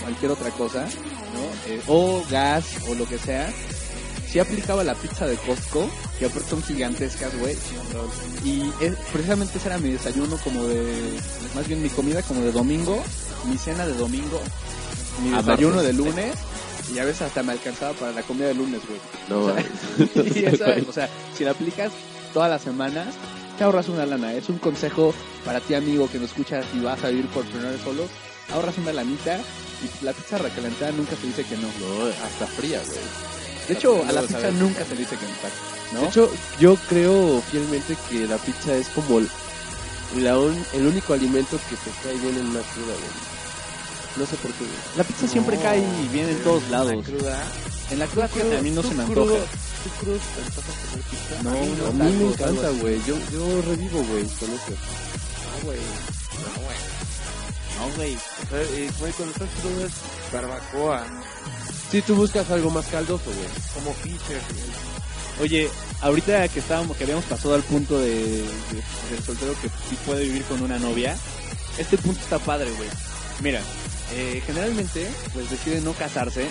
cualquier 0.00 0.30
otra 0.32 0.50
cosa, 0.50 0.84
¿no? 0.84 1.72
Eh, 1.72 1.80
o 1.86 2.22
gas 2.30 2.64
o 2.88 2.94
lo 2.94 3.06
que 3.06 3.18
sea, 3.18 3.50
sí 4.30 4.38
aplicaba 4.38 4.82
la 4.84 4.94
pizza 4.94 5.26
de 5.26 5.36
Costco, 5.36 5.88
que 6.18 6.26
aparte 6.26 6.48
son 6.50 6.62
gigantescas, 6.62 7.36
güey. 7.38 7.56
Y 8.44 8.62
es- 8.80 8.94
precisamente 9.12 9.58
ese 9.58 9.68
era 9.68 9.78
mi 9.78 9.90
desayuno 9.90 10.36
como 10.38 10.64
de, 10.64 11.18
más 11.54 11.66
bien 11.68 11.82
mi 11.82 11.88
comida 11.90 12.22
como 12.22 12.40
de 12.42 12.52
domingo, 12.52 13.02
mi 13.48 13.58
cena 13.58 13.86
de 13.86 13.94
domingo, 13.94 14.40
mi 15.22 15.32
Ah, 15.34 15.38
desayuno 15.42 15.76
martes. 15.76 15.96
de 15.96 16.02
lunes, 16.02 16.34
y 16.94 16.98
a 16.98 17.04
veces 17.04 17.22
hasta 17.22 17.42
me 17.42 17.52
alcanzaba 17.52 17.92
para 17.94 18.12
la 18.12 18.22
comida 18.22 18.48
de 18.48 18.54
lunes, 18.54 18.80
güey. 18.86 19.00
No, 19.28 19.46
O 19.46 19.54
sea, 19.54 20.24
y 20.24 20.84
o 20.88 20.92
sea, 20.92 21.08
si 21.36 21.44
la 21.44 21.50
aplicas 21.52 21.92
todas 22.32 22.50
las 22.50 22.62
semanas, 22.62 23.08
te 23.58 23.64
ahorras 23.64 23.88
una 23.88 24.06
lana. 24.06 24.32
Es 24.34 24.48
un 24.48 24.58
consejo 24.58 25.14
para 25.44 25.60
ti, 25.60 25.74
amigo, 25.74 26.08
que 26.10 26.18
nos 26.18 26.30
escuchas 26.30 26.64
y 26.74 26.80
vas 26.80 27.02
a 27.04 27.08
vivir 27.08 27.26
por 27.28 27.44
primera 27.44 27.70
vez 27.70 27.80
solo. 27.82 28.04
Ahorras 28.52 28.76
una 28.78 28.92
lanita 28.92 29.38
y 29.82 30.04
la 30.04 30.12
pizza 30.12 30.38
recalentada 30.38 30.92
nunca 30.92 31.16
se 31.16 31.26
dice 31.26 31.44
que 31.44 31.56
no. 31.56 31.68
no, 31.80 32.04
hasta 32.24 32.46
fría, 32.46 32.80
güey. 32.86 32.98
De 33.68 33.74
hecho, 33.74 34.02
a 34.08 34.12
la 34.12 34.20
pizza 34.22 34.40
sabes. 34.40 34.54
nunca 34.54 34.84
se 34.84 34.96
dice 34.96 35.16
que 35.16 35.26
no. 35.94 36.00
De 36.00 36.06
hecho, 36.08 36.30
yo 36.58 36.76
creo 36.88 37.40
fielmente 37.50 37.96
que 38.10 38.26
la 38.26 38.36
pizza 38.38 38.74
es 38.74 38.88
como 38.88 39.18
el, 39.18 39.28
la 40.18 40.38
un- 40.38 40.64
el 40.72 40.86
único 40.86 41.12
alimento 41.14 41.58
que 41.70 41.76
te 41.76 41.90
cae 42.02 42.18
bien 42.18 42.36
en 42.38 42.46
una 42.46 42.60
cruda, 42.60 42.86
güey. 42.94 43.32
No 44.16 44.26
sé 44.26 44.36
por 44.36 44.50
qué. 44.52 44.64
La 44.96 45.04
pizza 45.04 45.26
siempre 45.28 45.56
cae 45.58 45.82
bien 46.12 46.28
en 46.28 46.42
todos 46.42 46.68
lados. 46.68 46.92
cruda. 47.06 47.42
En 47.90 47.98
la 47.98 48.06
cruda 48.06 48.28
fíjate, 48.28 48.58
a 48.58 48.62
mí 48.62 48.70
no 48.70 48.82
Tú 48.82 48.88
se 48.88 48.94
me 48.94 49.02
antoja. 49.04 49.34
¿Tú 49.82 51.00
pizza? 51.10 51.42
No, 51.42 51.50
no, 51.50 51.86
a 51.86 51.92
mí 52.08 52.12
me 52.16 52.26
encanta, 52.32 52.70
güey. 52.80 53.00
Yo, 53.06 53.16
yo 53.32 53.62
revivo, 53.62 54.02
güey, 54.04 54.24
con 54.24 54.50
eso. 54.50 54.70
No, 54.70 55.64
güey. 55.64 55.78
No, 55.78 56.62
güey. 56.62 56.78
No, 57.90 57.96
güey. 57.96 58.12
Eh, 58.52 58.90
Güey, 58.98 59.12
cuando 59.12 59.32
estás 59.34 59.48
crudo 59.60 59.86
es 59.86 59.92
barbacoa. 60.32 61.06
Sí, 61.90 62.02
tú 62.02 62.14
buscas 62.14 62.48
algo 62.50 62.70
más 62.70 62.86
caldoso, 62.86 63.24
güey. 63.24 63.48
Como 63.74 63.92
Fisher. 63.94 64.40
Oye, 65.40 65.68
ahorita 66.02 66.46
que 66.48 66.60
estábamos, 66.60 66.96
que 66.96 67.04
habíamos 67.04 67.24
pasado 67.24 67.54
al 67.54 67.62
punto 67.62 67.98
de, 67.98 68.10
de- 68.10 68.44
del 69.10 69.24
soltero 69.24 69.52
que 69.60 69.68
sí 69.68 69.96
puede 70.06 70.24
vivir 70.24 70.44
con 70.44 70.62
una 70.62 70.78
novia, 70.78 71.16
este 71.78 71.96
punto 71.98 72.20
está 72.20 72.38
padre, 72.38 72.70
güey. 72.72 72.88
Mira, 73.40 73.60
eh, 74.14 74.42
generalmente, 74.46 75.08
pues 75.32 75.50
deciden 75.50 75.84
no 75.84 75.92
casarse 75.94 76.48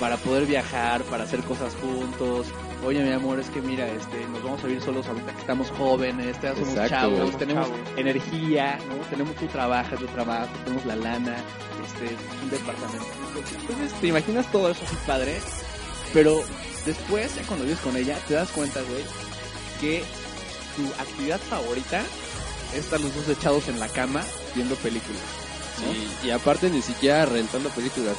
para 0.00 0.16
poder 0.16 0.46
viajar, 0.46 1.02
para 1.04 1.24
hacer 1.24 1.40
cosas 1.42 1.74
juntos. 1.80 2.46
Oye, 2.84 3.02
mi 3.04 3.12
amor, 3.12 3.38
es 3.38 3.50
que 3.50 3.60
mira, 3.60 3.86
este, 3.86 4.26
nos 4.28 4.42
vamos 4.42 4.64
a 4.64 4.66
vivir 4.66 4.82
solos 4.82 5.06
ahorita 5.06 5.32
que 5.32 5.40
estamos 5.40 5.70
jóvenes, 5.72 6.36
ya 6.42 6.54
somos 6.54 6.70
Exacto, 6.70 6.88
chavos, 6.88 7.38
tenemos 7.38 7.68
Chavos. 7.68 7.80
energía, 7.98 8.78
¿no? 8.88 8.94
Tenemos 9.10 9.36
tu 9.36 9.46
trabajo, 9.48 9.96
tu 9.96 10.06
trabajo, 10.06 10.48
tenemos 10.64 10.86
la 10.86 10.96
lana, 10.96 11.36
este, 11.84 12.16
un 12.42 12.50
departamento. 12.50 13.04
Entonces, 13.60 13.92
te 14.00 14.06
imaginas 14.06 14.50
todo 14.50 14.70
eso 14.70 14.82
así 14.86 14.96
padre, 15.06 15.38
pero 16.14 16.42
después, 16.86 17.34
ya 17.36 17.42
cuando 17.42 17.66
vives 17.66 17.80
con 17.80 17.94
ella, 17.96 18.16
te 18.26 18.34
das 18.34 18.48
cuenta, 18.50 18.80
güey, 18.80 19.04
que 19.80 20.02
tu 20.76 20.86
actividad 21.02 21.38
favorita 21.38 22.00
es 22.72 22.78
estar 22.84 22.98
los 23.00 23.14
dos 23.14 23.28
echados 23.28 23.68
en 23.68 23.78
la 23.78 23.88
cama 23.88 24.22
viendo 24.54 24.74
películas. 24.76 25.20
Sí, 25.78 26.26
y 26.26 26.30
aparte 26.30 26.70
ni 26.70 26.80
siquiera 26.82 27.26
rentando 27.26 27.68
películas, 27.70 28.16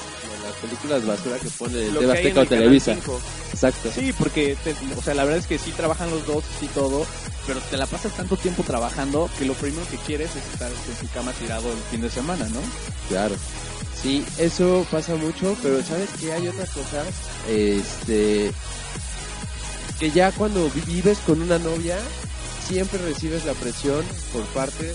películas 0.61 1.05
basura 1.05 1.37
que 1.39 1.49
pone 1.49 1.87
el 1.87 1.97
TV 1.97 2.11
Azteca 2.13 2.41
o 2.41 2.45
Televisa. 2.45 2.93
5. 2.95 3.19
Exacto. 3.53 3.91
Sí, 3.93 4.13
porque, 4.13 4.55
te- 4.63 4.75
o 4.97 5.01
sea, 5.01 5.13
la 5.13 5.23
verdad 5.25 5.39
es 5.39 5.47
que 5.47 5.57
sí 5.57 5.71
trabajan 5.71 6.09
los 6.11 6.25
dos 6.25 6.43
y 6.61 6.67
todo, 6.67 7.05
pero 7.47 7.59
te 7.59 7.77
la 7.77 7.85
pasas 7.87 8.15
tanto 8.15 8.37
tiempo 8.37 8.63
trabajando 8.63 9.29
que 9.37 9.45
lo 9.45 9.53
primero 9.55 9.85
que 9.89 9.97
quieres 9.97 10.29
es 10.35 10.45
estar 10.53 10.69
en 10.71 10.95
tu 11.07 11.13
cama 11.13 11.31
tirado 11.33 11.71
el 11.71 11.77
fin 11.89 12.01
de 12.01 12.09
semana, 12.09 12.47
¿no? 12.49 12.59
Claro. 13.09 13.35
Sí, 14.01 14.23
eso 14.37 14.85
pasa 14.89 15.15
mucho, 15.15 15.55
pero 15.61 15.83
¿sabes 15.83 16.09
que 16.19 16.31
Hay 16.33 16.47
otra 16.47 16.65
cosa, 16.67 17.03
este, 17.49 18.51
que 19.99 20.11
ya 20.11 20.31
cuando 20.31 20.69
vi- 20.71 20.81
vives 20.81 21.19
con 21.19 21.41
una 21.41 21.59
novia, 21.59 21.97
siempre 22.67 22.99
recibes 22.99 23.45
la 23.45 23.53
presión 23.53 24.03
por 24.33 24.43
parte 24.47 24.83
de 24.85 24.93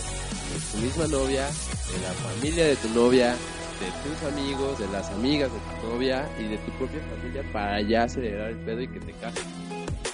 tu 0.73 0.79
misma 0.79 1.07
novia, 1.07 1.47
de 1.47 2.01
la 2.03 2.13
familia 2.15 2.65
de 2.65 2.77
tu 2.77 2.89
novia, 2.89 3.37
de 3.81 3.87
tus 4.03 4.33
amigos, 4.33 4.79
de 4.79 4.89
las 4.89 5.11
amigas 5.11 5.51
de 5.53 5.59
tu 5.59 5.89
novia 5.89 6.29
y 6.39 6.45
de 6.45 6.59
tu 6.59 6.71
propia 6.73 7.01
familia 7.15 7.43
para 7.53 7.81
ya 7.81 8.05
acelerar 8.05 8.51
el 8.51 8.57
pedo 8.57 8.81
y 8.81 8.89
que 8.89 9.01
te 9.01 9.13
cases. 9.13 9.45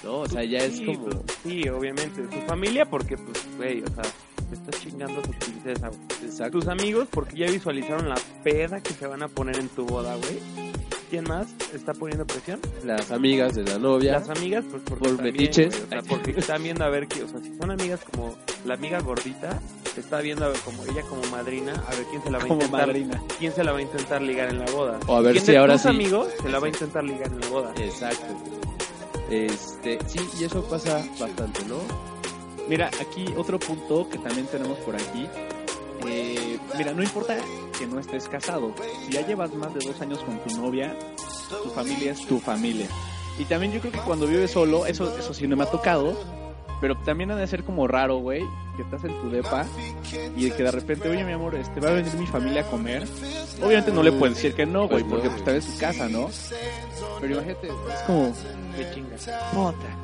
¿No? 0.02 0.20
O 0.20 0.28
sea, 0.28 0.42
ya 0.42 0.58
es 0.58 0.80
como... 0.80 1.04
pues, 1.04 1.16
sí, 1.44 1.68
obviamente. 1.68 2.22
Su 2.24 2.46
familia, 2.46 2.84
porque, 2.84 3.16
pues, 3.16 3.38
güey, 3.56 3.82
o 3.82 3.86
sea, 3.86 4.02
te 4.48 4.54
estás 4.54 4.80
chingando 4.80 5.20
a 5.20 5.22
tu 5.22 5.30
princesa, 5.30 5.88
güey. 5.88 6.00
Exacto. 6.24 6.58
Tus 6.58 6.68
amigos, 6.68 7.06
porque 7.10 7.36
ya 7.36 7.46
visualizaron 7.46 8.08
la 8.08 8.16
peda 8.42 8.80
que 8.80 8.94
se 8.94 9.06
van 9.06 9.22
a 9.22 9.28
poner 9.28 9.58
en 9.58 9.68
tu 9.68 9.86
boda, 9.86 10.16
güey. 10.16 10.40
¿Quién 11.08 11.24
más 11.24 11.46
está 11.74 11.92
poniendo 11.92 12.26
presión? 12.26 12.58
Las 12.84 13.10
amigas 13.10 13.54
de 13.54 13.64
la 13.64 13.78
novia. 13.78 14.12
Las 14.12 14.30
amigas, 14.30 14.64
pues 14.70 14.82
porque 14.84 15.04
Por 15.04 15.16
también, 15.16 15.34
metiches. 15.36 15.82
o 15.84 15.86
sea, 15.86 16.02
porque 16.02 16.30
están 16.32 16.62
viendo 16.62 16.84
a 16.84 16.88
ver 16.88 17.06
que, 17.06 17.22
o 17.22 17.28
sea, 17.28 17.38
si 17.40 17.54
son 17.54 17.70
amigas 17.70 18.00
como 18.10 18.34
la 18.64 18.74
amiga 18.74 18.98
gordita, 19.00 19.60
está 20.00 20.20
viendo 20.20 20.44
a 20.44 20.48
ver 20.48 20.58
como 20.60 20.84
ella 20.84 21.02
como 21.02 21.22
madrina, 21.30 21.72
a 21.86 21.90
ver 21.94 22.04
quién 22.10 22.22
se 22.22 22.30
la 22.30 22.38
va 22.38 22.44
a 22.44 22.48
Como 22.48 22.60
intentar, 22.62 22.86
madrina. 22.86 23.22
quién 23.38 23.52
se 23.52 23.64
la 23.64 23.72
va 23.72 23.78
a 23.78 23.82
intentar 23.82 24.22
ligar 24.22 24.48
en 24.48 24.58
la 24.58 24.70
boda. 24.72 24.98
O 25.06 25.16
a 25.16 25.20
ver 25.20 25.32
¿Quién 25.34 25.44
si 25.46 25.52
de 25.52 25.58
ahora 25.58 25.74
tus 25.74 25.82
sí. 25.82 25.88
amigos 25.88 26.28
se 26.42 26.48
la 26.48 26.58
va 26.58 26.66
a 26.66 26.68
intentar 26.70 27.04
ligar 27.04 27.26
en 27.28 27.40
la 27.40 27.48
boda? 27.48 27.72
Exacto. 27.78 28.34
Este, 29.30 29.98
sí, 30.06 30.20
y 30.40 30.44
eso 30.44 30.62
pasa 30.64 31.04
bastante, 31.18 31.64
¿no? 31.66 31.76
Mira, 32.68 32.90
aquí 33.00 33.26
otro 33.36 33.58
punto 33.58 34.08
que 34.08 34.18
también 34.18 34.46
tenemos 34.46 34.78
por 34.78 34.94
aquí. 34.94 35.26
Eh, 36.06 36.58
mira, 36.76 36.92
no 36.92 37.02
importa 37.02 37.36
que 37.78 37.86
no 37.86 37.98
estés 37.98 38.28
casado. 38.28 38.74
Si 39.06 39.12
ya 39.12 39.26
llevas 39.26 39.52
más 39.54 39.72
de 39.74 39.80
dos 39.84 40.00
años 40.00 40.18
con 40.20 40.38
tu 40.40 40.56
novia, 40.60 40.96
tu 41.62 41.70
familia 41.70 42.12
es 42.12 42.26
tu 42.26 42.38
familia. 42.40 42.86
Y 43.38 43.44
también 43.44 43.72
yo 43.72 43.80
creo 43.80 43.92
que 43.92 44.00
cuando 44.00 44.26
vives 44.26 44.50
solo, 44.50 44.84
eso, 44.86 45.16
eso 45.16 45.32
sí 45.32 45.46
no 45.46 45.56
me 45.56 45.64
ha 45.64 45.70
tocado. 45.70 46.16
Pero 46.82 46.96
también 46.98 47.30
ha 47.30 47.36
de 47.36 47.46
ser 47.46 47.62
como 47.62 47.86
raro, 47.86 48.16
güey, 48.16 48.42
que 48.76 48.82
estás 48.82 49.04
en 49.04 49.18
tu 49.22 49.30
depa 49.30 49.64
y 50.36 50.50
que 50.50 50.62
de 50.64 50.70
repente, 50.72 51.08
oye, 51.08 51.24
mi 51.24 51.30
amor, 51.32 51.54
este 51.54 51.78
va 51.78 51.90
a 51.90 51.92
venir 51.92 52.12
mi 52.14 52.26
familia 52.26 52.62
a 52.62 52.64
comer. 52.64 53.04
Obviamente 53.62 53.92
no 53.92 54.02
le 54.02 54.10
puedes 54.10 54.34
decir 54.34 54.52
que 54.52 54.66
no, 54.66 54.88
güey, 54.88 55.04
Pues 55.04 55.12
porque 55.12 55.30
pues 55.30 55.44
también 55.44 55.58
es 55.58 55.64
su 55.72 55.78
casa, 55.78 56.08
¿no? 56.08 56.28
Pero 57.20 57.34
imagínate, 57.34 57.68
es 57.68 58.00
como, 58.04 58.32
Qué 58.76 58.90
chingas. 58.92 59.30
puta, 59.52 59.96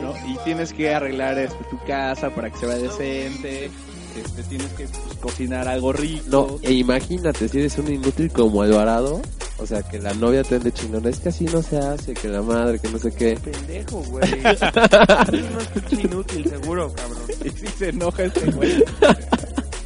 ¿no? 0.00 0.14
Y 0.26 0.38
tienes 0.38 0.72
que 0.72 0.94
arreglar 0.94 1.38
este, 1.38 1.62
tu 1.64 1.78
casa 1.86 2.30
para 2.30 2.48
que 2.48 2.56
se 2.56 2.66
vea 2.66 2.78
decente, 2.78 3.70
este, 4.16 4.42
tienes 4.44 4.72
que 4.72 4.86
pues, 4.88 5.18
cocinar 5.20 5.68
algo 5.68 5.92
rico. 5.92 6.24
No, 6.28 6.58
e 6.62 6.72
imagínate, 6.72 7.46
si 7.46 7.58
eres 7.58 7.76
un 7.76 7.92
inútil 7.92 8.32
como 8.32 8.62
Alvarado, 8.62 9.20
o 9.58 9.66
sea, 9.66 9.82
que 9.82 9.98
la 9.98 10.12
novia 10.14 10.42
te 10.42 10.56
ande 10.56 10.72
chingona, 10.72 11.08
es 11.08 11.20
que 11.20 11.28
así 11.30 11.44
no 11.44 11.62
se 11.62 11.78
hace, 11.78 12.12
que 12.14 12.28
la 12.28 12.42
madre, 12.42 12.78
que 12.78 12.88
no 12.88 12.98
sé 12.98 13.12
qué. 13.14 13.38
Pendejo, 13.42 14.02
güey. 14.04 14.24
Es 15.92 16.04
inútil, 16.04 16.48
seguro, 16.48 16.92
cabrón. 16.94 17.22
Y 17.44 17.50
si 17.50 17.66
se 17.68 17.88
enoja 17.90 18.24
este 18.24 18.50
güey, 18.50 18.84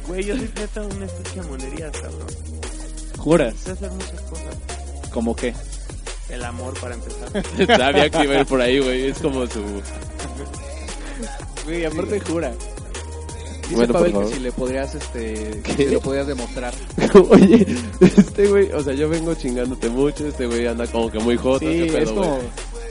Güey, 0.07 0.23
yo 0.25 0.35
soy 0.35 0.49
neta 0.55 0.81
un 0.81 1.03
estuche 1.03 1.41
de 1.41 1.47
monerías, 1.47 1.91
cabrón. 1.91 2.27
juras, 3.17 3.53
Sé 3.63 3.71
hacer 3.71 3.91
muchas 3.91 4.21
cosas. 4.21 4.55
como 5.13 5.35
que. 5.35 5.53
El 6.29 6.43
amor, 6.45 6.73
para 6.79 6.95
empezar. 6.95 7.29
Sabía 7.77 8.09
que 8.09 8.23
iba 8.23 8.35
a 8.35 8.39
ir 8.39 8.45
por 8.45 8.61
ahí, 8.61 8.79
güey, 8.79 9.07
es 9.07 9.17
como 9.19 9.45
su... 9.47 9.61
Güey, 11.65 11.85
aparte 11.85 12.19
jura. 12.21 12.51
Dice 13.71 13.85
Bueno, 13.85 13.93
Pavel 13.93 14.13
que 14.29 14.33
si 14.35 14.39
le 14.41 14.51
podrías, 14.51 14.95
este, 14.95 15.61
¿Qué? 15.63 15.75
que 15.75 15.89
lo 15.91 15.99
podías 16.01 16.27
demostrar. 16.27 16.73
Oye, 17.29 17.65
este 18.01 18.47
güey, 18.47 18.71
o 18.71 18.81
sea, 18.83 18.93
yo 18.93 19.07
vengo 19.09 19.33
chingándote 19.35 19.89
mucho, 19.89 20.27
este 20.27 20.45
güey 20.45 20.67
anda 20.67 20.85
como 20.87 21.09
que 21.09 21.19
muy 21.19 21.37
joto, 21.37 21.59
Sí, 21.59 21.83
pedo, 21.87 21.97
es 21.97 22.09
como, 22.09 22.35
güey. 22.35 22.47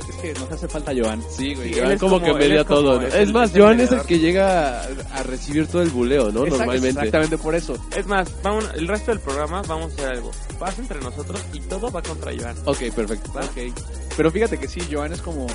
es 0.09 0.17
que 0.17 0.33
nos 0.41 0.51
hace 0.53 0.69
falta 0.69 0.93
Joan. 0.97 1.23
Sí, 1.37 1.55
güey, 1.55 1.73
Sí, 1.75 1.81
Joan 1.81 1.99
como, 1.99 2.21
como- 2.21 2.25
que 2.27 2.33
media 2.35 2.65
como- 2.65 2.81
todo. 2.81 3.01
¿no? 3.01 3.07
es 3.07 3.15
Es, 3.15 3.21
el- 3.21 3.33
más, 3.33 3.55
el 3.55 3.61
Joan 3.63 3.81
es 3.81 3.93
el 3.93 4.01
que 4.03 4.19
llega 4.19 4.81
a, 4.81 4.85
a 5.15 5.23
recibir 5.23 5.67
todo 5.67 5.83
el 5.83 5.91
buleo, 5.91 6.31
¿no? 6.33 6.45
Normalmente. 6.47 6.89
Exactamente 6.89 7.39
por 7.39 7.55
eso. 7.55 7.77
Es 7.97 8.07
más, 8.07 8.29
vamos, 8.43 8.65
el 8.77 8.89
resto 8.89 9.11
del 9.11 9.21
programa 9.21 9.63
vamos 9.69 9.93
a 9.93 9.95
hacer 9.95 10.09
algo. 10.09 10.31
Vas 10.61 10.79
entre 10.79 11.01
nosotros 11.01 11.43
y 11.55 11.61
todo 11.61 11.91
va 11.91 12.03
contra 12.03 12.33
Joan. 12.39 12.55
Ok, 12.67 12.79
perfecto. 12.95 13.33
¿Va? 13.35 13.41
Ok. 13.45 13.73
Pero 14.17 14.31
fíjate 14.31 14.59
que 14.59 14.69
sí, 14.69 14.81
Joan 14.91 15.13
es 15.13 15.23
como. 15.23 15.47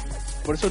Por 0.43 0.55
eso 0.55 0.69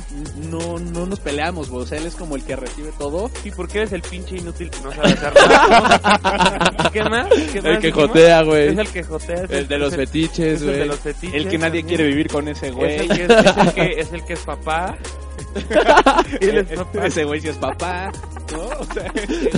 no, 0.51 0.79
no 0.79 1.07
nos 1.07 1.19
peleamos, 1.21 1.69
güey. 1.71 1.83
O 1.83 1.87
sea, 1.87 1.99
él 1.99 2.07
es 2.07 2.15
como 2.15 2.37
el 2.37 2.45
que 2.45 2.55
recibe 2.57 2.91
todo. 2.99 3.31
Sí, 3.43 3.51
porque 3.51 3.79
eres 3.79 3.93
el 3.93 4.03
pinche 4.03 4.37
inútil 4.37 4.71
que 4.71 4.81
no 4.81 4.93
sabe 4.93 5.13
hacer 5.13 5.33
nada. 5.35 6.91
¿Qué 6.93 7.03
más? 7.05 7.27
¿Qué 7.53 7.61
más 7.63 7.71
El 7.73 7.79
que 7.81 7.87
dijimos? 7.89 8.09
jotea, 8.09 8.43
güey. 8.43 8.69
Es 8.69 8.79
el 8.79 8.89
que 8.89 9.03
jotea. 9.05 9.45
es 9.45 9.51
El 9.51 9.69
de 9.69 9.79
los 9.79 9.93
es 9.93 9.97
fetiches, 9.99 10.39
es 10.57 10.61
el 10.63 10.67
de 10.69 10.75
güey. 10.77 10.89
los 10.89 10.99
fetiches. 11.01 11.35
El 11.35 11.49
que 11.49 11.59
nadie 11.59 11.81
también. 11.81 11.87
quiere 11.87 12.05
vivir 12.07 12.29
con 12.29 12.47
ese 12.49 12.69
Es 12.69 12.75
güey. 12.75 12.97
el, 12.99 13.09
que, 13.09 13.25
es, 13.25 13.31
es 13.31 13.57
el 13.57 13.73
que, 13.75 14.01
es 14.01 14.13
el 14.13 14.25
que 14.25 14.33
es 14.35 14.41
papá. 14.41 14.97
Él 16.41 16.59
es 16.59 16.79
papá. 16.79 17.07
Ese 17.07 17.25
güey 17.25 17.41
sí 17.41 17.49
es 17.49 17.57
papá. 17.57 18.13
¿No? 18.53 18.63
O 18.79 18.85
sea, 18.93 19.13
ese 19.17 19.51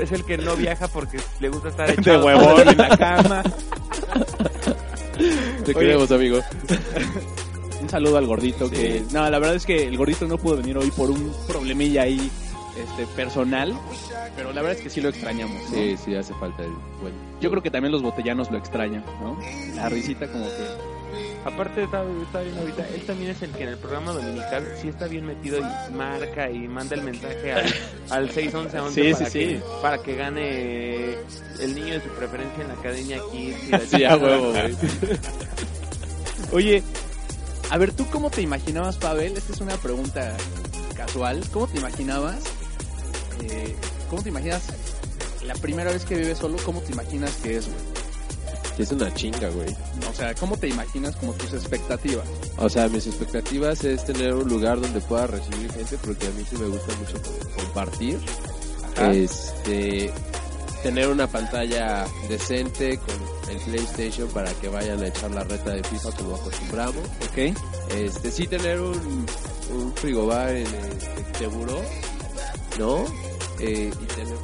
Es 0.00 0.12
el 0.12 0.24
que 0.24 0.38
no 0.38 0.56
viaja 0.56 0.88
porque 0.88 1.18
le 1.40 1.48
gusta 1.48 1.68
estar 1.68 1.86
güey 1.86 1.96
de 1.96 2.02
echado. 2.02 2.26
huevón 2.26 2.68
en 2.68 2.78
la 2.78 2.96
cama. 2.96 3.42
Te 5.64 5.74
queremos, 5.74 6.10
amigo. 6.10 6.40
Un 7.82 7.88
saludo 7.88 8.18
al 8.18 8.26
gordito 8.26 8.70
que... 8.70 9.02
No, 9.12 9.28
la 9.28 9.38
verdad 9.38 9.56
es 9.56 9.66
que 9.66 9.86
el 9.86 9.96
gordito 9.96 10.26
no 10.26 10.38
pudo 10.38 10.56
venir 10.56 10.76
hoy 10.78 10.90
por 10.90 11.10
un 11.10 11.32
problemilla 11.46 12.02
ahí 12.02 12.30
este, 12.76 13.06
personal. 13.14 13.74
Pero 14.36 14.52
la 14.52 14.62
verdad 14.62 14.78
es 14.78 14.84
que 14.84 14.90
sí 14.90 15.00
lo 15.00 15.08
extrañamos. 15.08 15.56
¿no? 15.70 15.76
Sí, 15.76 15.96
sí, 16.02 16.14
hace 16.14 16.34
falta 16.34 16.62
el 16.62 16.72
bueno. 17.00 17.16
Yo 17.40 17.50
creo 17.50 17.62
que 17.62 17.70
también 17.70 17.92
los 17.92 18.02
botellanos 18.02 18.50
lo 18.50 18.58
extrañan, 18.58 19.04
¿no? 19.22 19.38
La 19.74 19.88
risita 19.88 20.30
como 20.30 20.44
que... 20.44 20.89
Aparte, 21.44 21.84
está, 21.84 22.02
está 22.22 22.40
bien 22.42 22.58
ahorita, 22.58 22.86
él 22.88 23.02
también 23.06 23.30
es 23.30 23.40
el 23.42 23.50
que 23.52 23.62
en 23.62 23.68
el 23.70 23.78
programa 23.78 24.12
dominical 24.12 24.66
sí 24.80 24.88
está 24.88 25.06
bien 25.06 25.24
metido 25.26 25.58
y 25.58 25.92
marca 25.94 26.50
y 26.50 26.68
manda 26.68 26.94
el 26.96 27.02
mensaje 27.02 27.52
al, 27.52 27.64
al 28.10 28.30
611 28.30 28.92
Sí, 28.92 29.12
para, 29.14 29.30
sí, 29.30 29.38
que, 29.38 29.56
sí. 29.56 29.62
para 29.80 30.02
que 30.02 30.16
gane 30.16 31.14
el 31.60 31.74
niño 31.74 31.94
de 31.94 32.02
su 32.02 32.08
preferencia 32.10 32.60
en 32.62 32.68
la 32.68 32.74
Academia 32.74 33.18
la 33.70 33.78
Sí, 33.80 34.04
a 34.04 34.16
huevo, 34.16 34.50
güey. 34.50 34.76
Oye, 36.52 36.82
a 37.70 37.78
ver, 37.78 37.92
¿tú 37.92 38.06
cómo 38.10 38.30
te 38.30 38.42
imaginabas, 38.42 38.96
Pavel? 38.98 39.36
Esta 39.36 39.52
es 39.52 39.60
una 39.60 39.76
pregunta 39.76 40.36
casual. 40.96 41.42
¿Cómo 41.52 41.68
te 41.68 41.78
imaginabas? 41.78 42.36
eh, 43.42 43.74
¿Cómo 44.10 44.22
te 44.22 44.28
imaginas 44.28 44.62
la 45.44 45.54
primera 45.54 45.90
vez 45.92 46.04
que 46.04 46.16
vives 46.16 46.38
solo? 46.38 46.58
¿Cómo 46.64 46.80
te 46.82 46.92
imaginas 46.92 47.34
que 47.36 47.56
es, 47.56 47.66
güey? 47.66 47.99
Sí, 48.80 48.82
es 48.82 48.92
una 48.92 49.12
chinga, 49.12 49.48
güey. 49.50 49.76
O 50.08 50.14
sea, 50.14 50.34
¿cómo 50.34 50.56
te 50.56 50.68
imaginas 50.68 51.14
como 51.16 51.32
tus 51.34 51.52
expectativas? 51.52 52.26
O 52.56 52.68
sea, 52.68 52.88
mis 52.88 53.06
expectativas 53.06 53.84
es 53.84 54.04
tener 54.06 54.34
un 54.34 54.48
lugar 54.48 54.80
donde 54.80 55.00
pueda 55.00 55.26
recibir 55.26 55.70
gente 55.72 55.98
porque 55.98 56.26
a 56.26 56.30
mí 56.30 56.44
sí 56.48 56.56
me 56.56 56.66
gusta 56.66 56.94
mucho 56.96 57.22
compartir. 57.56 58.18
Ajá. 58.96 59.12
Este, 59.12 60.10
tener 60.82 61.08
una 61.08 61.26
pantalla 61.26 62.06
decente 62.28 62.98
con 62.98 63.50
el 63.50 63.58
PlayStation 63.58 64.28
para 64.30 64.50
que 64.54 64.68
vayan 64.68 65.02
a 65.02 65.08
echar 65.08 65.30
la 65.30 65.44
reta 65.44 65.72
de 65.72 65.82
FIFA 65.84 66.12
como 66.12 66.36
acostumbramos. 66.36 67.04
¿Ok? 67.30 67.54
Este, 67.96 68.30
sí 68.30 68.46
tener 68.46 68.80
un, 68.80 69.26
un 69.74 69.94
frigobar 69.94 70.50
en 70.50 70.66
el 70.66 71.36
seguro, 71.36 71.82
¿no? 72.78 73.04
Eh, 73.58 73.90
y 73.92 74.06
tener 74.06 74.38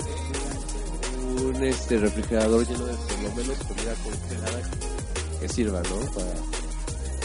un, 1.46 1.62
este 1.64 1.98
refrigerador 1.98 2.66
lleno 2.66 2.84
de 2.86 2.94
por 2.94 3.22
lo 3.22 3.34
menos 3.34 3.58
comida 3.58 3.94
congelada 4.04 4.70
que, 5.40 5.48
sirva, 5.48 5.80
¿no? 5.82 6.10
Para, 6.12 6.32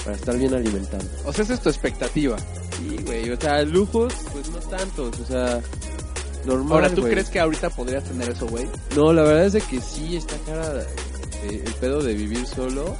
para 0.04 0.16
estar 0.16 0.38
bien 0.38 0.54
alimentado. 0.54 1.04
O 1.26 1.34
sea, 1.34 1.44
esa 1.44 1.54
es 1.56 1.62
tu 1.62 1.70
expectativa. 1.70 2.38
Sí, 2.78 2.98
güey, 3.06 3.30
o 3.32 3.40
sea, 3.40 3.62
lujos, 3.64 4.14
pues 4.32 4.50
no 4.50 4.58
tantos, 4.60 5.20
o 5.20 5.26
sea, 5.26 5.62
normal. 6.46 6.72
Ahora, 6.74 6.90
¿tú 6.94 7.04
crees 7.04 7.30
que 7.30 7.40
ahorita 7.40 7.70
podrías 7.72 8.04
tener 8.04 8.30
eso, 8.30 8.48
güey? 8.48 8.68
No, 8.96 9.14
la 9.14 9.24
verdad 9.24 9.46
es 9.46 9.54
de 9.54 9.62
que 9.62 9.80
sí 9.82 10.16
está 10.18 10.36
cara 10.46 10.82
eh, 11.44 11.64
el 11.66 11.74
pedo 11.76 12.02
de 12.02 12.14
vivir 12.14 12.46
solo, 12.48 12.96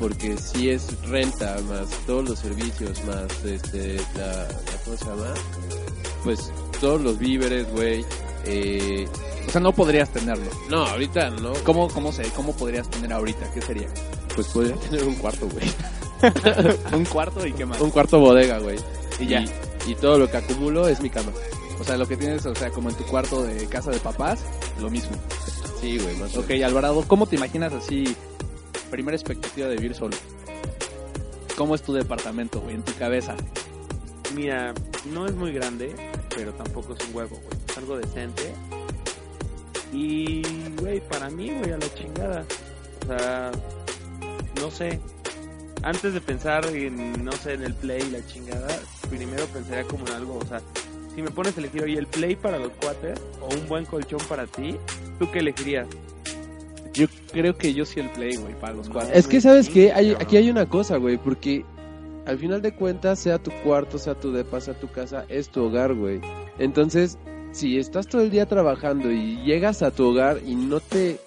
porque 0.00 0.36
sí 0.36 0.70
es 0.70 0.86
renta, 1.08 1.56
más 1.68 1.86
todos 2.06 2.28
los 2.28 2.38
servicios, 2.38 3.02
más 3.04 3.44
este, 3.44 3.96
la, 4.16 4.26
la- 4.26 4.48
¿cómo 4.84 4.96
se 4.96 5.04
llama? 5.04 5.34
Pues 6.24 6.50
todos 6.80 7.00
los 7.00 7.18
víveres, 7.18 7.70
güey. 7.72 8.04
Eh, 8.46 9.06
O 9.46 9.50
sea, 9.50 9.60
no 9.60 9.72
podrías 9.72 10.10
tenerlo. 10.10 10.50
no, 10.68 10.86
ahorita 10.86 11.30
no, 11.30 11.52
¿Cómo, 11.64 11.88
cómo, 11.88 12.12
se, 12.12 12.24
¿Cómo 12.30 12.56
podrías 12.56 12.88
tener 12.90 13.12
ahorita? 13.12 13.52
¿Qué 13.52 13.60
sería? 13.60 13.88
pues 14.34 14.48
podría 14.48 14.74
tener 14.76 15.04
un 15.04 15.14
cuarto, 15.14 15.48
güey. 15.48 15.66
¿Un 16.92 17.04
cuarto 17.04 17.46
y 17.46 17.52
qué 17.52 17.66
más? 17.66 17.80
Un 17.80 17.90
cuarto 17.90 18.18
bodega, 18.18 18.58
güey. 18.58 18.78
Y 19.18 19.26
ya. 19.26 19.44
Y, 19.86 19.94
todo 19.94 20.18
lo 20.18 20.30
que 20.30 20.38
acumulo 20.38 20.88
es 20.88 21.00
mi 21.00 21.10
cama. 21.10 21.30
O 21.78 21.84
sea, 21.84 21.96
lo 21.96 22.06
que 22.06 22.16
tienes, 22.16 22.44
o 22.46 22.54
sea, 22.54 22.70
como 22.70 22.88
en 22.88 22.96
tu 22.96 23.04
cuarto 23.04 23.42
de 23.42 23.66
casa 23.66 23.90
de 23.90 23.98
papás, 23.98 24.40
lo 24.80 24.90
mismo. 24.90 25.16
Sí, 25.80 25.98
güey, 25.98 26.16
más 26.16 26.36
o 26.36 26.40
Ok, 26.40 26.50
Alvarado, 26.64 27.04
¿cómo 27.06 27.26
te 27.26 27.36
imaginas 27.36 27.72
así, 27.72 28.16
primera 28.90 29.16
expectativa 29.16 29.68
de 29.68 29.76
vivir 29.76 29.94
solo? 29.94 30.16
¿Cómo 31.56 31.74
es 31.74 31.82
tu 31.82 31.92
departamento, 31.92 32.60
güey, 32.60 32.76
en 32.76 32.82
tu 32.82 32.94
cabeza? 32.94 33.36
Mira, 34.34 34.72
no 35.12 35.26
es 35.26 35.34
muy 35.34 35.52
grande, 35.52 35.94
pero 36.34 36.52
tampoco 36.54 36.94
es 36.94 37.08
un 37.08 37.14
huevo, 37.14 37.36
güey. 37.36 37.58
Es 37.68 37.78
algo 37.78 37.96
decente. 37.98 38.54
Y, 39.94 40.42
güey, 40.80 41.00
para 41.08 41.30
mí, 41.30 41.50
güey, 41.50 41.72
a 41.72 41.78
la 41.78 41.94
chingada. 41.94 42.44
O 43.02 43.06
sea, 43.06 43.50
no 44.60 44.70
sé. 44.70 45.00
Antes 45.82 46.14
de 46.14 46.20
pensar 46.20 46.66
en, 46.66 47.24
no 47.24 47.32
sé, 47.32 47.54
en 47.54 47.62
el 47.62 47.74
play 47.74 48.02
y 48.02 48.10
la 48.10 48.26
chingada, 48.26 48.68
primero 49.08 49.44
pensaría 49.46 49.84
como 49.84 50.06
en 50.06 50.12
algo, 50.14 50.38
o 50.38 50.46
sea, 50.46 50.60
si 51.14 51.20
me 51.22 51.30
pones 51.30 51.56
a 51.56 51.60
elegir, 51.60 51.82
oye, 51.82 51.98
el 51.98 52.06
play 52.06 52.36
para 52.36 52.58
los 52.58 52.72
cuates 52.72 53.20
o 53.40 53.54
un 53.54 53.68
buen 53.68 53.84
colchón 53.84 54.20
para 54.28 54.46
ti, 54.46 54.76
¿tú 55.18 55.30
qué 55.30 55.40
elegirías? 55.40 55.86
Yo 56.94 57.06
creo 57.32 57.56
que 57.58 57.74
yo 57.74 57.84
sí 57.84 58.00
el 58.00 58.08
Play, 58.10 58.36
güey, 58.36 58.54
para 58.54 58.72
los 58.72 58.88
cuatro. 58.88 59.12
Es 59.12 59.26
que, 59.26 59.40
¿sabes 59.40 59.68
qué? 59.68 59.92
Hay, 59.92 60.12
aquí 60.12 60.36
hay 60.36 60.48
una 60.48 60.68
cosa, 60.68 60.96
güey, 60.96 61.18
porque 61.18 61.64
al 62.24 62.38
final 62.38 62.62
de 62.62 62.72
cuentas, 62.72 63.18
sea 63.18 63.38
tu 63.38 63.50
cuarto, 63.64 63.98
sea 63.98 64.14
tu 64.14 64.32
depa, 64.32 64.60
sea 64.60 64.74
tu 64.74 64.88
casa, 64.88 65.26
es 65.28 65.48
tu 65.48 65.64
hogar, 65.64 65.94
güey. 65.94 66.20
Entonces, 66.58 67.18
si 67.54 67.78
estás 67.78 68.08
todo 68.08 68.22
el 68.22 68.30
día 68.30 68.46
trabajando 68.46 69.10
y 69.10 69.36
llegas 69.44 69.82
a 69.82 69.92
tu 69.92 70.08
hogar 70.08 70.40
y 70.44 70.56
no 70.56 70.80
te... 70.80 71.20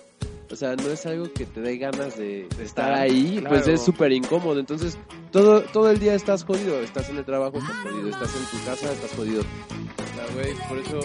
O 0.52 0.56
sea, 0.56 0.76
no 0.76 0.90
es 0.90 1.06
algo 1.06 1.32
que 1.34 1.46
te 1.46 1.60
dé 1.60 1.78
ganas 1.78 2.18
de, 2.18 2.48
de 2.58 2.64
estar 2.64 2.94
ahí, 2.94 3.38
claro. 3.40 3.50
pues 3.50 3.68
es 3.68 3.82
súper 3.84 4.12
incómodo. 4.14 4.60
Entonces, 4.60 4.98
todo, 5.32 5.62
todo 5.62 5.90
el 5.90 6.00
día 6.00 6.16
estás 6.16 6.44
jodido. 6.44 6.80
Estás 6.80 7.10
en 7.10 7.18
el 7.18 7.26
trabajo, 7.26 7.58
estás 7.58 7.76
jodido. 7.78 8.10
Estás 8.10 8.30
en 8.36 8.60
tu 8.60 8.66
casa, 8.66 8.92
estás 8.94 9.12
jodido. 9.12 9.42
O 9.42 10.16
sea, 10.16 10.36
güey, 10.36 10.54
por 10.70 10.78
eso... 10.78 11.00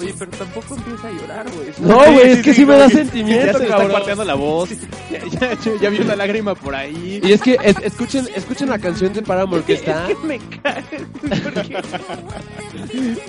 Oye, 0.00 0.14
pero 0.18 0.30
tampoco 0.32 0.74
empieza 0.76 1.08
a 1.08 1.12
llorar, 1.12 1.46
güey. 1.50 1.68
No, 1.80 2.12
güey, 2.12 2.30
es 2.32 2.42
que 2.42 2.54
sí 2.54 2.64
me 2.64 2.74
da 2.76 2.88
Ya 2.88 2.94
sentimiento, 2.94 3.58
se 3.58 3.68
le 3.68 3.98
está 4.10 4.24
la 4.24 4.34
voz. 4.34 4.70
Ya, 5.10 5.18
ya, 5.26 5.54
ya, 5.60 5.72
ya 5.80 5.90
vi 5.90 5.98
una 5.98 6.14
lágrima 6.14 6.54
por 6.54 6.72
ahí. 6.74 7.20
Y 7.22 7.32
es 7.32 7.40
que 7.42 7.56
es- 7.62 7.76
escuchen, 7.82 8.28
escuchen 8.34 8.68
la 8.68 8.78
canción 8.78 9.12
de 9.12 9.22
Paramore 9.22 9.62
que 9.64 9.72
está... 9.74 10.08
Es 10.08 10.16
que 10.16 10.26
me 10.26 10.38
cae, 10.38 10.84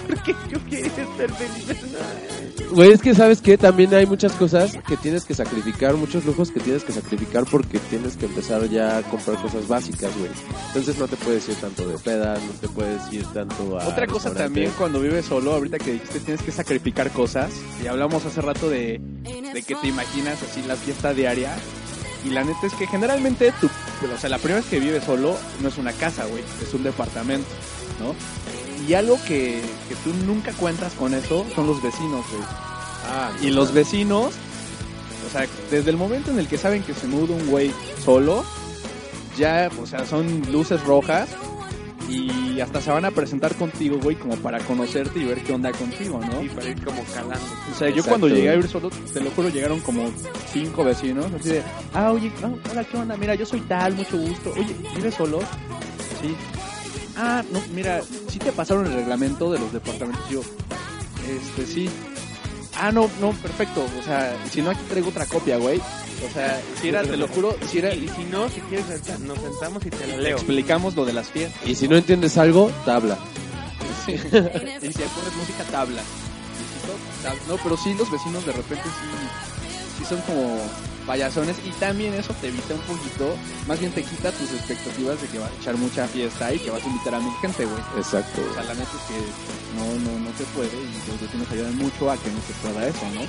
porque, 0.07 0.36
yo 0.49 0.65
quería 0.65 0.86
estar 0.88 1.32
feliz. 1.34 2.72
Güey, 2.72 2.91
es 2.91 3.01
que 3.01 3.15
sabes 3.15 3.41
que 3.41 3.57
también 3.57 3.93
hay 3.93 4.05
muchas 4.05 4.32
cosas 4.34 4.78
que 4.88 4.95
tienes 4.97 5.26
que 5.26 5.34
sacrificar, 5.34 5.95
muchos 5.95 6.24
lujos 6.26 6.51
que 6.51 6.59
tienes 6.59 6.84
que 6.84 6.93
sacrificar 6.93 7.45
porque 7.49 7.80
tienes 7.89 8.15
que 8.15 8.28
empezar 8.28 8.63
ya 8.69 8.97
a 8.97 9.01
comprar 9.01 9.38
cosas 9.41 9.67
básicas, 9.67 10.11
güey. 10.17 10.32
Entonces 10.67 10.97
no 10.97 11.07
te 11.07 11.17
puedes 11.17 11.49
ir 11.49 11.55
tanto 11.55 11.88
de 11.88 11.97
peda, 11.97 12.36
no 12.36 12.51
te 12.61 12.67
puedes 12.69 13.11
ir 13.11 13.26
tanto 13.34 13.80
a... 13.80 13.88
Otra 13.88 14.07
cosa 14.07 14.34
también 14.34 14.72
cuando 14.78 14.99
vives 14.99 15.26
solo, 15.26 15.53
ahorita 15.53 15.80
que 15.80 15.93
dijiste 15.93 16.19
tienes 16.19 16.41
que 16.43 16.51
sacrificar 16.51 16.61
cosas, 17.14 17.51
y 17.84 17.88
hablamos 17.88 18.26
hace 18.26 18.41
rato 18.41 18.70
de, 18.70 18.99
de 19.53 19.64
que 19.64 19.76
te 19.76 19.88
imaginas 19.88 20.41
así 20.43 20.62
la 20.68 20.76
fiesta 20.76 21.14
diaria, 21.14 21.55
y 22.26 22.30
la 22.30 22.43
neta 22.43 22.68
es 22.68 22.74
que 22.74 22.88
generalmente 22.88 23.53
tú, 23.59 23.68
o 23.68 24.18
sea, 24.20 24.30
la 24.30 24.38
primera 24.38 24.59
vez 24.62 24.70
que 24.70 24.80
vives 24.80 25.03
solo 25.03 25.36
no 25.62 25.70
es 25.70 25.78
una 25.78 25.91
casa, 25.93 26.26
güey, 26.26 26.43
es 26.62 26.74
un 26.74 26.84
departamento, 26.84 27.47
¿no? 27.99 28.16
Y 28.88 28.93
algo 28.93 29.18
que, 29.28 29.62
que 29.89 29.95
tú 30.03 30.14
nunca 30.26 30.53
cuentas 30.53 30.93
con 30.93 31.14
eso 31.14 31.45
son 31.55 31.68
los 31.68 31.82
vecinos, 31.82 32.26
güey. 32.32 32.43
Ah, 33.07 33.32
Y 33.41 33.49
los 33.49 33.74
vecinos, 33.74 34.34
o 35.28 35.32
sea, 35.32 35.47
desde 35.70 35.89
el 35.89 35.97
momento 35.97 36.32
en 36.32 36.39
el 36.39 36.47
que 36.47 36.57
saben 36.57 36.84
que 36.84 36.93
se 36.93 37.07
muda 37.07 37.36
un 37.36 37.47
güey 37.47 37.72
solo, 38.03 38.43
ya, 39.38 39.70
o 39.82 39.88
sea, 39.88 40.05
son 40.05 40.41
luces 40.51 40.84
rojas 40.84 41.30
y 42.09 42.40
hasta 42.60 42.82
se 42.82 42.91
van 42.91 43.06
a 43.06 43.12
presentar 43.12 43.56
contigo, 43.56 43.97
güey, 44.02 44.16
como 44.16 44.36
para 44.38 44.60
conocerte 44.60 45.20
y 45.20 45.26
ver 45.26 45.41
qué 45.43 45.54
onda 45.54 45.72
contigo, 45.72 46.20
¿no? 46.20 46.43
Y 46.43 46.49
para 46.49 46.70
ir 46.70 46.84
como 46.84 47.04
calando. 47.06 47.45
O 47.72 47.76
sea, 47.78 47.89
yo 47.89 48.04
cuando 48.04 48.28
llegué 48.28 48.49
a 48.49 48.54
vivir 48.54 48.70
solo, 48.70 48.89
te 48.89 49.22
lo 49.22 49.32
juro, 49.32 49.49
llegaron 49.49 49.80
como 49.80 50.12
cinco 50.52 50.84
vecinos, 50.84 51.28
así 51.39 51.49
de, 51.49 51.64
ah, 51.93 52.12
oye, 52.12 52.32
ah, 52.43 52.52
hola, 52.72 52.84
¿qué 52.84 52.97
onda? 52.97 53.16
Mira, 53.18 53.36
yo 53.36 53.45
soy 53.45 53.62
tal, 53.62 53.95
mucho 53.95 54.18
gusto. 54.18 54.52
Oye, 54.54 54.76
¿vives 54.95 55.16
solo? 55.16 55.39
Sí. 56.22 56.36
Ah, 57.16 57.43
no, 57.52 57.62
mira, 57.74 58.02
sí 58.28 58.39
te 58.39 58.52
pasaron 58.52 58.86
el 58.88 58.93
reglamento 58.93 59.52
de 59.52 59.60
los 59.60 59.72
departamentos. 59.72 60.30
Yo, 60.30 60.41
este, 61.30 61.66
sí. 61.66 61.89
Ah, 62.84 62.91
no, 62.91 63.07
no, 63.19 63.32
perfecto. 63.34 63.86
O 63.99 64.03
sea, 64.03 64.36
si 64.49 64.63
no, 64.63 64.71
aquí 64.71 64.82
traigo 64.89 65.09
otra 65.09 65.27
copia, 65.27 65.57
güey. 65.57 65.77
O 65.77 66.34
sea, 66.34 66.59
si 66.82 66.89
era, 66.89 67.03
te 67.03 67.15
lo 67.15 67.27
juro, 67.27 67.55
si 67.69 67.77
era, 67.77 67.93
Y 67.93 68.07
si 68.09 68.23
no, 68.23 68.49
si 68.49 68.59
quieres, 68.61 68.88
nos 69.19 69.38
sentamos 69.38 69.86
y 69.86 69.91
te 69.91 70.07
la 70.07 70.17
leo. 70.17 70.38
explicamos 70.38 70.95
lo 70.95 71.05
de 71.05 71.13
las 71.13 71.27
fiestas. 71.29 71.61
Y 71.67 71.75
si 71.75 71.88
no 71.88 71.95
entiendes 71.95 72.39
algo, 72.39 72.71
tabla. 72.84 73.19
Sí. 74.03 74.13
y 74.13 74.17
si 74.17 74.27
pones 74.27 75.36
música, 75.38 75.63
tabla. 75.69 76.01
No, 77.47 77.55
pero 77.57 77.77
sí, 77.77 77.93
los 77.93 78.09
vecinos 78.09 78.43
de 78.47 78.51
repente 78.51 78.84
sí, 78.84 79.99
sí 79.99 80.05
son 80.05 80.19
como 80.21 80.59
payasones 81.02 81.58
y 81.66 81.72
también 81.72 82.14
eso 82.14 82.34
te 82.41 82.47
evita 82.47 82.74
un 82.74 82.82
poquito, 82.82 83.36
más 83.68 83.80
bien 83.80 83.91
te 83.91 84.04
quita 84.04 84.32
tus 84.32 84.52
expectativas 84.52 85.22
de 85.22 85.28
que 85.28 85.39
vas 85.39 85.52
a 85.52 85.62
echar 85.62 85.78
mucha 85.78 86.08
fiesta 86.08 86.54
y 86.54 86.60
que 86.60 86.70
vas 86.70 86.84
a 86.84 86.88
invitar 86.88 87.16
a 87.16 87.20
mil 87.20 87.34
gente, 87.41 87.66
güey. 87.66 87.82
Exacto. 87.97 88.41
O 88.49 88.54
sea, 88.54 88.64
la 88.64 88.74
neta 88.74 88.89
es 88.91 89.04
que 89.10 89.20
no, 89.78 89.86
no, 89.86 90.20
no 90.20 90.38
se 90.38 90.43
puede 90.56 90.70
y 90.70 91.12
los 91.12 91.22
vecinos 91.22 91.52
ayudan 91.52 91.78
mucho 91.78 92.12
a 92.12 92.18
que 92.18 92.30
no 92.30 92.39
se 92.41 92.54
pueda 92.62 92.88
eso, 92.88 93.06
¿no? 93.14 93.22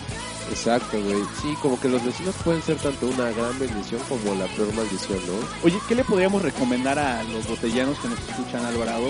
Exacto, 0.51 1.03
güey. 1.03 1.23
Sí, 1.41 1.55
como 1.61 1.81
que 1.81 1.89
los 1.89 2.05
vecinos 2.05 2.35
pueden 2.45 2.63
ser 2.63 2.77
tanto 2.77 3.07
una 3.07 3.31
gran 3.31 3.59
bendición 3.59 4.01
como 4.09 4.35
la 4.35 4.47
peor 4.47 4.73
maldición, 4.75 5.19
¿no? 5.27 5.35
Oye, 5.65 5.79
¿qué 5.89 5.95
le 5.95 6.05
podríamos 6.05 6.43
recomendar 6.43 6.99
a 6.99 7.23
los 7.25 7.47
botellanos 7.49 7.99
que 7.99 8.09
nos 8.09 8.19
escuchan, 8.29 8.65
Alvarado? 8.65 9.09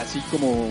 Así 0.00 0.20
como, 0.30 0.70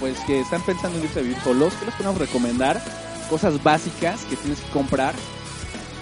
pues 0.00 0.18
que 0.26 0.40
están 0.40 0.60
pensando 0.62 0.98
en 0.98 1.04
irse 1.04 1.20
a 1.20 1.22
vivir 1.22 1.40
solos, 1.42 1.72
¿qué 1.78 1.86
les 1.86 1.94
podemos 1.94 2.18
recomendar? 2.18 2.82
Cosas 3.30 3.62
básicas 3.62 4.20
que 4.24 4.36
tienes 4.36 4.60
que 4.60 4.70
comprar 4.70 5.14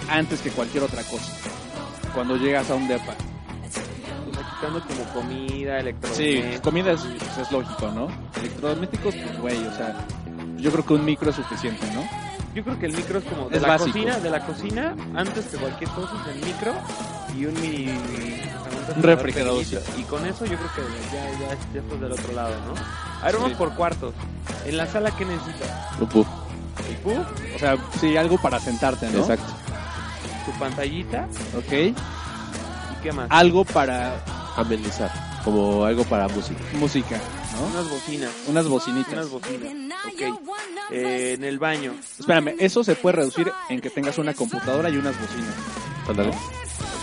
antes 0.09 0.41
que 0.41 0.49
cualquier 0.51 0.83
otra 0.83 1.03
cosa. 1.03 1.31
Cuando 2.13 2.37
llegas 2.37 2.69
a 2.69 2.75
un 2.75 2.87
depa. 2.87 3.13
O 3.13 4.33
sea, 4.33 4.43
quitando 4.55 4.81
como 4.81 5.03
comida, 5.13 5.79
Sí, 5.81 5.81
electrodomésticos. 5.81 6.61
comida 6.61 6.91
es, 6.93 7.01
pues, 7.01 7.37
es 7.39 7.51
lógico, 7.51 7.91
¿no? 7.91 8.07
Electrodomésticos, 8.39 9.15
pues 9.15 9.39
güey, 9.39 9.65
o 9.67 9.73
sea, 9.75 9.95
yo 10.57 10.71
creo 10.71 10.85
que 10.85 10.93
un 10.93 11.05
micro 11.05 11.29
es 11.29 11.35
suficiente, 11.35 11.85
¿no? 11.93 12.03
Yo 12.53 12.63
creo 12.63 12.79
que 12.79 12.85
el 12.85 12.93
micro 12.95 13.19
es 13.19 13.25
como 13.25 13.49
de 13.49 13.57
Es 13.57 13.61
la 13.61 13.67
básico. 13.67 13.91
cocina, 13.91 14.17
de 14.19 14.29
la 14.29 14.45
cocina, 14.45 14.95
antes 15.13 15.45
que 15.47 15.57
cualquier 15.57 15.89
cosa 15.89 16.13
es 16.21 16.35
el 16.35 16.45
micro 16.45 16.73
y 17.37 17.45
un 17.47 17.53
mini 17.61 17.89
Un 18.95 19.03
refrigerador. 19.03 19.61
Y 19.97 20.03
con 20.03 20.25
eso 20.25 20.45
yo 20.45 20.55
creo 20.57 20.69
que 20.75 20.81
ya, 21.13 21.31
ya, 21.31 21.47
ya 21.49 21.53
estás 21.81 21.99
del 21.99 22.11
otro 22.13 22.31
lado, 22.33 22.53
¿no? 22.65 22.73
A 23.21 23.25
ver, 23.25 23.35
vamos 23.35 23.49
Sí. 23.49 23.55
por 23.57 23.73
cuartos. 23.75 24.13
En 24.65 24.77
la 24.77 24.85
sala, 24.87 25.11
¿qué 25.11 25.25
necesitas? 25.25 25.69
Un 25.99 26.07
puff. 26.07 26.27
El 26.87 26.95
puff, 26.97 27.17
O 27.55 27.59
sea, 27.59 27.75
sí, 27.99 28.15
algo 28.15 28.37
para 28.37 28.59
sentarte, 28.59 29.09
¿no? 29.11 29.19
Exacto. 29.19 29.53
Tu 30.45 30.51
pantallita 30.59 31.27
Ok. 31.57 31.71
y 31.73 31.93
qué 33.03 33.11
más. 33.11 33.27
Algo 33.29 33.65
para 33.65 34.23
Amenizar. 34.55 35.11
Como 35.43 35.83
algo 35.85 36.03
para 36.05 36.27
música. 36.29 36.59
música, 36.73 37.19
¿no? 37.59 37.67
Unas 37.67 37.89
bocinas. 37.89 38.31
Unas 38.47 38.67
bocinitas. 38.67 39.13
Unas 39.13 39.29
bocinas. 39.29 39.73
Ok. 40.07 40.21
Eh, 40.91 41.33
en 41.37 41.43
el 41.43 41.59
baño. 41.59 41.93
Espérame, 42.19 42.55
eso 42.59 42.83
se 42.83 42.95
puede 42.95 43.17
reducir 43.17 43.51
en 43.69 43.81
que 43.81 43.89
tengas 43.89 44.17
una 44.17 44.33
computadora 44.33 44.89
y 44.89 44.97
unas 44.97 45.19
bocinas. 45.19 45.53
Ándale. 46.07 46.31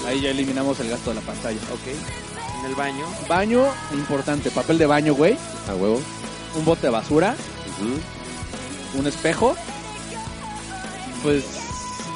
Ahí 0.06 0.20
ya 0.22 0.30
eliminamos 0.30 0.80
el 0.80 0.88
gasto 0.90 1.10
de 1.10 1.16
la 1.16 1.22
pantalla. 1.22 1.58
Ok. 1.72 2.60
En 2.60 2.66
el 2.70 2.74
baño. 2.74 3.04
Baño, 3.28 3.64
importante, 3.92 4.50
papel 4.50 4.78
de 4.78 4.86
baño, 4.86 5.14
güey. 5.14 5.36
A 5.68 5.74
huevo. 5.74 6.00
Un 6.56 6.64
bote 6.64 6.82
de 6.82 6.90
basura, 6.90 7.34
Ujú. 7.80 8.98
un 9.00 9.06
espejo, 9.06 9.56
Pues. 11.22 11.44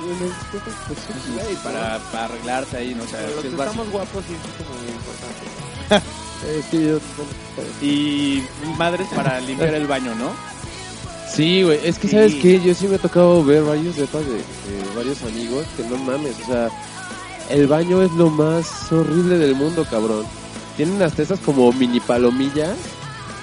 Güey, 0.06 1.56
para, 1.62 1.98
para 2.12 2.24
arreglarte 2.26 2.76
ahí, 2.76 2.94
¿no? 2.94 3.04
O 3.04 3.06
sea, 3.06 3.22
Los 3.22 3.30
que 3.42 3.48
es 3.48 3.56
básico. 3.56 3.62
estamos 3.64 3.90
guapos 3.90 4.24
y 4.30 4.34
eso 4.34 4.42
es 4.48 4.54
como 4.66 4.78
muy 4.80 4.90
importante. 4.92 5.44
Que 6.70 6.78
yo. 6.88 6.98
Y 7.86 7.88
madres 8.76 9.08
para 9.14 9.40
limpiar 9.40 9.74
el 9.74 9.86
baño, 9.86 10.14
¿no? 10.14 10.30
Sí, 11.32 11.62
güey. 11.62 11.78
Es 11.84 11.98
que, 11.98 12.08
Sí. 12.08 12.14
¿sabes 12.14 12.34
qué? 12.36 12.60
Yo 12.60 12.74
sí 12.74 12.86
me 12.88 12.96
ha 12.96 12.98
tocado 12.98 13.42
ver 13.44 13.62
varios 13.62 13.96
depas 13.96 14.24
de, 14.26 14.34
de 14.34 14.42
varios 14.94 15.22
amigos 15.22 15.66
que 15.76 15.82
no 15.84 15.96
mames. 15.98 16.34
O 16.44 16.46
sea, 16.46 16.68
el 17.50 17.66
baño 17.66 18.02
es 18.02 18.10
lo 18.12 18.30
más 18.30 18.90
horrible 18.92 19.38
del 19.38 19.54
mundo, 19.54 19.84
cabrón. 19.90 20.24
Tienen 20.76 21.02
hasta 21.02 21.22
esas 21.22 21.40
como 21.40 21.72
mini 21.72 22.00
palomillas. 22.00 22.76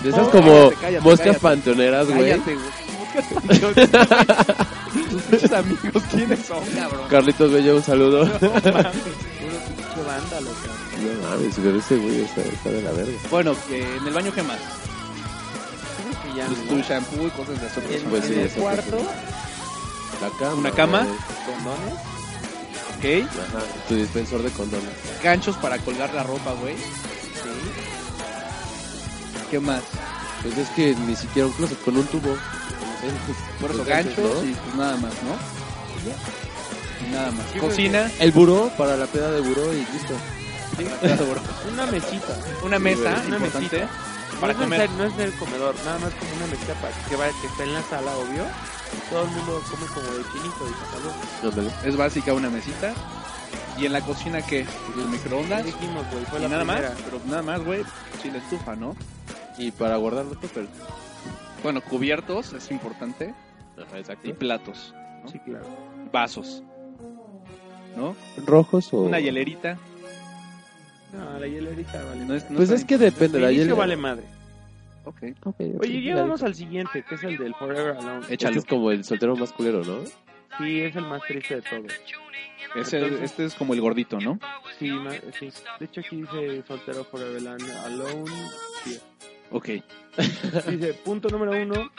De 0.03 0.09
esas 0.09 0.28
Oh, 0.28 0.32
como 0.32 0.51
cállate, 0.51 0.76
cállate, 0.82 1.03
moscas 1.03 1.20
cállate. 1.28 1.39
panteoneras, 1.39 2.07
güey. 2.07 2.34
Tus 5.14 5.22
pinches 5.24 5.51
amigos, 5.51 6.03
¿quiénes 6.11 6.39
son, 6.45 6.66
cabrón? 6.76 7.07
Carlitos 7.09 7.51
Bello, 7.51 7.76
un 7.76 7.84
saludo. 7.84 8.26
Puro 8.26 8.39
pinche 8.49 8.72
vándalo, 8.72 10.49
cabrón. 10.51 11.22
No 11.22 11.30
mames, 11.30 11.55
pero 11.61 11.78
ese 11.78 11.97
güey 11.97 12.22
está, 12.22 12.41
está 12.41 12.70
de 12.72 12.82
la 12.82 12.91
verga. 12.91 13.14
Bueno, 13.30 13.55
que 13.68 13.95
en 13.97 14.07
el 14.07 14.14
baño, 14.14 14.32
¿qué 14.34 14.41
más? 14.43 14.57
Que 16.24 16.38
ya. 16.38 16.45
Pues 16.47 16.57
¿no? 16.59 16.66
tu 16.70 16.80
shampoo 16.82 17.28
y 17.28 17.30
cosas 17.32 17.61
de 17.61 17.68
eso. 17.68 17.82
En, 17.89 18.09
Pues 18.09 18.26
sí, 18.26 18.34
en 18.34 18.39
el 18.39 18.45
eso 18.47 18.59
cuarto, 18.61 18.97
La 20.22 20.30
cama. 20.39 20.53
¿Una 20.55 20.72
cama? 20.72 20.99
condones. 21.45 21.93
Ok. 22.97 23.30
Ajá, 23.30 23.59
tu 23.89 23.95
dispensor 23.95 24.41
de 24.43 24.49
condones. 24.51 24.89
Ganchos 25.22 25.57
para 25.57 25.78
colgar 25.80 26.14
la 26.14 26.24
ropa, 26.24 26.53
güey. 26.53 26.76
¿Qué 29.51 29.59
más? 29.59 29.82
Pues 30.41 30.57
es 30.57 30.70
que 30.70 30.95
ni 30.95 31.16
siquiera 31.16 31.47
un 31.47 31.53
closet 31.53 31.82
con 31.84 31.97
un 31.97 32.05
tubo. 32.07 32.36
Ganchos 33.86 34.18
¿no? 34.18 34.43
y 34.49 34.54
pues 34.54 34.76
nada 34.76 34.97
más, 34.97 35.14
¿no? 35.24 37.08
Y 37.08 37.12
nada 37.12 37.32
más. 37.32 37.45
Cocina. 37.60 38.12
El 38.20 38.32
buró 38.32 38.72
para 38.78 38.95
la 38.97 39.06
peda 39.06 39.32
de 39.32 39.41
buró 39.41 39.74
y 39.74 39.78
listo. 39.78 40.14
Una 41.72 41.86
mesita. 41.88 42.36
Una 42.64 42.80
mesa, 42.80 43.22
Una 43.28 43.38
importante. 43.38 43.60
mesita. 43.60 43.89
Para 44.39 44.54
no 44.54 44.60
es 44.60 44.66
comer. 44.66 44.80
necesario- 44.89 44.97
no 44.97 45.04
es 45.12 45.18
del 45.18 45.34
comedor, 45.38 45.76
nada 45.86 45.99
más 45.99 46.14
como 46.14 46.32
una 46.36 46.47
mesita 46.47 46.74
para 46.76 46.93
que, 47.08 47.16
vaya, 47.16 47.32
que 47.41 47.47
está 47.47 47.64
en 47.64 47.74
la 47.74 47.82
sala, 47.84 48.12
obvio. 48.18 48.43
Todo 49.10 49.24
el 49.24 49.30
mundo 49.30 49.62
come 49.70 49.86
como 49.88 50.08
de 50.18 50.24
chinito 50.32 50.68
y 50.70 51.54
salud. 51.54 51.72
Es 51.86 51.95
básica 51.95 52.34
una 52.34 52.49
mesita. 52.49 52.93
¿Y 53.78 53.86
en 53.86 53.93
la 53.93 54.01
cocina 54.01 54.41
qué? 54.41 54.66
Pues, 54.93 55.06
microondas. 55.08 55.66
dijimos, 55.66 56.06
güey, 56.12 56.26
fue 56.26 56.39
Y 56.39 56.41
la 56.43 56.47
nada 56.49 56.64
primera. 56.64 56.89
más. 56.89 56.99
Pero 57.06 57.20
nada 57.26 57.41
más, 57.41 57.64
güey. 57.64 57.84
Sí, 58.22 58.30
la 58.32 58.38
estufa, 58.39 58.76
¿no? 58.76 58.95
Y 59.58 59.72
para 59.72 59.97
guardar 59.97 60.26
los 60.26 60.38
papel. 60.38 60.68
Bueno, 61.64 61.82
cubiertos 61.82 62.53
es 62.53 62.70
importante. 62.72 63.34
Ajá, 63.82 63.97
exacto. 63.99 64.28
Y 64.30 64.34
platos. 64.34 64.93
Sí, 65.32 65.39
claro. 65.39 65.66
vasos. 66.11 66.61
¿No? 67.95 68.16
¿Rojos 68.45 68.91
o...? 68.93 69.01
Una 69.03 69.20
hielerita. 69.20 69.78
No, 71.14 71.39
la 71.39 71.47
hielerita 71.47 72.03
vale. 72.03 72.26
No 72.26 72.34
es, 72.36 72.49
no 72.49 72.57
Pues 72.57 72.72
es 72.72 72.84
que 72.84 72.97
depende, 72.97 73.39
la 73.39 73.49
El 73.49 73.55
hielera... 73.55 73.76
vale 73.76 73.95
madre. 73.95 74.24
Ok. 75.05 75.18
Ok, 75.43 75.55
ok, 75.76 75.82
Oye, 75.82 76.14
vamos 76.14 76.43
al 76.43 76.55
siguiente, 76.55 77.03
que 77.07 77.16
es 77.16 77.24
el 77.24 77.38
del 77.38 77.53
Forever 77.55 77.97
Alone. 77.97 78.20
Este 78.22 78.34
Échalo. 78.36 78.57
es 78.59 78.66
como 78.66 78.91
el 78.91 79.03
soltero 79.03 79.36
más 79.36 79.51
culero, 79.53 79.84
¿no? 79.84 79.99
Sí, 80.57 80.82
es 80.82 80.95
el 80.95 81.05
más 81.05 81.22
triste 81.28 81.55
de 81.55 81.61
todos. 81.61 81.91
Ese- 82.76 82.97
Entonces- 82.99 83.22
este 83.32 83.45
es 83.45 83.53
como 83.53 83.74
el 83.74 83.82
gordito, 83.82 84.20
¿no? 84.20 84.39
Sí, 84.80 84.89
sí. 85.39 85.49
De 85.80 85.86
hecho 85.86 86.01
aquí 86.01 86.22
dice 86.22 86.64
soltero 86.68 87.03
Forever 87.05 87.47
Alone. 87.86 88.32
Sí. 88.84 88.99
Ok. 89.51 89.70
Dice, 90.68 90.93
punto 90.93 91.30
número 91.30 91.51
uno, 91.51 91.89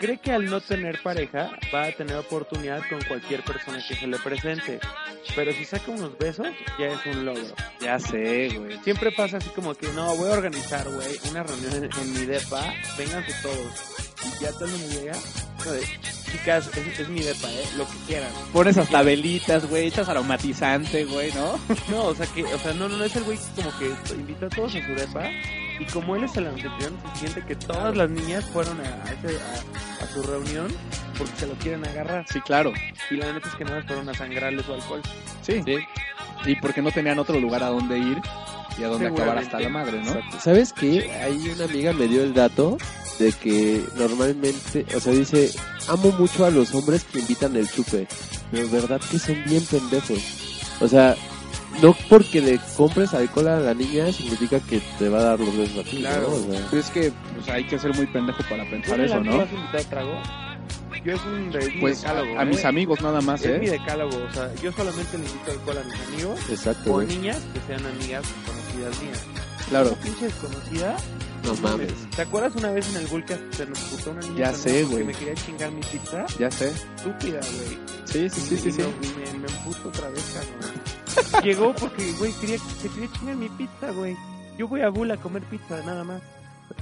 cree 0.00 0.18
que 0.18 0.32
al 0.32 0.46
no 0.46 0.60
tener 0.60 1.00
pareja 1.02 1.50
va 1.74 1.84
a 1.84 1.92
tener 1.92 2.16
oportunidad 2.16 2.82
con 2.88 3.00
cualquier 3.04 3.42
persona 3.44 3.82
que 3.86 3.94
se 3.94 4.06
le 4.06 4.18
presente. 4.18 4.80
Pero 5.34 5.52
si 5.52 5.64
saca 5.64 5.90
unos 5.90 6.16
besos, 6.18 6.48
ya 6.78 6.86
es 6.88 7.06
un 7.06 7.24
logro. 7.24 7.54
Ya 7.80 7.98
sé, 7.98 8.50
güey. 8.58 8.78
Siempre 8.82 9.12
pasa 9.12 9.38
así 9.38 9.48
como 9.50 9.74
que, 9.74 9.88
no, 9.92 10.14
voy 10.16 10.28
a 10.28 10.32
organizar, 10.32 10.88
güey, 10.88 11.18
una 11.30 11.42
reunión 11.42 11.74
en, 11.74 11.84
en 11.84 12.12
mi 12.12 12.26
depa, 12.26 12.74
vénganse 12.98 13.32
todos. 13.42 14.06
Y 14.24 14.42
ya 14.42 14.52
todo 14.52 14.66
el 14.66 14.72
mundo 14.72 14.88
llega. 14.88 15.14
Chicas, 16.30 16.70
es, 16.76 17.00
es 17.00 17.08
mi 17.08 17.20
depa, 17.20 17.50
¿eh? 17.50 17.64
Lo 17.76 17.86
que 17.86 17.96
quieran. 18.06 18.30
Pones 18.52 18.76
hasta 18.78 19.02
velitas, 19.02 19.68
güey, 19.68 19.86
echas 19.86 20.08
aromatizante, 20.08 21.04
güey, 21.04 21.32
¿no? 21.32 21.58
No, 21.90 22.06
o 22.06 22.14
sea 22.14 22.26
que, 22.26 22.42
o 22.42 22.58
sea, 22.58 22.72
no, 22.72 22.88
no, 22.88 22.96
no 22.96 23.04
es 23.04 23.14
el 23.16 23.24
güey 23.24 23.38
como 23.54 23.70
que 23.78 24.14
invita 24.14 24.46
a 24.46 24.48
todos 24.48 24.74
a 24.74 24.86
su 24.86 24.94
depa 24.94 25.30
y 25.82 25.92
como 25.92 26.16
él 26.16 26.24
es 26.24 26.36
el 26.36 26.46
anfitrión, 26.46 26.96
se 27.14 27.20
siente 27.20 27.44
que 27.46 27.56
todas 27.56 27.96
las 27.96 28.08
niñas 28.10 28.44
fueron 28.52 28.78
a, 28.80 28.84
ese- 29.12 29.38
a- 29.38 30.04
a 30.04 30.06
su 30.08 30.22
reunión 30.22 30.68
porque 31.18 31.32
se 31.36 31.46
lo 31.46 31.54
quieren 31.54 31.84
agarrar. 31.86 32.24
Sí, 32.28 32.40
claro. 32.40 32.72
Y 33.10 33.16
la 33.16 33.32
neta 33.32 33.48
es 33.48 33.54
que 33.54 33.64
no 33.64 33.74
les 33.76 33.86
fueron 33.86 34.08
a 34.08 34.14
sangrarles 34.14 34.64
su 34.66 34.72
alcohol. 34.74 35.02
Sí. 35.42 35.60
Y 36.44 36.56
porque 36.56 36.82
no 36.82 36.90
tenían 36.90 37.18
otro 37.18 37.38
lugar 37.38 37.62
a 37.62 37.68
donde 37.68 37.98
ir 37.98 38.18
y 38.78 38.84
a 38.84 38.88
donde 38.88 39.08
acabar 39.08 39.38
hasta 39.38 39.60
la 39.60 39.68
madre, 39.68 40.00
¿no? 40.02 40.12
Exacto. 40.12 40.40
¿Sabes 40.40 40.72
qué? 40.72 41.10
Ahí 41.22 41.52
una 41.54 41.64
amiga 41.66 41.92
me 41.92 42.08
dio 42.08 42.22
el 42.24 42.32
dato 42.34 42.78
de 43.18 43.32
que 43.32 43.84
normalmente, 43.96 44.86
o 44.96 45.00
sea, 45.00 45.12
dice, 45.12 45.50
amo 45.88 46.10
mucho 46.12 46.44
a 46.46 46.50
los 46.50 46.74
hombres 46.74 47.04
que 47.04 47.20
invitan 47.20 47.54
el 47.56 47.70
chupe, 47.70 48.08
pero 48.50 48.68
verdad 48.70 49.00
que 49.10 49.18
son 49.18 49.36
bien 49.44 49.64
pendejos. 49.66 50.18
O 50.80 50.88
sea, 50.88 51.14
no 51.80 51.96
porque 52.08 52.40
le 52.40 52.60
compres 52.76 53.14
alcohol 53.14 53.48
a 53.48 53.60
la 53.60 53.74
niña 53.74 54.12
significa 54.12 54.60
que 54.60 54.80
te 54.98 55.08
va 55.08 55.18
a 55.20 55.22
dar 55.22 55.40
los 55.40 55.56
besos 55.56 55.78
a 55.86 55.88
ti, 55.90 55.98
Claro. 55.98 56.28
¿no? 56.28 56.34
O 56.34 56.52
sea, 56.52 56.66
Pero 56.70 56.82
es 56.82 56.90
que 56.90 57.12
pues, 57.34 57.48
hay 57.48 57.64
que 57.66 57.78
ser 57.78 57.94
muy 57.94 58.06
pendejo 58.06 58.42
para 58.48 58.68
pensar 58.68 58.96
¿Tú, 58.98 59.02
eso, 59.04 59.20
¿no? 59.20 59.38
vas 59.38 59.48
a 59.50 59.54
invitar 59.54 59.80
a 59.80 59.84
trago? 59.90 60.22
Yo 61.04 61.14
es 61.14 61.24
un 61.24 61.50
de, 61.50 61.78
Pues 61.80 62.04
a, 62.04 62.12
decálogo, 62.14 62.38
a 62.40 62.44
mis 62.44 62.58
¿eh? 62.62 62.66
amigos 62.68 63.00
nada 63.00 63.20
más, 63.20 63.44
Es 63.44 63.60
mi 63.60 63.66
¿eh? 63.66 63.70
decálogo, 63.72 64.16
o 64.18 64.32
sea, 64.32 64.54
yo 64.62 64.70
solamente 64.72 65.18
le 65.18 65.24
invito 65.26 65.50
alcohol 65.50 65.78
a 65.78 65.84
mis 65.84 66.00
amigos 66.08 66.40
exacto, 66.50 66.90
o 66.90 66.92
güey. 66.94 67.06
niñas 67.08 67.38
que 67.52 67.60
sean 67.66 67.86
amigas 67.86 68.24
conocidas 68.46 69.02
mías. 69.02 69.18
Claro. 69.68 69.88
Esa 69.88 69.96
pinche 70.00 70.24
desconocida, 70.26 70.96
No 71.44 71.54
mames. 71.56 71.92
¿Te 72.14 72.22
acuerdas 72.22 72.54
una 72.54 72.70
vez 72.70 72.88
en 72.90 72.96
el 73.02 73.08
Gulcas 73.08 73.38
se 73.50 73.66
nos 73.66 73.78
puso 73.80 74.10
una 74.12 74.20
niña 74.20 74.36
Ya 74.38 74.52
sé, 74.54 74.84
güey. 74.84 74.98
que 74.98 75.04
me 75.04 75.12
quería 75.14 75.34
chingar 75.34 75.72
mi 75.72 75.80
pizza? 75.80 76.24
Ya 76.38 76.50
sé. 76.52 76.68
Estúpida, 76.96 77.40
güey. 77.40 77.78
Sí, 78.04 78.28
sí, 78.30 78.40
sí, 78.40 78.54
Y 78.54 78.58
sí, 78.58 78.72
sí. 78.72 78.78
me- 78.82 79.28
y 79.28 79.38
me, 79.38 79.48
otra 79.88 80.08
vez, 80.10 80.22
cabrón. 80.34 80.70
Llegó 81.42 81.74
porque, 81.74 82.12
güey, 82.18 82.32
quería, 82.40 82.58
se 82.58 82.88
quería 82.88 83.10
chingar 83.12 83.36
mi 83.36 83.48
pizza, 83.50 83.90
güey. 83.92 84.16
Yo 84.58 84.68
voy 84.68 84.82
a 84.82 84.88
Bull 84.90 85.10
a 85.10 85.16
comer 85.16 85.42
pizza, 85.44 85.80
nada 85.84 86.04
más. 86.04 86.20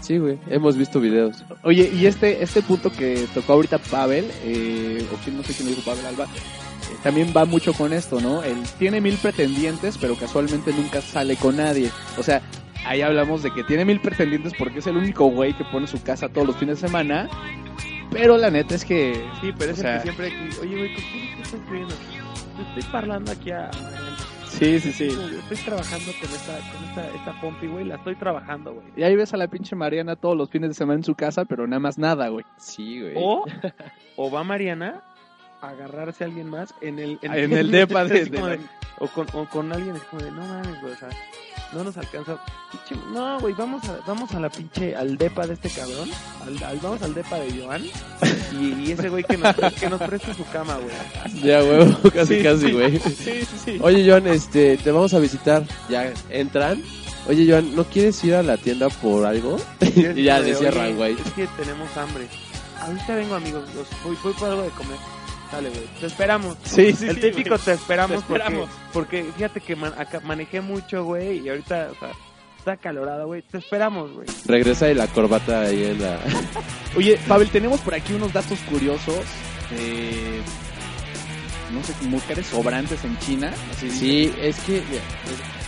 Sí, 0.01 0.18
güey, 0.18 0.39
hemos 0.49 0.76
visto 0.76 1.01
videos. 1.01 1.45
Oye, 1.64 1.91
y 1.93 2.07
este 2.07 2.43
este 2.43 2.62
punto 2.62 2.93
que 2.93 3.26
tocó 3.35 3.55
ahorita 3.55 3.78
Pavel, 3.78 4.31
eh, 4.45 5.05
o 5.12 5.16
quién 5.24 5.37
no 5.37 5.43
sé 5.43 5.53
quién 5.55 5.68
lo 5.68 5.74
dijo 5.74 5.91
Pavel 5.91 6.07
Alba, 6.07 6.24
eh, 6.26 6.97
también 7.03 7.33
va 7.37 7.45
mucho 7.45 7.72
con 7.72 7.93
esto, 7.93 8.20
¿no? 8.20 8.43
Él 8.45 8.57
tiene 8.78 9.01
mil 9.01 9.16
pretendientes, 9.16 9.99
pero 9.99 10.14
casualmente 10.16 10.72
nunca 10.72 11.01
sale 11.01 11.37
con 11.37 11.57
nadie. 11.57 11.91
O 12.18 12.22
sea, 12.22 12.41
ahí 12.87 13.03
hablamos 13.03 13.43
de 13.43 13.53
que 13.53 13.64
tiene 13.64 13.85
mil 13.85 14.01
pretendientes 14.01 14.53
porque 14.57 14.78
es 14.78 14.87
el 14.87 14.97
único 14.97 15.26
güey 15.26 15.57
que 15.57 15.64
pone 15.64 15.87
su 15.89 16.01
casa 16.03 16.28
todos 16.28 16.47
los 16.47 16.57
fines 16.57 16.81
de 16.81 16.87
semana. 16.87 17.28
Pero 18.12 18.37
la 18.37 18.51
neta 18.51 18.74
es 18.74 18.85
que 18.85 19.24
Sí, 19.41 19.53
pero 19.59 19.70
O 19.70 19.74
es 19.74 19.81
sea- 19.81 19.97
el 19.97 20.03
que 20.03 20.12
siempre... 20.12 20.33
Oye, 20.61 20.76
güey, 20.78 20.95
¿con 20.95 21.05
quién 21.05 21.26
te 21.37 21.43
estás 21.43 21.55
escribiendo? 21.61 21.95
Yo 22.59 22.62
estoy 22.68 22.93
parlando 22.93 23.33
aquí 23.33 23.51
a... 23.51 23.70
Sí, 24.51 24.80
sí, 24.80 24.92
sí. 24.92 25.07
Estoy 25.07 25.57
trabajando 25.64 26.12
con 26.20 26.30
esta, 26.30 26.59
con 26.72 26.84
esta, 26.88 27.07
esta 27.16 27.40
pompi, 27.40 27.66
güey. 27.66 27.84
La 27.84 27.94
estoy 27.96 28.16
trabajando, 28.16 28.74
güey. 28.74 28.86
Y 28.96 29.03
ahí 29.03 29.16
ves 29.16 29.32
a 29.32 29.36
la 29.36 29.48
pinche 29.48 29.74
Mariana 29.76 30.16
todos 30.16 30.36
los 30.36 30.51
fines 30.51 30.70
de 30.70 30.74
semana 30.74 30.98
en 30.98 31.05
su 31.05 31.14
casa, 31.14 31.44
pero 31.44 31.66
nada 31.66 31.80
más 31.80 31.98
nada, 31.98 32.28
güey. 32.28 32.44
Sí, 32.59 33.01
güey. 33.01 33.14
O, 33.16 33.44
o 34.16 34.30
va 34.30 34.42
Mariana 34.44 35.03
a 35.62 35.68
agarrarse 35.68 36.24
a 36.24 36.26
alguien 36.26 36.48
más 36.51 36.74
en 36.80 36.98
el... 36.98 37.18
En 37.22 37.53
el 37.53 37.70
depa 37.70 38.05
de- 38.05 38.61
o, 38.98 39.07
con, 39.09 39.26
o 39.32 39.46
con 39.46 39.72
alguien 39.72 39.96
es 39.96 40.03
como 40.05 40.22
de, 40.22 40.30
no 40.30 40.42
mames, 40.44 40.80
güey, 40.82 40.92
o 40.92 40.96
sea, 40.96 41.09
no 41.73 41.85
nos 41.85 41.97
alcanza. 41.97 42.39
No, 43.12 43.39
güey, 43.41 43.55
vamos 43.55 43.83
a, 43.89 43.99
vamos 44.07 44.33
a 44.35 44.41
la 44.41 44.51
pinche, 44.51 44.95
al 44.97 45.16
depa 45.16 45.47
de 45.47 45.55
este 45.55 45.68
cabrón. 45.71 46.11
Al, 46.47 46.62
al- 46.64 46.79
vamos 46.81 47.03
al 47.03 47.14
depa 47.14 47.37
de 47.39 47.61
Joan. 47.62 47.85
Y, 48.59 48.89
y 48.89 48.93
ese 48.93 49.09
güey 49.09 49.23
que 49.25 49.37
nos, 49.37 49.55
que 49.55 49.89
nos 49.89 50.01
preste 50.03 50.35
su 50.35 50.45
cama, 50.47 50.77
güey. 50.77 51.43
Ya, 51.43 51.62
huevo, 51.62 52.11
casi, 52.14 52.39
Sí, 52.39 52.43
casi, 52.43 52.73
güey. 52.73 52.99
Sí, 52.99 53.14
sí, 53.14 53.47
sí. 53.64 53.79
Oye, 53.83 54.09
Joan, 54.09 54.27
este, 54.29 54.77
te 54.79 54.91
vamos 54.91 55.14
a 55.14 55.18
visitar. 55.18 55.62
Ya 55.89 56.12
entran. 56.31 56.83
Oye, 57.29 57.47
Joan, 57.51 57.77
¿no 57.77 57.85
quieres 57.85 58.23
ir 58.25 58.35
a 58.35 58.43
la 58.43 58.57
tienda 58.57 58.89
por 58.89 59.25
algo? 59.27 59.57
y 59.81 60.23
ya 60.25 60.41
le 60.41 60.55
cierran, 60.55 60.87
"Oye, 60.87 60.95
güey. 60.95 61.12
Es 61.14 61.33
que 61.35 61.47
tenemos 61.59 61.95
hambre. 61.97 62.27
Ahorita 62.81 63.14
vengo, 63.14 63.35
amigos. 63.35 63.62
Los, 63.75 63.87
voy, 64.05 64.16
voy 64.25 64.33
por 64.33 64.49
algo 64.49 64.62
de 64.62 64.71
comer. 64.71 64.97
Dale, 65.53 65.68
güey. 65.70 65.82
Te 66.01 66.07
esperamos. 66.07 66.57
Sí, 66.64 66.92
sí, 66.92 67.07
el 67.09 67.16
sí, 67.16 67.20
típico 67.22 67.59
te 67.59 67.72
esperamos, 67.72 68.18
Te 68.18 68.32
esperamos. 68.32 68.68
Porque, 68.92 69.22
porque 69.22 69.32
fíjate 69.36 69.61
que 69.61 69.76
man- 69.76 69.94
acá 69.98 70.20
manejé 70.20 70.61
mucho, 70.61 71.05
güey, 71.05 71.38
y 71.40 71.48
ahorita, 71.48 71.88
o 71.90 71.98
sea, 71.98 72.11
está 72.59 72.76
calorado, 72.76 73.26
güey. 73.26 73.42
Te 73.42 73.59
esperamos, 73.59 74.12
güey. 74.12 74.26
Regresa 74.46 74.88
y 74.90 74.94
la 74.94 75.07
corbata 75.09 75.62
ahí 75.62 75.84
en 75.84 76.03
la... 76.03 76.18
Oye, 76.96 77.18
Pavel, 77.26 77.48
tenemos 77.51 77.80
por 77.80 77.94
aquí 77.94 78.12
unos 78.12 78.32
datos 78.32 78.59
curiosos 78.61 79.24
de, 79.70 80.40
no 81.72 81.82
sé, 81.82 81.94
mujeres 82.07 82.46
sobrantes 82.46 83.03
en 83.05 83.18
China. 83.18 83.53
Así 83.72 83.90
Sí, 83.90 84.34
es 84.40 84.59
que 84.61 84.72
mira, 84.88 85.03
es- 85.24 85.60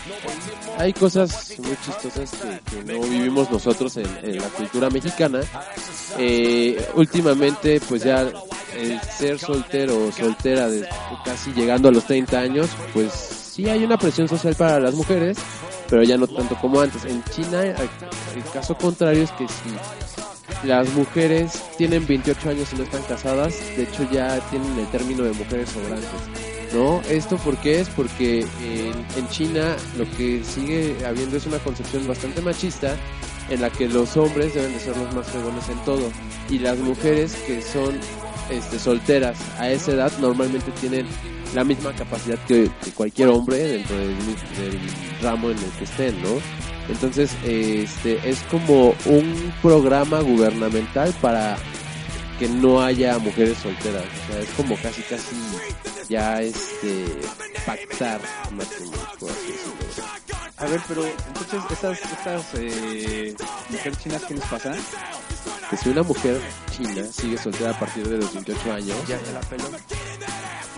hay 0.79 0.93
cosas 0.93 1.55
muy 1.59 1.77
chistosas 1.85 2.31
que, 2.71 2.85
no 2.85 3.01
vivimos 3.01 3.51
nosotros 3.51 3.97
en, 3.97 4.07
en 4.23 4.39
la 4.39 4.49
cultura 4.49 4.91
mexicana. 4.91 5.41
Eh, 6.19 6.85
últimamente, 6.95 7.81
pues 7.89 8.03
ya 8.03 8.29
el 8.77 9.01
ser 9.01 9.39
soltero 9.39 10.07
o 10.07 10.13
soltera 10.13 10.69
de 10.69 10.89
casi 11.25 11.53
llegando 11.53 11.89
a 11.89 11.93
los 11.93 12.05
30 12.05 12.39
años, 12.39 12.71
pues 12.93 13.13
sí 13.13 13.69
hay 13.69 13.85
una 13.85 13.99
presión 13.99 14.29
social 14.29 14.55
para 14.55 14.81
las 14.81 14.95
mujeres, 14.95 15.39
pero 15.89 16.03
ya 16.03 16.17
no 16.17 16.27
tanto 16.27 16.57
como 16.57 16.81
antes. 16.81 17.05
En 17.05 17.23
China, 17.25 17.63
el 17.63 18.45
caso 18.53 18.77
contrario 18.77 19.25
es 19.25 19.31
que 19.33 19.47
si 19.49 20.67
las 20.67 20.89
mujeres 20.95 21.63
tienen 21.77 22.07
28 22.07 22.51
años 22.51 22.73
y 22.73 22.77
no 22.77 22.85
están 22.85 23.03
casadas, 23.03 23.55
de 23.77 23.83
hecho 23.85 24.09
ya 24.11 24.39
tienen 24.51 24.79
el 24.79 24.87
término 24.89 25.25
de 25.25 25.33
mujeres 25.33 25.69
sobrantes. 25.71 26.52
¿No? 26.73 27.01
Esto 27.09 27.37
porque 27.45 27.81
es 27.81 27.89
porque 27.91 28.41
en, 28.41 29.19
en 29.19 29.29
China 29.29 29.77
lo 29.97 30.11
que 30.17 30.43
sigue 30.45 30.97
habiendo 31.07 31.37
es 31.37 31.47
una 31.47 31.59
concepción 31.59 32.07
bastante 32.07 32.41
machista 32.41 32.97
en 33.51 33.61
la 33.61 33.71
que 33.71 33.89
los 33.89 34.17
hombres 34.17 34.55
deben 34.55 34.73
de 34.73 34.81
ser 34.81 34.97
los 34.97 35.15
más 35.15 35.27
fregones 35.27 35.69
en 35.69 35.79
todo 35.85 36.11
y 36.49 36.59
las 36.59 36.79
mujeres 36.79 37.35
que 37.47 37.61
son 37.61 37.99
este, 38.51 38.79
solteras 38.79 39.39
a 39.59 39.71
esa 39.71 39.93
edad 39.93 40.13
normalmente 40.21 40.71
tienen 40.81 41.07
la 41.55 41.65
misma 41.65 41.93
capacidad 41.93 42.39
que, 42.47 42.71
que 42.83 42.91
cualquier 42.93 43.29
hombre 43.29 43.59
dentro 43.59 43.97
del, 43.97 44.17
del 44.17 44.79
ramo 45.23 45.51
en 45.51 45.59
el 45.59 45.71
que 45.79 45.85
estén, 45.85 46.23
¿no? 46.23 46.41
Entonces, 46.89 47.31
este 47.45 48.29
es 48.29 48.43
como 48.51 48.95
un 49.07 49.53
programa 49.63 50.21
gubernamental 50.21 51.15
para 51.21 51.57
que 52.39 52.49
no 52.49 52.83
haya 52.83 53.19
mujeres 53.19 53.59
solteras, 53.59 54.03
o 54.03 54.33
sea, 54.33 54.41
es 54.43 54.49
como 54.51 54.77
casi 54.77 55.03
casi 55.03 55.37
ya 56.09 56.43
este 56.43 57.07
pactar 57.67 58.21
matrimonio, 58.53 59.01
por 59.19 59.31
así 59.31 59.53
decirlo. 59.53 60.05
A 60.57 60.67
ver, 60.67 60.81
pero 60.87 61.05
entonces 61.05 61.63
estas, 61.71 62.01
estas 62.01 62.47
eh, 62.55 63.35
mujeres 63.69 63.99
chinas, 63.99 64.23
¿qué 64.25 64.35
les 64.35 64.45
pasa? 64.45 64.75
Que 65.71 65.77
si 65.77 65.89
una 65.89 66.03
mujer 66.03 66.41
china 66.71 67.05
sigue 67.11 67.39
soltera 67.39 67.71
a 67.71 67.79
partir 67.79 68.09
de 68.09 68.19
los 68.19 68.33
28 68.33 68.73
años, 68.73 68.97
Ya 69.09 69.19
se 69.19 69.33
la 69.33 69.41
peló. 69.41 69.65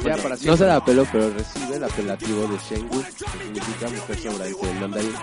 Ya 0.05 0.17
para 0.17 0.37
no 0.37 0.57
se 0.57 0.67
la 0.67 0.77
apeló, 0.77 1.07
pero 1.11 1.31
recibe 1.31 1.77
el 1.77 1.85
apelativo 1.85 2.47
de 2.47 2.59
Shengu, 2.59 3.03
que 3.03 3.45
significa 3.45 3.89
mujer 3.89 4.19
sobrante 4.19 4.71
en 4.71 4.81
mandarín. 4.81 5.15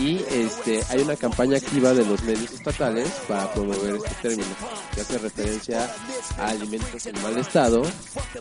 Y 0.00 0.24
este 0.30 0.82
hay 0.88 1.02
una 1.02 1.14
campaña 1.14 1.58
activa 1.58 1.92
de 1.92 2.06
los 2.06 2.22
medios 2.22 2.50
estatales 2.52 3.10
para 3.28 3.52
promover 3.52 3.96
este 3.96 4.28
término, 4.28 4.48
que 4.94 5.02
hace 5.02 5.18
referencia 5.18 5.94
a 6.38 6.48
alimentos 6.48 7.04
en 7.04 7.22
mal 7.22 7.36
estado, 7.36 7.82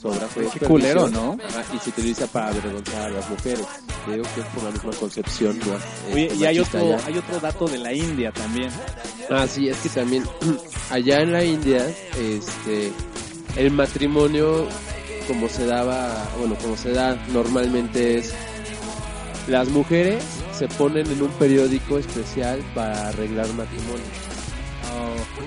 sobras 0.01 0.29
o 0.37 0.51
Qué 0.51 0.65
culero, 0.65 1.09
¿no? 1.09 1.37
ajá, 1.45 1.65
y 1.75 1.79
se 1.79 1.89
utiliza 1.89 2.27
para 2.27 2.47
avergonzar 2.47 3.01
a 3.01 3.09
las 3.09 3.29
mujeres. 3.29 3.65
Digo 4.07 4.23
que 4.33 4.41
es 4.41 4.47
por 4.47 4.63
la 4.63 4.71
misma 4.71 4.91
concepción, 4.93 5.59
¿no? 5.59 6.13
Oye, 6.13 6.27
Este, 6.27 6.35
y 6.37 6.45
hay 6.45 6.59
otro, 6.59 6.97
hay 7.05 7.17
otro 7.17 7.39
dato 7.41 7.67
de 7.67 7.77
la 7.77 7.93
India 7.93 8.31
también. 8.31 8.69
Ah, 9.29 9.45
sí, 9.45 9.67
es 9.67 9.77
que 9.79 9.89
también 9.89 10.23
allá 10.89 11.21
en 11.21 11.33
la 11.33 11.43
India, 11.43 11.85
este, 12.17 12.93
el 13.57 13.71
matrimonio 13.71 14.65
como 15.27 15.47
se 15.47 15.65
daba, 15.65 16.27
bueno, 16.39 16.55
como 16.55 16.75
se 16.75 16.91
da 16.91 17.15
normalmente 17.31 18.17
es 18.17 18.33
las 19.49 19.67
mujeres 19.69 20.23
se 20.57 20.67
ponen 20.67 21.09
en 21.11 21.21
un 21.21 21.31
periódico 21.31 21.97
especial 21.97 22.59
para 22.75 23.09
arreglar 23.09 23.47
matrimonio. 23.53 24.05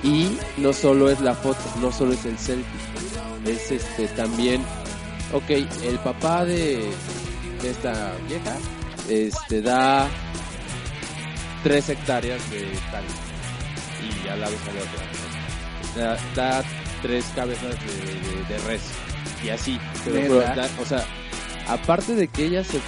Y 0.03 0.37
no 0.59 0.73
solo 0.73 1.11
es 1.11 1.21
la 1.21 1.35
foto, 1.35 1.61
no 1.81 1.93
solo 1.93 2.13
es 2.13 2.25
el 2.25 2.37
selfie, 2.39 2.65
es 3.47 3.71
este 3.71 4.09
también, 4.09 4.63
ok, 5.33 5.51
el 5.51 5.99
papá 6.03 6.45
de, 6.45 6.91
de 7.63 7.71
esta 7.71 8.13
vieja, 8.29 8.57
este 9.09 9.63
da 9.63 10.09
tres 11.63 11.89
hectáreas 11.89 12.41
de 12.51 12.63
tal 12.91 13.05
y 14.25 14.29
al 14.29 14.41
lado 14.41 14.55
sale 14.65 14.81
otra. 14.81 16.17
Da, 16.35 16.59
da 16.61 16.65
tres 17.03 17.25
cabezas 17.37 17.77
de, 17.81 17.97
de- 18.05 18.45
de 18.49 18.59
res 18.67 18.83
y 19.45 19.51
así. 19.51 19.79
Pero, 20.05 20.17
pero 20.23 20.41
da- 20.41 20.69
o 20.81 20.85
sea, 20.87 21.05
aparte 21.69 22.15
de 22.17 22.27
que 22.29 22.47
ella 22.47 22.65
se, 22.65 22.81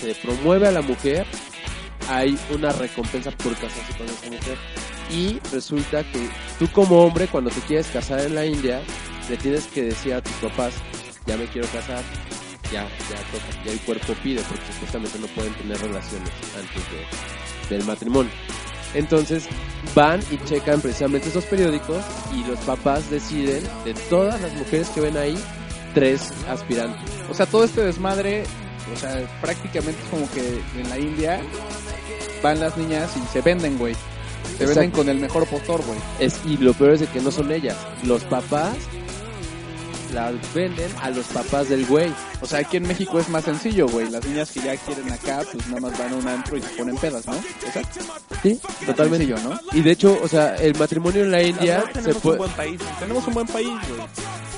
se 0.00 0.14
promueve 0.16 0.68
a 0.68 0.70
la 0.70 0.82
mujer, 0.82 1.26
hay 2.08 2.38
una 2.54 2.72
recompensa 2.72 3.30
por 3.32 3.54
casarse 3.54 3.92
con 3.96 4.06
esa 4.06 4.26
mujer. 4.30 4.58
Y 5.10 5.38
resulta 5.52 6.02
que 6.04 6.28
tú 6.58 6.68
como 6.72 7.02
hombre, 7.02 7.26
cuando 7.26 7.50
te 7.50 7.60
quieres 7.62 7.86
casar 7.88 8.20
en 8.20 8.34
la 8.34 8.46
India, 8.46 8.80
le 9.28 9.36
tienes 9.36 9.66
que 9.66 9.82
decir 9.84 10.14
a 10.14 10.22
tus 10.22 10.32
papás, 10.34 10.74
ya 11.26 11.36
me 11.36 11.46
quiero 11.46 11.66
casar, 11.68 12.02
ya, 12.72 12.82
ya 12.82 13.16
toca, 13.32 13.64
ya 13.64 13.72
el 13.72 13.80
cuerpo 13.80 14.14
pide, 14.22 14.40
porque 14.48 14.64
supuestamente 14.72 15.18
no 15.18 15.26
pueden 15.28 15.52
tener 15.54 15.78
relaciones 15.80 16.30
antes 16.56 16.82
de- 16.90 17.76
del 17.76 17.84
matrimonio. 17.86 18.30
Entonces 18.94 19.44
van 19.94 20.20
y 20.32 20.36
checan 20.48 20.80
precisamente 20.80 21.28
esos 21.28 21.44
periódicos 21.44 22.04
y 22.34 22.42
los 22.48 22.58
papás 22.60 23.08
deciden 23.10 23.62
de 23.84 23.94
todas 24.08 24.40
las 24.40 24.52
mujeres 24.54 24.88
que 24.88 25.00
ven 25.00 25.16
ahí, 25.16 25.38
tres 25.94 26.32
aspirantes. 26.48 27.08
O 27.28 27.34
sea, 27.34 27.46
todo 27.46 27.64
este 27.64 27.82
desmadre, 27.84 28.44
o 28.92 28.96
sea, 28.96 29.20
prácticamente 29.40 30.00
es 30.02 30.08
como 30.08 30.30
que 30.30 30.60
en 30.80 30.88
la 30.88 30.98
India 30.98 31.40
van 32.42 32.60
las 32.60 32.76
niñas 32.76 33.10
y 33.16 33.32
se 33.32 33.40
venden, 33.40 33.78
güey. 33.78 33.94
Se 33.94 34.64
Exacto. 34.64 34.66
venden 34.66 34.90
con 34.90 35.08
el 35.08 35.18
mejor 35.18 35.46
postor, 35.46 35.82
güey. 35.84 35.98
Es, 36.18 36.40
y 36.46 36.56
lo 36.56 36.72
peor 36.74 36.92
es 36.92 37.00
de 37.00 37.06
que 37.06 37.20
no 37.20 37.30
son 37.30 37.50
ellas. 37.52 37.76
Los 38.04 38.24
papás 38.24 38.76
las 40.12 40.34
venden 40.54 40.90
a 41.00 41.10
los 41.10 41.26
papás 41.26 41.68
del 41.68 41.86
güey. 41.86 42.12
O 42.40 42.46
sea, 42.46 42.60
aquí 42.60 42.78
en 42.78 42.86
México 42.86 43.20
es 43.20 43.28
más 43.28 43.44
sencillo, 43.44 43.86
güey. 43.88 44.10
Las 44.10 44.24
niñas 44.24 44.50
que 44.50 44.60
ya 44.60 44.76
quieren 44.76 45.10
acá, 45.12 45.42
pues 45.52 45.66
nada 45.68 45.80
más 45.82 45.98
van 45.98 46.12
a 46.12 46.16
un 46.16 46.28
antro 46.28 46.56
y 46.56 46.62
se 46.62 46.68
ponen 46.70 46.96
pedas, 46.96 47.26
¿no? 47.26 47.34
Exacto. 47.34 48.00
Sí, 48.42 48.60
totalmente. 48.86 49.26
Sencillo, 49.26 49.50
¿no? 49.50 49.60
Y 49.72 49.82
de 49.82 49.90
hecho, 49.90 50.18
o 50.22 50.28
sea, 50.28 50.56
el 50.56 50.76
matrimonio 50.76 51.22
en 51.22 51.30
la 51.30 51.42
India 51.42 51.84
se 51.86 51.92
tenemos 51.92 52.16
un 52.16 52.22
puede... 52.22 52.38
buen 52.38 52.50
país. 52.52 52.80
Tenemos 52.98 53.26
un 53.26 53.34
buen 53.34 53.46
país, 53.46 53.68
güey. 53.68 54.08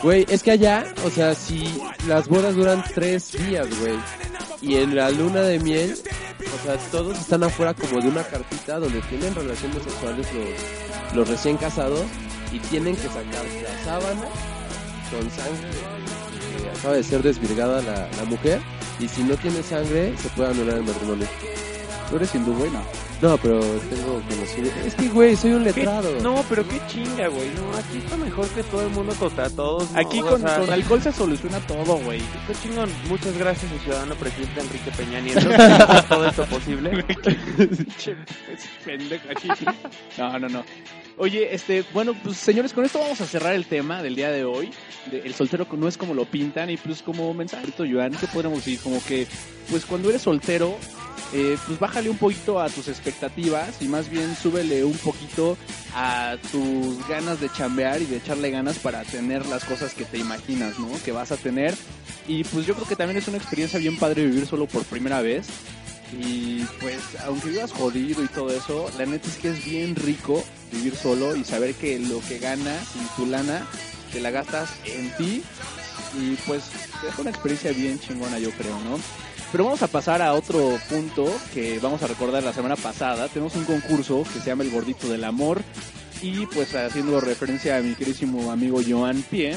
Güey, 0.02 0.26
es 0.28 0.42
que 0.42 0.50
allá, 0.50 0.84
o 1.04 1.10
sea, 1.10 1.34
si 1.34 1.80
las 2.08 2.28
bodas 2.28 2.56
duran 2.56 2.82
tres 2.94 3.32
días, 3.32 3.68
güey, 3.80 3.94
y 4.60 4.76
en 4.76 4.96
la 4.96 5.10
luna 5.10 5.42
de 5.42 5.60
miel, 5.60 5.96
o 6.40 6.64
sea, 6.64 6.76
todos 6.90 7.18
están 7.18 7.44
afuera 7.44 7.72
como 7.74 8.00
de 8.00 8.08
una 8.08 8.24
cartita 8.24 8.78
donde 8.78 9.00
tienen 9.02 9.34
relaciones 9.34 9.82
sexuales 9.82 10.26
los, 10.34 11.16
los 11.16 11.28
recién 11.28 11.56
casados 11.56 12.02
y 12.52 12.58
tienen 12.58 12.96
que 12.96 13.08
sacar 13.08 13.44
la 13.62 13.84
sábana 13.84 14.22
con 15.10 15.30
sangre 15.30 16.12
acaba 16.82 16.94
de 16.94 17.02
ser 17.02 17.22
desvirgada 17.22 17.82
la, 17.82 18.08
la 18.16 18.24
mujer 18.24 18.60
y 18.98 19.08
si 19.08 19.22
no 19.22 19.36
tiene 19.36 19.62
sangre 19.62 20.16
se 20.18 20.28
puede 20.30 20.50
anular 20.50 20.78
el 20.78 20.84
matrimonio. 20.84 21.26
Tú 22.10 22.16
eres 22.16 22.34
hindú, 22.34 22.54
güey. 22.54 22.70
No, 23.22 23.38
pero 23.38 23.60
tengo 23.60 24.20
conocido. 24.28 24.68
Es 24.84 24.96
que, 24.96 25.08
güey, 25.08 25.36
soy 25.36 25.52
un 25.52 25.62
¿Qué? 25.62 25.72
letrado. 25.72 26.20
No, 26.20 26.44
pero 26.48 26.66
qué 26.66 26.80
chinga, 26.88 27.28
güey. 27.28 27.50
No, 27.50 27.76
aquí 27.78 27.98
está 27.98 28.16
mejor 28.16 28.48
que 28.48 28.64
todo 28.64 28.82
el 28.82 28.90
mundo 28.90 29.14
contra 29.14 29.48
todos. 29.48 29.88
¿no? 29.92 30.00
Aquí 30.00 30.20
O 30.20 30.26
con, 30.26 30.40
sea, 30.40 30.58
con 30.58 30.70
alcohol 30.70 31.00
se 31.00 31.12
soluciona 31.12 31.60
todo, 31.60 31.98
güey. 31.98 32.20
Qué 32.48 32.54
chingón. 32.60 32.90
Muchas 33.08 33.38
gracias 33.38 33.70
al 33.70 33.78
ciudadano 33.78 34.16
presidente 34.16 34.60
Enrique 34.60 34.90
Peña 34.96 35.20
Nieto 35.20 35.48
que 35.48 35.54
hizo 35.54 36.04
todo 36.08 36.26
esto 36.26 36.44
posible. 36.46 37.04
No, 40.18 40.38
no, 40.38 40.48
no. 40.48 40.64
Oye, 41.18 41.54
este, 41.54 41.84
bueno, 41.92 42.14
pues 42.22 42.36
señores, 42.36 42.72
con 42.72 42.84
esto 42.84 42.98
vamos 42.98 43.20
a 43.20 43.26
cerrar 43.26 43.54
el 43.54 43.66
tema 43.66 44.02
del 44.02 44.16
día 44.16 44.30
de 44.30 44.44
hoy. 44.44 44.70
De 45.10 45.20
el 45.20 45.34
soltero 45.34 45.66
no 45.72 45.86
es 45.88 45.96
como 45.96 46.14
lo 46.14 46.24
pintan 46.24 46.70
y 46.70 46.76
pues 46.76 47.02
como 47.02 47.32
mensajito, 47.34 47.84
Joan, 47.90 48.12
¿qué 48.12 48.26
podríamos 48.26 48.64
decir? 48.64 48.80
Como 48.80 49.02
que, 49.04 49.26
pues 49.70 49.84
cuando 49.86 50.10
eres 50.10 50.22
soltero, 50.22 50.76
eh, 51.32 51.56
pues 51.66 51.78
bájale 51.78 52.10
un 52.10 52.18
poquito 52.18 52.60
a 52.60 52.68
tus 52.68 52.88
expectativas 52.88 53.80
y 53.80 53.88
más 53.88 54.10
bien 54.10 54.36
súbele 54.36 54.84
un 54.84 54.96
poquito 54.98 55.56
a 55.94 56.36
tus 56.50 57.06
ganas 57.08 57.40
de 57.40 57.50
chambear 57.50 58.02
y 58.02 58.06
de 58.06 58.18
echarle 58.18 58.50
ganas 58.50 58.78
para 58.78 59.02
tener 59.04 59.46
las 59.46 59.64
cosas 59.64 59.94
que 59.94 60.04
te 60.04 60.18
imaginas, 60.18 60.78
¿no? 60.78 60.90
Que 61.04 61.12
vas 61.12 61.32
a 61.32 61.38
tener. 61.38 61.74
Y 62.28 62.44
pues 62.44 62.66
yo 62.66 62.74
creo 62.74 62.86
que 62.86 62.96
también 62.96 63.18
es 63.18 63.28
una 63.28 63.38
experiencia 63.38 63.78
bien 63.78 63.98
padre 63.98 64.26
vivir 64.26 64.46
solo 64.46 64.66
por 64.66 64.84
primera 64.84 65.22
vez. 65.22 65.46
Y 66.12 66.64
pues, 66.80 67.00
aunque 67.24 67.48
vivas 67.48 67.72
jodido 67.72 68.22
y 68.22 68.28
todo 68.28 68.50
eso, 68.50 68.90
la 68.98 69.06
neta 69.06 69.26
es 69.28 69.36
que 69.36 69.48
es 69.48 69.64
bien 69.64 69.96
rico 69.96 70.44
vivir 70.70 70.94
solo 70.94 71.34
y 71.34 71.44
saber 71.44 71.74
que 71.74 71.98
lo 71.98 72.20
que 72.20 72.38
ganas 72.38 72.88
y 72.94 73.16
tu 73.16 73.26
lana 73.26 73.66
te 74.12 74.20
la 74.20 74.30
gastas 74.30 74.70
en 74.84 75.10
ti. 75.16 75.42
Y 76.20 76.34
pues, 76.46 76.64
deja 77.02 77.22
una 77.22 77.30
experiencia 77.30 77.72
bien 77.72 77.98
chingona, 77.98 78.38
yo 78.38 78.50
creo, 78.50 78.78
¿no? 78.80 78.98
Pero 79.52 79.64
vamos 79.64 79.82
a 79.82 79.86
pasar 79.86 80.22
a 80.22 80.32
otro 80.32 80.78
punto 80.88 81.30
que 81.52 81.78
vamos 81.78 82.02
a 82.02 82.06
recordar 82.06 82.42
la 82.42 82.54
semana 82.54 82.74
pasada. 82.76 83.28
Tenemos 83.28 83.54
un 83.54 83.64
concurso 83.64 84.24
que 84.32 84.40
se 84.40 84.46
llama 84.46 84.62
El 84.64 84.70
Gordito 84.70 85.08
del 85.08 85.24
Amor. 85.24 85.62
Y 86.22 86.46
pues 86.46 86.74
haciendo 86.74 87.20
referencia 87.20 87.76
a 87.76 87.80
mi 87.80 87.94
querísimo 87.94 88.50
amigo 88.52 88.80
Joan 88.86 89.22
Pie, 89.22 89.56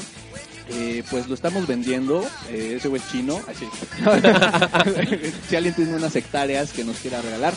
eh, 0.70 1.02
pues 1.10 1.28
lo 1.28 1.34
estamos 1.34 1.66
vendiendo. 1.66 2.26
Eh, 2.50 2.74
ese 2.76 2.88
güey 2.88 3.00
es 3.00 3.10
chino. 3.10 3.40
Así. 3.48 3.66
si 5.48 5.56
alguien 5.56 5.74
tiene 5.74 5.94
unas 5.94 6.14
hectáreas 6.14 6.72
que 6.72 6.84
nos 6.84 6.96
quiera 6.98 7.22
regalar. 7.22 7.54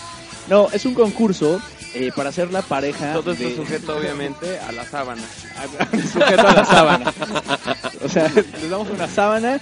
No, 0.47 0.69
es 0.71 0.85
un 0.85 0.93
concurso 0.93 1.61
eh, 1.93 2.11
para 2.15 2.29
hacer 2.29 2.51
la 2.53 2.61
pareja. 2.61 3.13
Todo 3.13 3.31
esto 3.33 3.49
de- 3.49 3.55
sujeto, 3.55 3.97
obviamente, 3.97 4.59
a 4.59 4.71
la 4.71 4.85
sábana. 4.85 5.23
sujeto 6.13 6.47
a 6.47 6.53
la 6.53 6.65
sábana. 6.65 7.13
O 8.03 8.07
sea, 8.07 8.29
les 8.61 8.69
damos 8.69 8.89
una 8.89 9.07
sábana. 9.07 9.59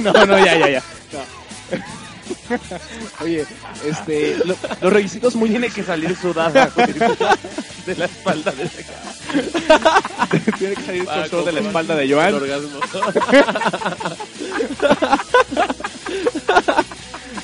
No, 0.00 0.12
no, 0.26 0.38
ya, 0.38 0.56
ya, 0.58 0.68
ya. 0.70 0.82
No. 1.12 1.49
Oye, 3.20 3.44
este, 3.86 4.36
lo- 4.44 4.56
los 4.80 4.92
requisitos 4.92 5.34
muy 5.34 5.50
Tiene 5.50 5.68
que 5.70 5.82
salir 5.82 6.16
sudada, 6.16 6.70
güey, 6.74 6.86
de 7.86 7.96
la 7.96 8.04
espalda 8.06 8.52
de 8.52 8.64
ese 8.64 8.84
tiene 10.58 10.74
que 10.74 10.82
salir 10.82 11.06
el 11.08 11.44
de 11.44 11.52
la 11.52 11.60
espalda 11.60 11.94
de 11.94 12.12
Joan. 12.12 12.34
orgasmo. 12.34 12.80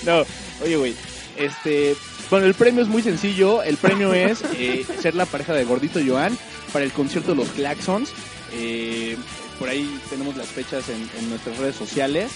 No, 0.05 0.25
oye, 0.65 0.77
güey, 0.77 0.95
este, 1.37 1.97
bueno, 2.31 2.47
el 2.47 2.55
premio 2.55 2.83
es 2.83 2.89
muy 2.89 3.03
sencillo. 3.03 3.63
El 3.63 3.77
premio 3.77 4.13
es 4.15 4.43
eh, 4.55 4.85
ser 5.01 5.15
la 5.15 5.27
pareja 5.27 5.53
de 5.53 5.65
Gordito 5.65 6.01
Joan 6.07 6.37
para 6.73 6.85
el 6.85 6.93
concierto 6.93 7.31
de 7.33 7.37
los 7.37 7.49
Claxons. 7.51 8.11
Eh, 8.53 9.17
por 9.59 9.69
ahí 9.69 9.99
tenemos 10.11 10.37
las 10.37 10.47
fechas 10.49 10.85
en, 10.89 11.09
en 11.19 11.31
nuestras 11.31 11.57
redes 11.59 11.77
sociales. 11.77 12.31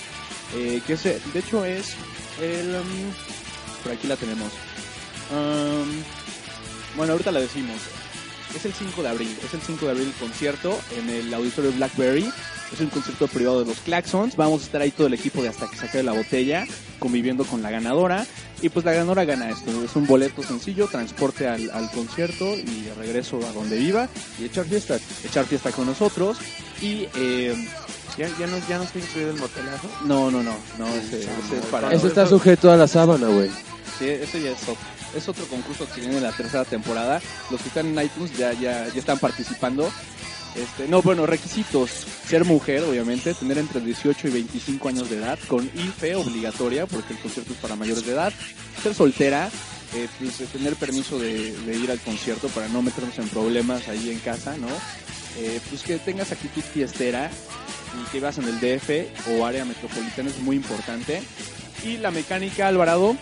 Eh, 0.56 0.80
que 0.86 0.96
se, 0.96 1.20
de 1.32 1.38
hecho 1.38 1.64
es 1.64 1.94
el, 2.42 2.74
um, 2.74 3.82
por 3.82 3.92
aquí 3.92 4.06
la 4.06 4.16
tenemos. 4.16 4.50
Um, 5.30 6.02
bueno, 6.96 7.12
ahorita 7.12 7.30
la 7.30 7.40
decimos. 7.40 7.76
Es 8.54 8.64
el 8.64 8.72
5 8.72 9.02
de 9.02 9.08
abril, 9.08 9.36
es 9.44 9.54
el 9.54 9.60
5 9.60 9.84
de 9.84 9.90
abril 9.92 10.06
el 10.08 10.14
concierto 10.14 10.76
en 10.98 11.08
el 11.08 11.32
auditorio 11.32 11.70
Blackberry. 11.72 12.30
Es 12.72 12.80
un 12.80 12.88
concierto 12.88 13.26
privado 13.28 13.60
de 13.60 13.66
los 13.66 13.78
Claxons. 13.78 14.36
Vamos 14.36 14.62
a 14.62 14.64
estar 14.64 14.80
ahí 14.80 14.90
todo 14.90 15.06
el 15.08 15.14
equipo 15.14 15.42
de 15.42 15.48
hasta 15.48 15.68
que 15.68 15.76
acabe 15.76 16.04
la 16.04 16.12
botella, 16.12 16.66
conviviendo 16.98 17.44
con 17.44 17.62
la 17.62 17.70
ganadora. 17.70 18.26
Y 18.62 18.68
pues 18.68 18.84
la 18.84 18.92
ganadora 18.92 19.24
gana 19.24 19.50
esto. 19.50 19.70
Es 19.82 19.96
un 19.96 20.06
boleto 20.06 20.42
sencillo, 20.42 20.86
transporte 20.86 21.48
al, 21.48 21.70
al 21.70 21.90
concierto 21.90 22.54
y 22.54 22.82
de 22.82 22.94
regreso 22.94 23.40
a 23.48 23.52
donde 23.52 23.76
viva. 23.76 24.08
Y 24.38 24.44
echar 24.44 24.66
fiesta, 24.66 24.98
echar 25.24 25.46
fiesta 25.46 25.72
con 25.72 25.86
nosotros. 25.86 26.38
Y 26.80 27.08
eh, 27.16 27.54
¿Ya, 28.20 28.28
ya, 28.38 28.46
no, 28.48 28.58
¿Ya 28.68 28.76
no 28.76 28.84
está 28.84 28.98
incluido 28.98 29.30
el 29.30 29.38
motelazo? 29.38 29.88
no, 30.04 30.30
no, 30.30 30.42
no, 30.42 30.54
no, 30.76 30.88
ese, 30.88 31.20
ese 31.20 31.58
es 31.58 31.64
para... 31.70 31.90
Eso 31.90 32.06
está 32.06 32.26
sujeto 32.26 32.70
a 32.70 32.76
la 32.76 32.86
sábana, 32.86 33.28
güey. 33.28 33.48
Sí, 33.98 34.08
ese 34.10 34.42
ya 34.42 34.50
es 34.50 34.62
otro, 34.64 34.76
es 35.16 35.26
otro 35.26 35.46
concurso 35.46 35.88
que 35.94 36.02
viene 36.02 36.18
en 36.18 36.24
la 36.24 36.32
tercera 36.32 36.66
temporada. 36.66 37.22
Los 37.50 37.62
que 37.62 37.68
están 37.68 37.86
en 37.86 38.04
iTunes 38.04 38.36
ya, 38.36 38.52
ya, 38.52 38.86
ya 38.88 38.98
están 38.98 39.18
participando. 39.18 39.90
Este, 40.54 40.86
no, 40.86 41.00
bueno, 41.00 41.24
requisitos. 41.24 41.90
Ser 42.28 42.44
mujer, 42.44 42.82
obviamente, 42.82 43.32
tener 43.32 43.56
entre 43.56 43.80
18 43.80 44.28
y 44.28 44.30
25 44.32 44.88
años 44.90 45.08
de 45.08 45.16
edad, 45.16 45.38
con 45.48 45.64
IFE 45.64 46.16
obligatoria, 46.16 46.84
porque 46.84 47.14
el 47.14 47.20
concierto 47.20 47.54
es 47.54 47.58
para 47.58 47.74
mayores 47.74 48.04
de 48.04 48.12
edad. 48.12 48.34
Ser 48.82 48.94
soltera, 48.94 49.48
eh, 49.94 50.08
pues, 50.18 50.46
tener 50.50 50.76
permiso 50.76 51.18
de, 51.18 51.52
de 51.52 51.74
ir 51.74 51.90
al 51.90 52.00
concierto 52.00 52.48
para 52.48 52.68
no 52.68 52.82
meternos 52.82 53.18
en 53.18 53.30
problemas 53.30 53.88
ahí 53.88 54.10
en 54.10 54.18
casa, 54.18 54.58
¿no? 54.58 54.68
Eh, 55.38 55.58
pues 55.70 55.82
que 55.82 55.96
tengas 55.98 56.32
actitud 56.32 56.60
fiestera 56.60 57.30
y 57.98 58.04
que 58.10 58.18
vivas 58.18 58.38
en 58.38 58.44
el 58.44 58.60
DF 58.60 59.28
o 59.30 59.46
área 59.46 59.64
metropolitana 59.64 60.30
es 60.30 60.38
muy 60.38 60.56
importante. 60.56 61.22
Y 61.84 61.96
la 61.96 62.10
mecánica, 62.10 62.68
Alvarado. 62.68 63.16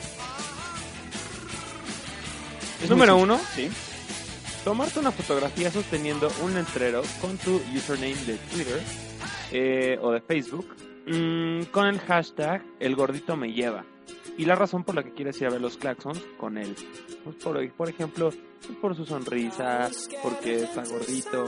es 2.82 2.90
Número 2.90 3.16
uno. 3.16 3.38
sencillo. 3.38 3.70
Tomarte 4.64 4.98
una 4.98 5.12
fotografía 5.12 5.70
sosteniendo 5.70 6.30
un 6.42 6.54
letrero 6.54 7.02
con 7.20 7.38
tu 7.38 7.60
username 7.74 8.16
de 8.26 8.36
Twitter 8.36 8.80
eh, 9.52 9.98
o 10.02 10.10
de 10.10 10.20
Facebook 10.20 10.66
mm, 11.08 11.64
con 11.70 11.86
el 11.86 11.98
hashtag 12.00 12.64
El 12.80 12.96
Gordito 12.96 13.36
Me 13.36 13.52
Lleva. 13.52 13.84
Y 14.36 14.44
la 14.44 14.54
razón 14.54 14.84
por 14.84 14.94
la 14.94 15.02
que 15.02 15.12
quieres 15.12 15.40
ir 15.40 15.48
a 15.48 15.50
ver 15.50 15.60
los 15.60 15.76
Claxons 15.76 16.24
con 16.38 16.58
él. 16.58 16.74
Pues 17.24 17.36
por, 17.36 17.70
por 17.72 17.88
ejemplo, 17.88 18.30
pues 18.30 18.78
por 18.78 18.94
su 18.94 19.04
sonrisa, 19.04 19.88
porque 20.22 20.62
está 20.62 20.84
gordito, 20.84 21.44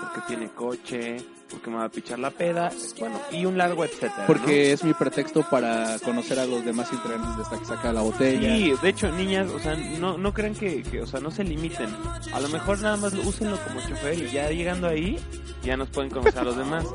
porque 0.00 0.20
tiene 0.26 0.48
coche, 0.48 1.16
porque 1.50 1.70
me 1.70 1.76
va 1.76 1.84
a 1.84 1.88
pichar 1.88 2.18
la 2.18 2.30
peda, 2.30 2.70
bueno, 2.98 3.20
y 3.30 3.44
un 3.44 3.58
largo 3.58 3.84
etcétera. 3.84 4.26
Porque 4.26 4.72
es 4.72 4.82
mi 4.82 4.94
pretexto 4.94 5.42
para 5.48 5.98
conocer 6.00 6.38
a 6.38 6.46
los 6.46 6.64
demás 6.64 6.92
integrantes 6.92 7.44
hasta 7.44 7.58
que 7.58 7.64
saca 7.64 7.92
la 7.92 8.00
botella. 8.00 8.56
Sí, 8.56 8.74
de 8.80 8.88
hecho, 8.88 9.12
niñas, 9.12 9.50
o 9.50 9.58
sea, 9.58 9.76
no, 9.76 10.16
no 10.16 10.32
crean 10.32 10.54
que, 10.54 10.82
que, 10.82 11.02
o 11.02 11.06
sea, 11.06 11.20
no 11.20 11.30
se 11.30 11.44
limiten. 11.44 11.90
A 12.32 12.40
lo 12.40 12.48
mejor 12.48 12.80
nada 12.80 12.96
más 12.96 13.12
úsenlo 13.14 13.58
como 13.64 13.80
chofer 13.86 14.18
y 14.18 14.30
ya 14.30 14.50
llegando 14.50 14.88
ahí, 14.88 15.18
ya 15.62 15.76
nos 15.76 15.90
pueden 15.90 16.10
conocer 16.10 16.38
a 16.40 16.44
los 16.44 16.56
demás. 16.56 16.86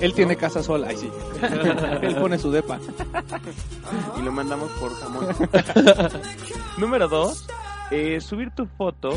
Él 0.00 0.14
tiene 0.14 0.36
casa 0.36 0.62
sola, 0.62 0.88
ay 0.90 0.96
sí. 0.96 1.10
Él 2.02 2.16
pone 2.16 2.38
su 2.38 2.50
depa. 2.50 2.78
y 4.18 4.22
lo 4.22 4.32
mandamos 4.32 4.70
por 4.72 4.94
jamón. 4.98 5.26
Número 6.78 7.08
dos, 7.08 7.46
eh, 7.90 8.20
subir 8.20 8.50
tu 8.54 8.66
foto 8.66 9.10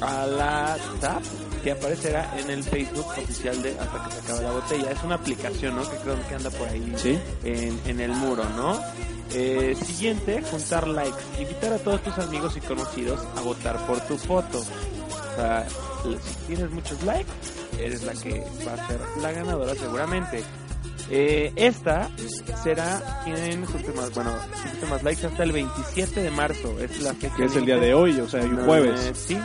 a 0.00 0.26
la 0.26 0.76
tab 1.00 1.22
que 1.64 1.72
aparecerá 1.72 2.32
en 2.38 2.50
el 2.50 2.62
Facebook 2.62 3.06
oficial 3.08 3.60
de 3.62 3.70
Hasta 3.78 4.04
que 4.04 4.12
se 4.14 4.20
acabe 4.20 4.42
la 4.44 4.52
botella. 4.52 4.90
Es 4.92 5.02
una 5.02 5.14
aplicación, 5.16 5.74
¿no? 5.76 5.82
Que 5.90 5.96
creo 5.96 6.16
que 6.28 6.34
anda 6.34 6.50
por 6.50 6.68
ahí 6.68 6.92
Sí. 6.96 7.18
en, 7.44 7.80
en 7.86 8.00
el 8.00 8.12
muro, 8.12 8.44
¿no? 8.56 8.78
Eh, 9.32 9.76
siguiente, 9.84 10.40
juntar 10.48 10.86
likes. 10.86 11.18
Invitar 11.40 11.72
a 11.72 11.78
todos 11.78 12.00
tus 12.02 12.16
amigos 12.18 12.56
y 12.56 12.60
conocidos 12.60 13.18
a 13.36 13.40
votar 13.40 13.84
por 13.86 13.98
tu 14.02 14.16
foto. 14.16 14.58
O 14.60 15.36
sea, 15.36 15.66
si 16.12 16.34
tienes 16.46 16.70
muchos 16.70 17.02
likes, 17.02 17.30
eres 17.80 18.02
la 18.04 18.12
que 18.14 18.44
va 18.66 18.74
a 18.74 18.88
ser 18.88 19.00
la 19.22 19.32
ganadora 19.32 19.74
seguramente. 19.74 20.42
Eh, 21.08 21.52
esta 21.54 22.10
será 22.64 23.20
quien 23.24 23.64
junte 23.64 23.92
más, 23.92 24.12
bueno, 24.12 24.32
junte 24.70 24.86
más 24.86 25.02
likes 25.04 25.24
hasta 25.26 25.42
el 25.44 25.52
27 25.52 26.22
de 26.22 26.30
marzo. 26.32 26.78
Es 26.80 27.00
la 27.00 27.14
fecha 27.14 27.36
Que 27.36 27.44
es 27.44 27.54
el 27.56 27.64
día 27.64 27.76
de 27.76 27.94
hoy, 27.94 28.18
o 28.20 28.28
sea, 28.28 28.42
hoy 28.42 28.50
Eh, 28.50 28.62
jueves. 28.64 29.00
sí, 29.14 29.38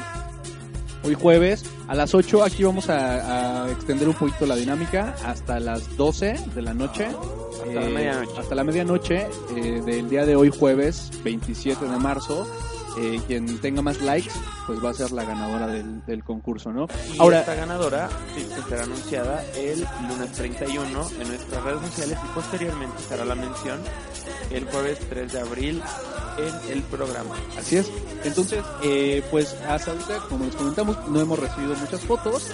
Hoy 1.04 1.16
jueves 1.16 1.64
a 1.88 1.96
las 1.96 2.14
8 2.14 2.44
aquí 2.44 2.64
vamos 2.64 2.88
a, 2.90 3.64
a 3.64 3.72
extender 3.72 4.08
un 4.08 4.14
poquito 4.14 4.46
la 4.46 4.56
dinámica 4.56 5.16
hasta 5.26 5.60
las 5.60 5.98
12 5.98 6.36
de 6.54 6.62
la 6.62 6.76
noche. 6.76 7.08
Hasta 7.08 7.74
la 7.80 7.90
medianoche. 7.90 8.40
Hasta 8.40 8.56
la 8.56 8.64
medianoche 8.64 9.28
eh, 9.56 9.82
del 9.84 10.10
día 10.10 10.26
de 10.28 10.36
hoy 10.36 10.52
jueves 10.52 11.10
27 11.24 11.86
de 11.86 11.98
marzo. 11.98 12.48
Eh, 12.98 13.22
quien 13.26 13.60
tenga 13.60 13.82
más 13.82 14.02
likes 14.02 14.32
pues 14.68 14.84
va 14.84 14.90
a 14.90 14.94
ser 14.94 15.12
la 15.12 15.24
ganadora 15.24 15.68
del, 15.68 16.06
del 16.06 16.24
concurso, 16.24 16.74
¿no? 16.74 16.88
Y 17.14 17.20
Ahora, 17.20 17.40
esta 17.40 17.56
ganadora 17.56 18.10
sí, 18.36 18.46
será 18.68 18.84
anunciada 18.84 19.44
el 19.56 19.88
lunes 20.10 20.32
31 20.34 21.10
en 21.22 21.28
nuestras 21.28 21.64
redes 21.64 21.82
sociales 21.82 22.18
y 22.22 22.36
posteriormente 22.36 23.02
será 23.08 23.24
la 23.24 23.36
mención 23.36 23.80
el 24.50 24.66
jueves 24.66 25.00
3 25.10 25.32
de 25.32 25.40
abril 25.40 25.82
en 26.38 26.72
el 26.72 26.84
programa. 26.84 27.36
Así 27.58 27.78
es. 27.78 27.92
Entonces, 28.24 28.64
eh, 28.84 29.24
pues 29.32 29.56
hasta 29.68 29.92
ahorita, 29.92 30.20
como 30.30 30.46
les 30.46 30.56
comentamos, 30.56 30.98
no 31.08 31.20
hemos 31.20 31.40
recibido 31.40 31.76
muchas 31.76 32.02
fotos. 32.02 32.52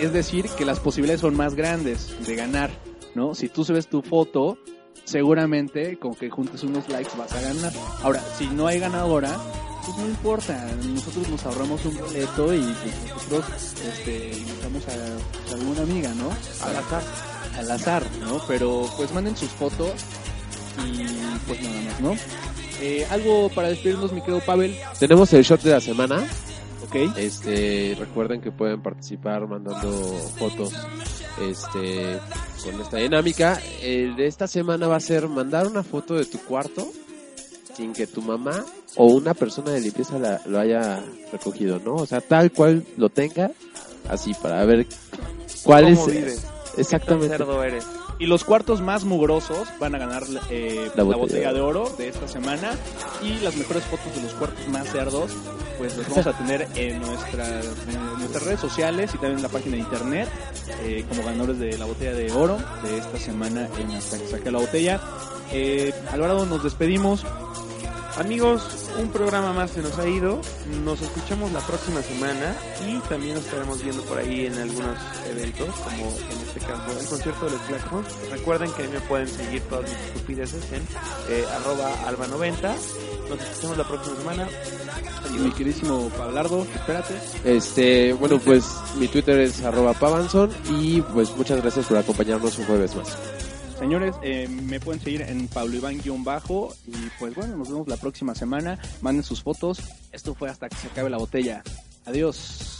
Es 0.00 0.12
decir, 0.12 0.48
que 0.58 0.64
las 0.64 0.80
posibilidades 0.80 1.22
son 1.22 1.36
más 1.36 1.54
grandes 1.54 2.14
de 2.26 2.36
ganar, 2.36 2.70
¿no? 3.14 3.34
Si 3.34 3.48
tú 3.48 3.64
subes 3.64 3.88
tu 3.88 4.02
foto, 4.02 4.58
seguramente 5.04 5.98
con 5.98 6.14
que 6.14 6.28
juntes 6.28 6.62
unos 6.64 6.88
likes 6.88 7.16
vas 7.16 7.32
a 7.32 7.40
ganar. 7.40 7.72
Ahora, 8.02 8.20
si 8.36 8.46
no 8.48 8.66
hay 8.66 8.78
ganadora, 8.78 9.38
pues 9.86 9.98
no 9.98 10.06
importa. 10.06 10.68
Nosotros 10.84 11.28
nos 11.28 11.46
ahorramos 11.46 11.84
un 11.84 11.96
boleto 11.96 12.52
y 12.52 12.60
pues, 12.60 13.14
nosotros 13.14 13.44
este, 13.86 14.36
invitamos 14.36 14.82
a, 14.88 15.50
a 15.50 15.54
alguna 15.54 15.82
amiga, 15.82 16.12
¿no? 16.14 16.30
Al 16.66 16.76
azar. 16.76 17.02
Al 17.56 17.70
azar, 17.70 18.02
¿no? 18.20 18.40
Pero 18.48 18.88
pues 18.96 19.12
manden 19.12 19.36
sus 19.36 19.48
fotos 19.50 19.92
y 20.84 21.04
pues 21.46 21.62
nada 21.62 21.80
más, 21.82 22.00
¿no? 22.00 22.16
Eh, 22.80 23.06
algo 23.10 23.48
para 23.50 23.68
despedirnos, 23.68 24.12
mi 24.12 24.20
querido 24.20 24.40
Pavel. 24.40 24.76
Tenemos 24.98 25.32
el 25.32 25.42
shot 25.42 25.62
de 25.62 25.70
la 25.70 25.80
semana. 25.80 26.26
Ok. 26.86 27.16
Este, 27.16 27.96
recuerden 27.98 28.40
que 28.40 28.50
pueden 28.50 28.82
participar 28.82 29.46
mandando 29.46 29.90
fotos 30.38 30.72
este 31.40 32.18
con 32.62 32.80
esta 32.80 32.98
dinámica. 32.98 33.60
El 33.80 34.16
de 34.16 34.26
esta 34.26 34.46
semana 34.46 34.86
va 34.88 34.96
a 34.96 35.00
ser 35.00 35.28
mandar 35.28 35.66
una 35.66 35.82
foto 35.82 36.14
de 36.14 36.26
tu 36.26 36.38
cuarto 36.38 36.86
sin 37.76 37.92
que 37.92 38.06
tu 38.06 38.22
mamá 38.22 38.64
o 38.96 39.06
una 39.06 39.34
persona 39.34 39.70
de 39.72 39.80
limpieza 39.80 40.18
la- 40.18 40.40
lo 40.46 40.58
haya 40.58 41.02
recogido, 41.32 41.80
¿no? 41.84 41.94
O 41.96 42.06
sea, 42.06 42.20
tal 42.20 42.50
cual 42.52 42.84
lo 42.96 43.08
tenga, 43.10 43.50
así 44.08 44.32
para 44.34 44.64
ver 44.64 44.86
cuál 45.62 45.84
¿Cómo 45.84 46.08
es 46.08 46.12
vives? 46.14 46.40
¿Qué 46.40 46.46
tan 46.46 46.80
exactamente. 46.80 47.66
eres? 47.68 47.86
Y 48.18 48.26
los 48.26 48.44
cuartos 48.44 48.80
más 48.80 49.04
mugrosos 49.04 49.68
van 49.78 49.94
a 49.94 49.98
ganar 49.98 50.22
eh, 50.50 50.90
La 50.94 51.04
la, 51.04 51.16
botella 51.16 51.52
de 51.52 51.60
oro 51.60 51.90
de 51.98 52.08
esta 52.08 52.26
semana. 52.26 52.72
Y 53.22 53.40
las 53.40 53.56
mejores 53.56 53.84
fotos 53.84 54.14
de 54.14 54.22
los 54.22 54.32
cuartos 54.34 54.66
más 54.68 54.88
cerdos, 54.90 55.32
pues 55.76 55.96
las 55.98 56.08
vamos 56.08 56.26
a 56.26 56.32
tener 56.32 56.66
en, 56.76 57.00
nuestra, 57.00 57.60
en 57.60 58.18
nuestras 58.18 58.44
redes 58.44 58.60
sociales 58.60 59.10
y 59.14 59.18
también 59.18 59.36
en 59.36 59.42
la 59.42 59.48
página 59.50 59.76
de 59.76 59.82
internet, 59.82 60.28
eh, 60.84 61.04
como 61.10 61.24
ganadores 61.24 61.58
de 61.58 61.76
la 61.76 61.84
botella 61.84 62.12
de 62.14 62.32
oro 62.32 62.56
de 62.82 62.96
esta 62.98 63.18
semana 63.18 63.68
en 63.78 63.90
Hasta 63.90 64.18
que 64.18 64.28
saque 64.28 64.50
la 64.50 64.58
botella. 64.60 65.00
Eh, 65.52 65.92
Alvarado, 66.10 66.46
nos 66.46 66.64
despedimos. 66.64 67.22
Amigos, 68.18 68.88
un 68.98 69.10
programa 69.10 69.52
más 69.52 69.72
se 69.72 69.82
nos 69.82 69.98
ha 69.98 70.08
ido. 70.08 70.40
Nos 70.84 71.02
escuchamos 71.02 71.52
la 71.52 71.60
próxima 71.60 72.00
semana 72.00 72.56
y 72.88 72.98
también 73.08 73.34
nos 73.34 73.44
estaremos 73.44 73.82
viendo 73.82 74.02
por 74.04 74.16
ahí 74.16 74.46
en 74.46 74.54
algunos 74.54 74.98
eventos, 75.30 75.68
como 75.76 76.06
en 76.06 76.48
este 76.48 76.60
caso 76.60 76.98
el 76.98 77.06
concierto 77.06 77.44
de 77.44 77.50
los 77.52 77.60
Claxons. 77.62 78.30
Recuerden 78.30 78.72
que 78.72 78.82
ahí 78.82 78.88
me 78.88 79.00
pueden 79.00 79.28
seguir 79.28 79.60
todas 79.68 79.84
mis 79.84 80.00
estupideces 80.00 80.72
en 80.72 80.82
eh, 81.28 81.44
arroba 81.56 81.90
alba90. 82.06 82.74
Nos 83.28 83.40
escuchamos 83.40 83.76
la 83.76 83.84
próxima 83.84 84.16
semana. 84.16 84.48
Mi 85.38 85.50
queridísimo 85.50 86.08
Pablardo, 86.16 86.66
espérate. 86.74 87.14
Este, 87.44 88.14
bueno, 88.14 88.38
pues 88.38 88.64
mi 88.98 89.08
Twitter 89.08 89.40
es 89.40 89.62
arroba 89.62 89.92
pavanson 89.92 90.50
y 90.70 91.02
pues 91.02 91.36
muchas 91.36 91.60
gracias 91.60 91.84
por 91.84 91.98
acompañarnos 91.98 92.56
un 92.58 92.64
jueves 92.64 92.94
más. 92.94 93.18
Señores, 93.78 94.14
eh, 94.22 94.48
me 94.48 94.80
pueden 94.80 95.00
seguir 95.00 95.22
en 95.22 95.48
Pablo 95.48 95.76
Iván-bajo. 95.76 96.74
Y 96.86 96.92
pues 97.18 97.34
bueno, 97.34 97.56
nos 97.56 97.68
vemos 97.68 97.88
la 97.88 97.96
próxima 97.96 98.34
semana. 98.34 98.78
Manden 99.00 99.22
sus 99.22 99.42
fotos. 99.42 99.80
Esto 100.12 100.34
fue 100.34 100.48
hasta 100.48 100.68
que 100.68 100.76
se 100.76 100.86
acabe 100.88 101.10
la 101.10 101.18
botella. 101.18 101.62
Adiós. 102.06 102.76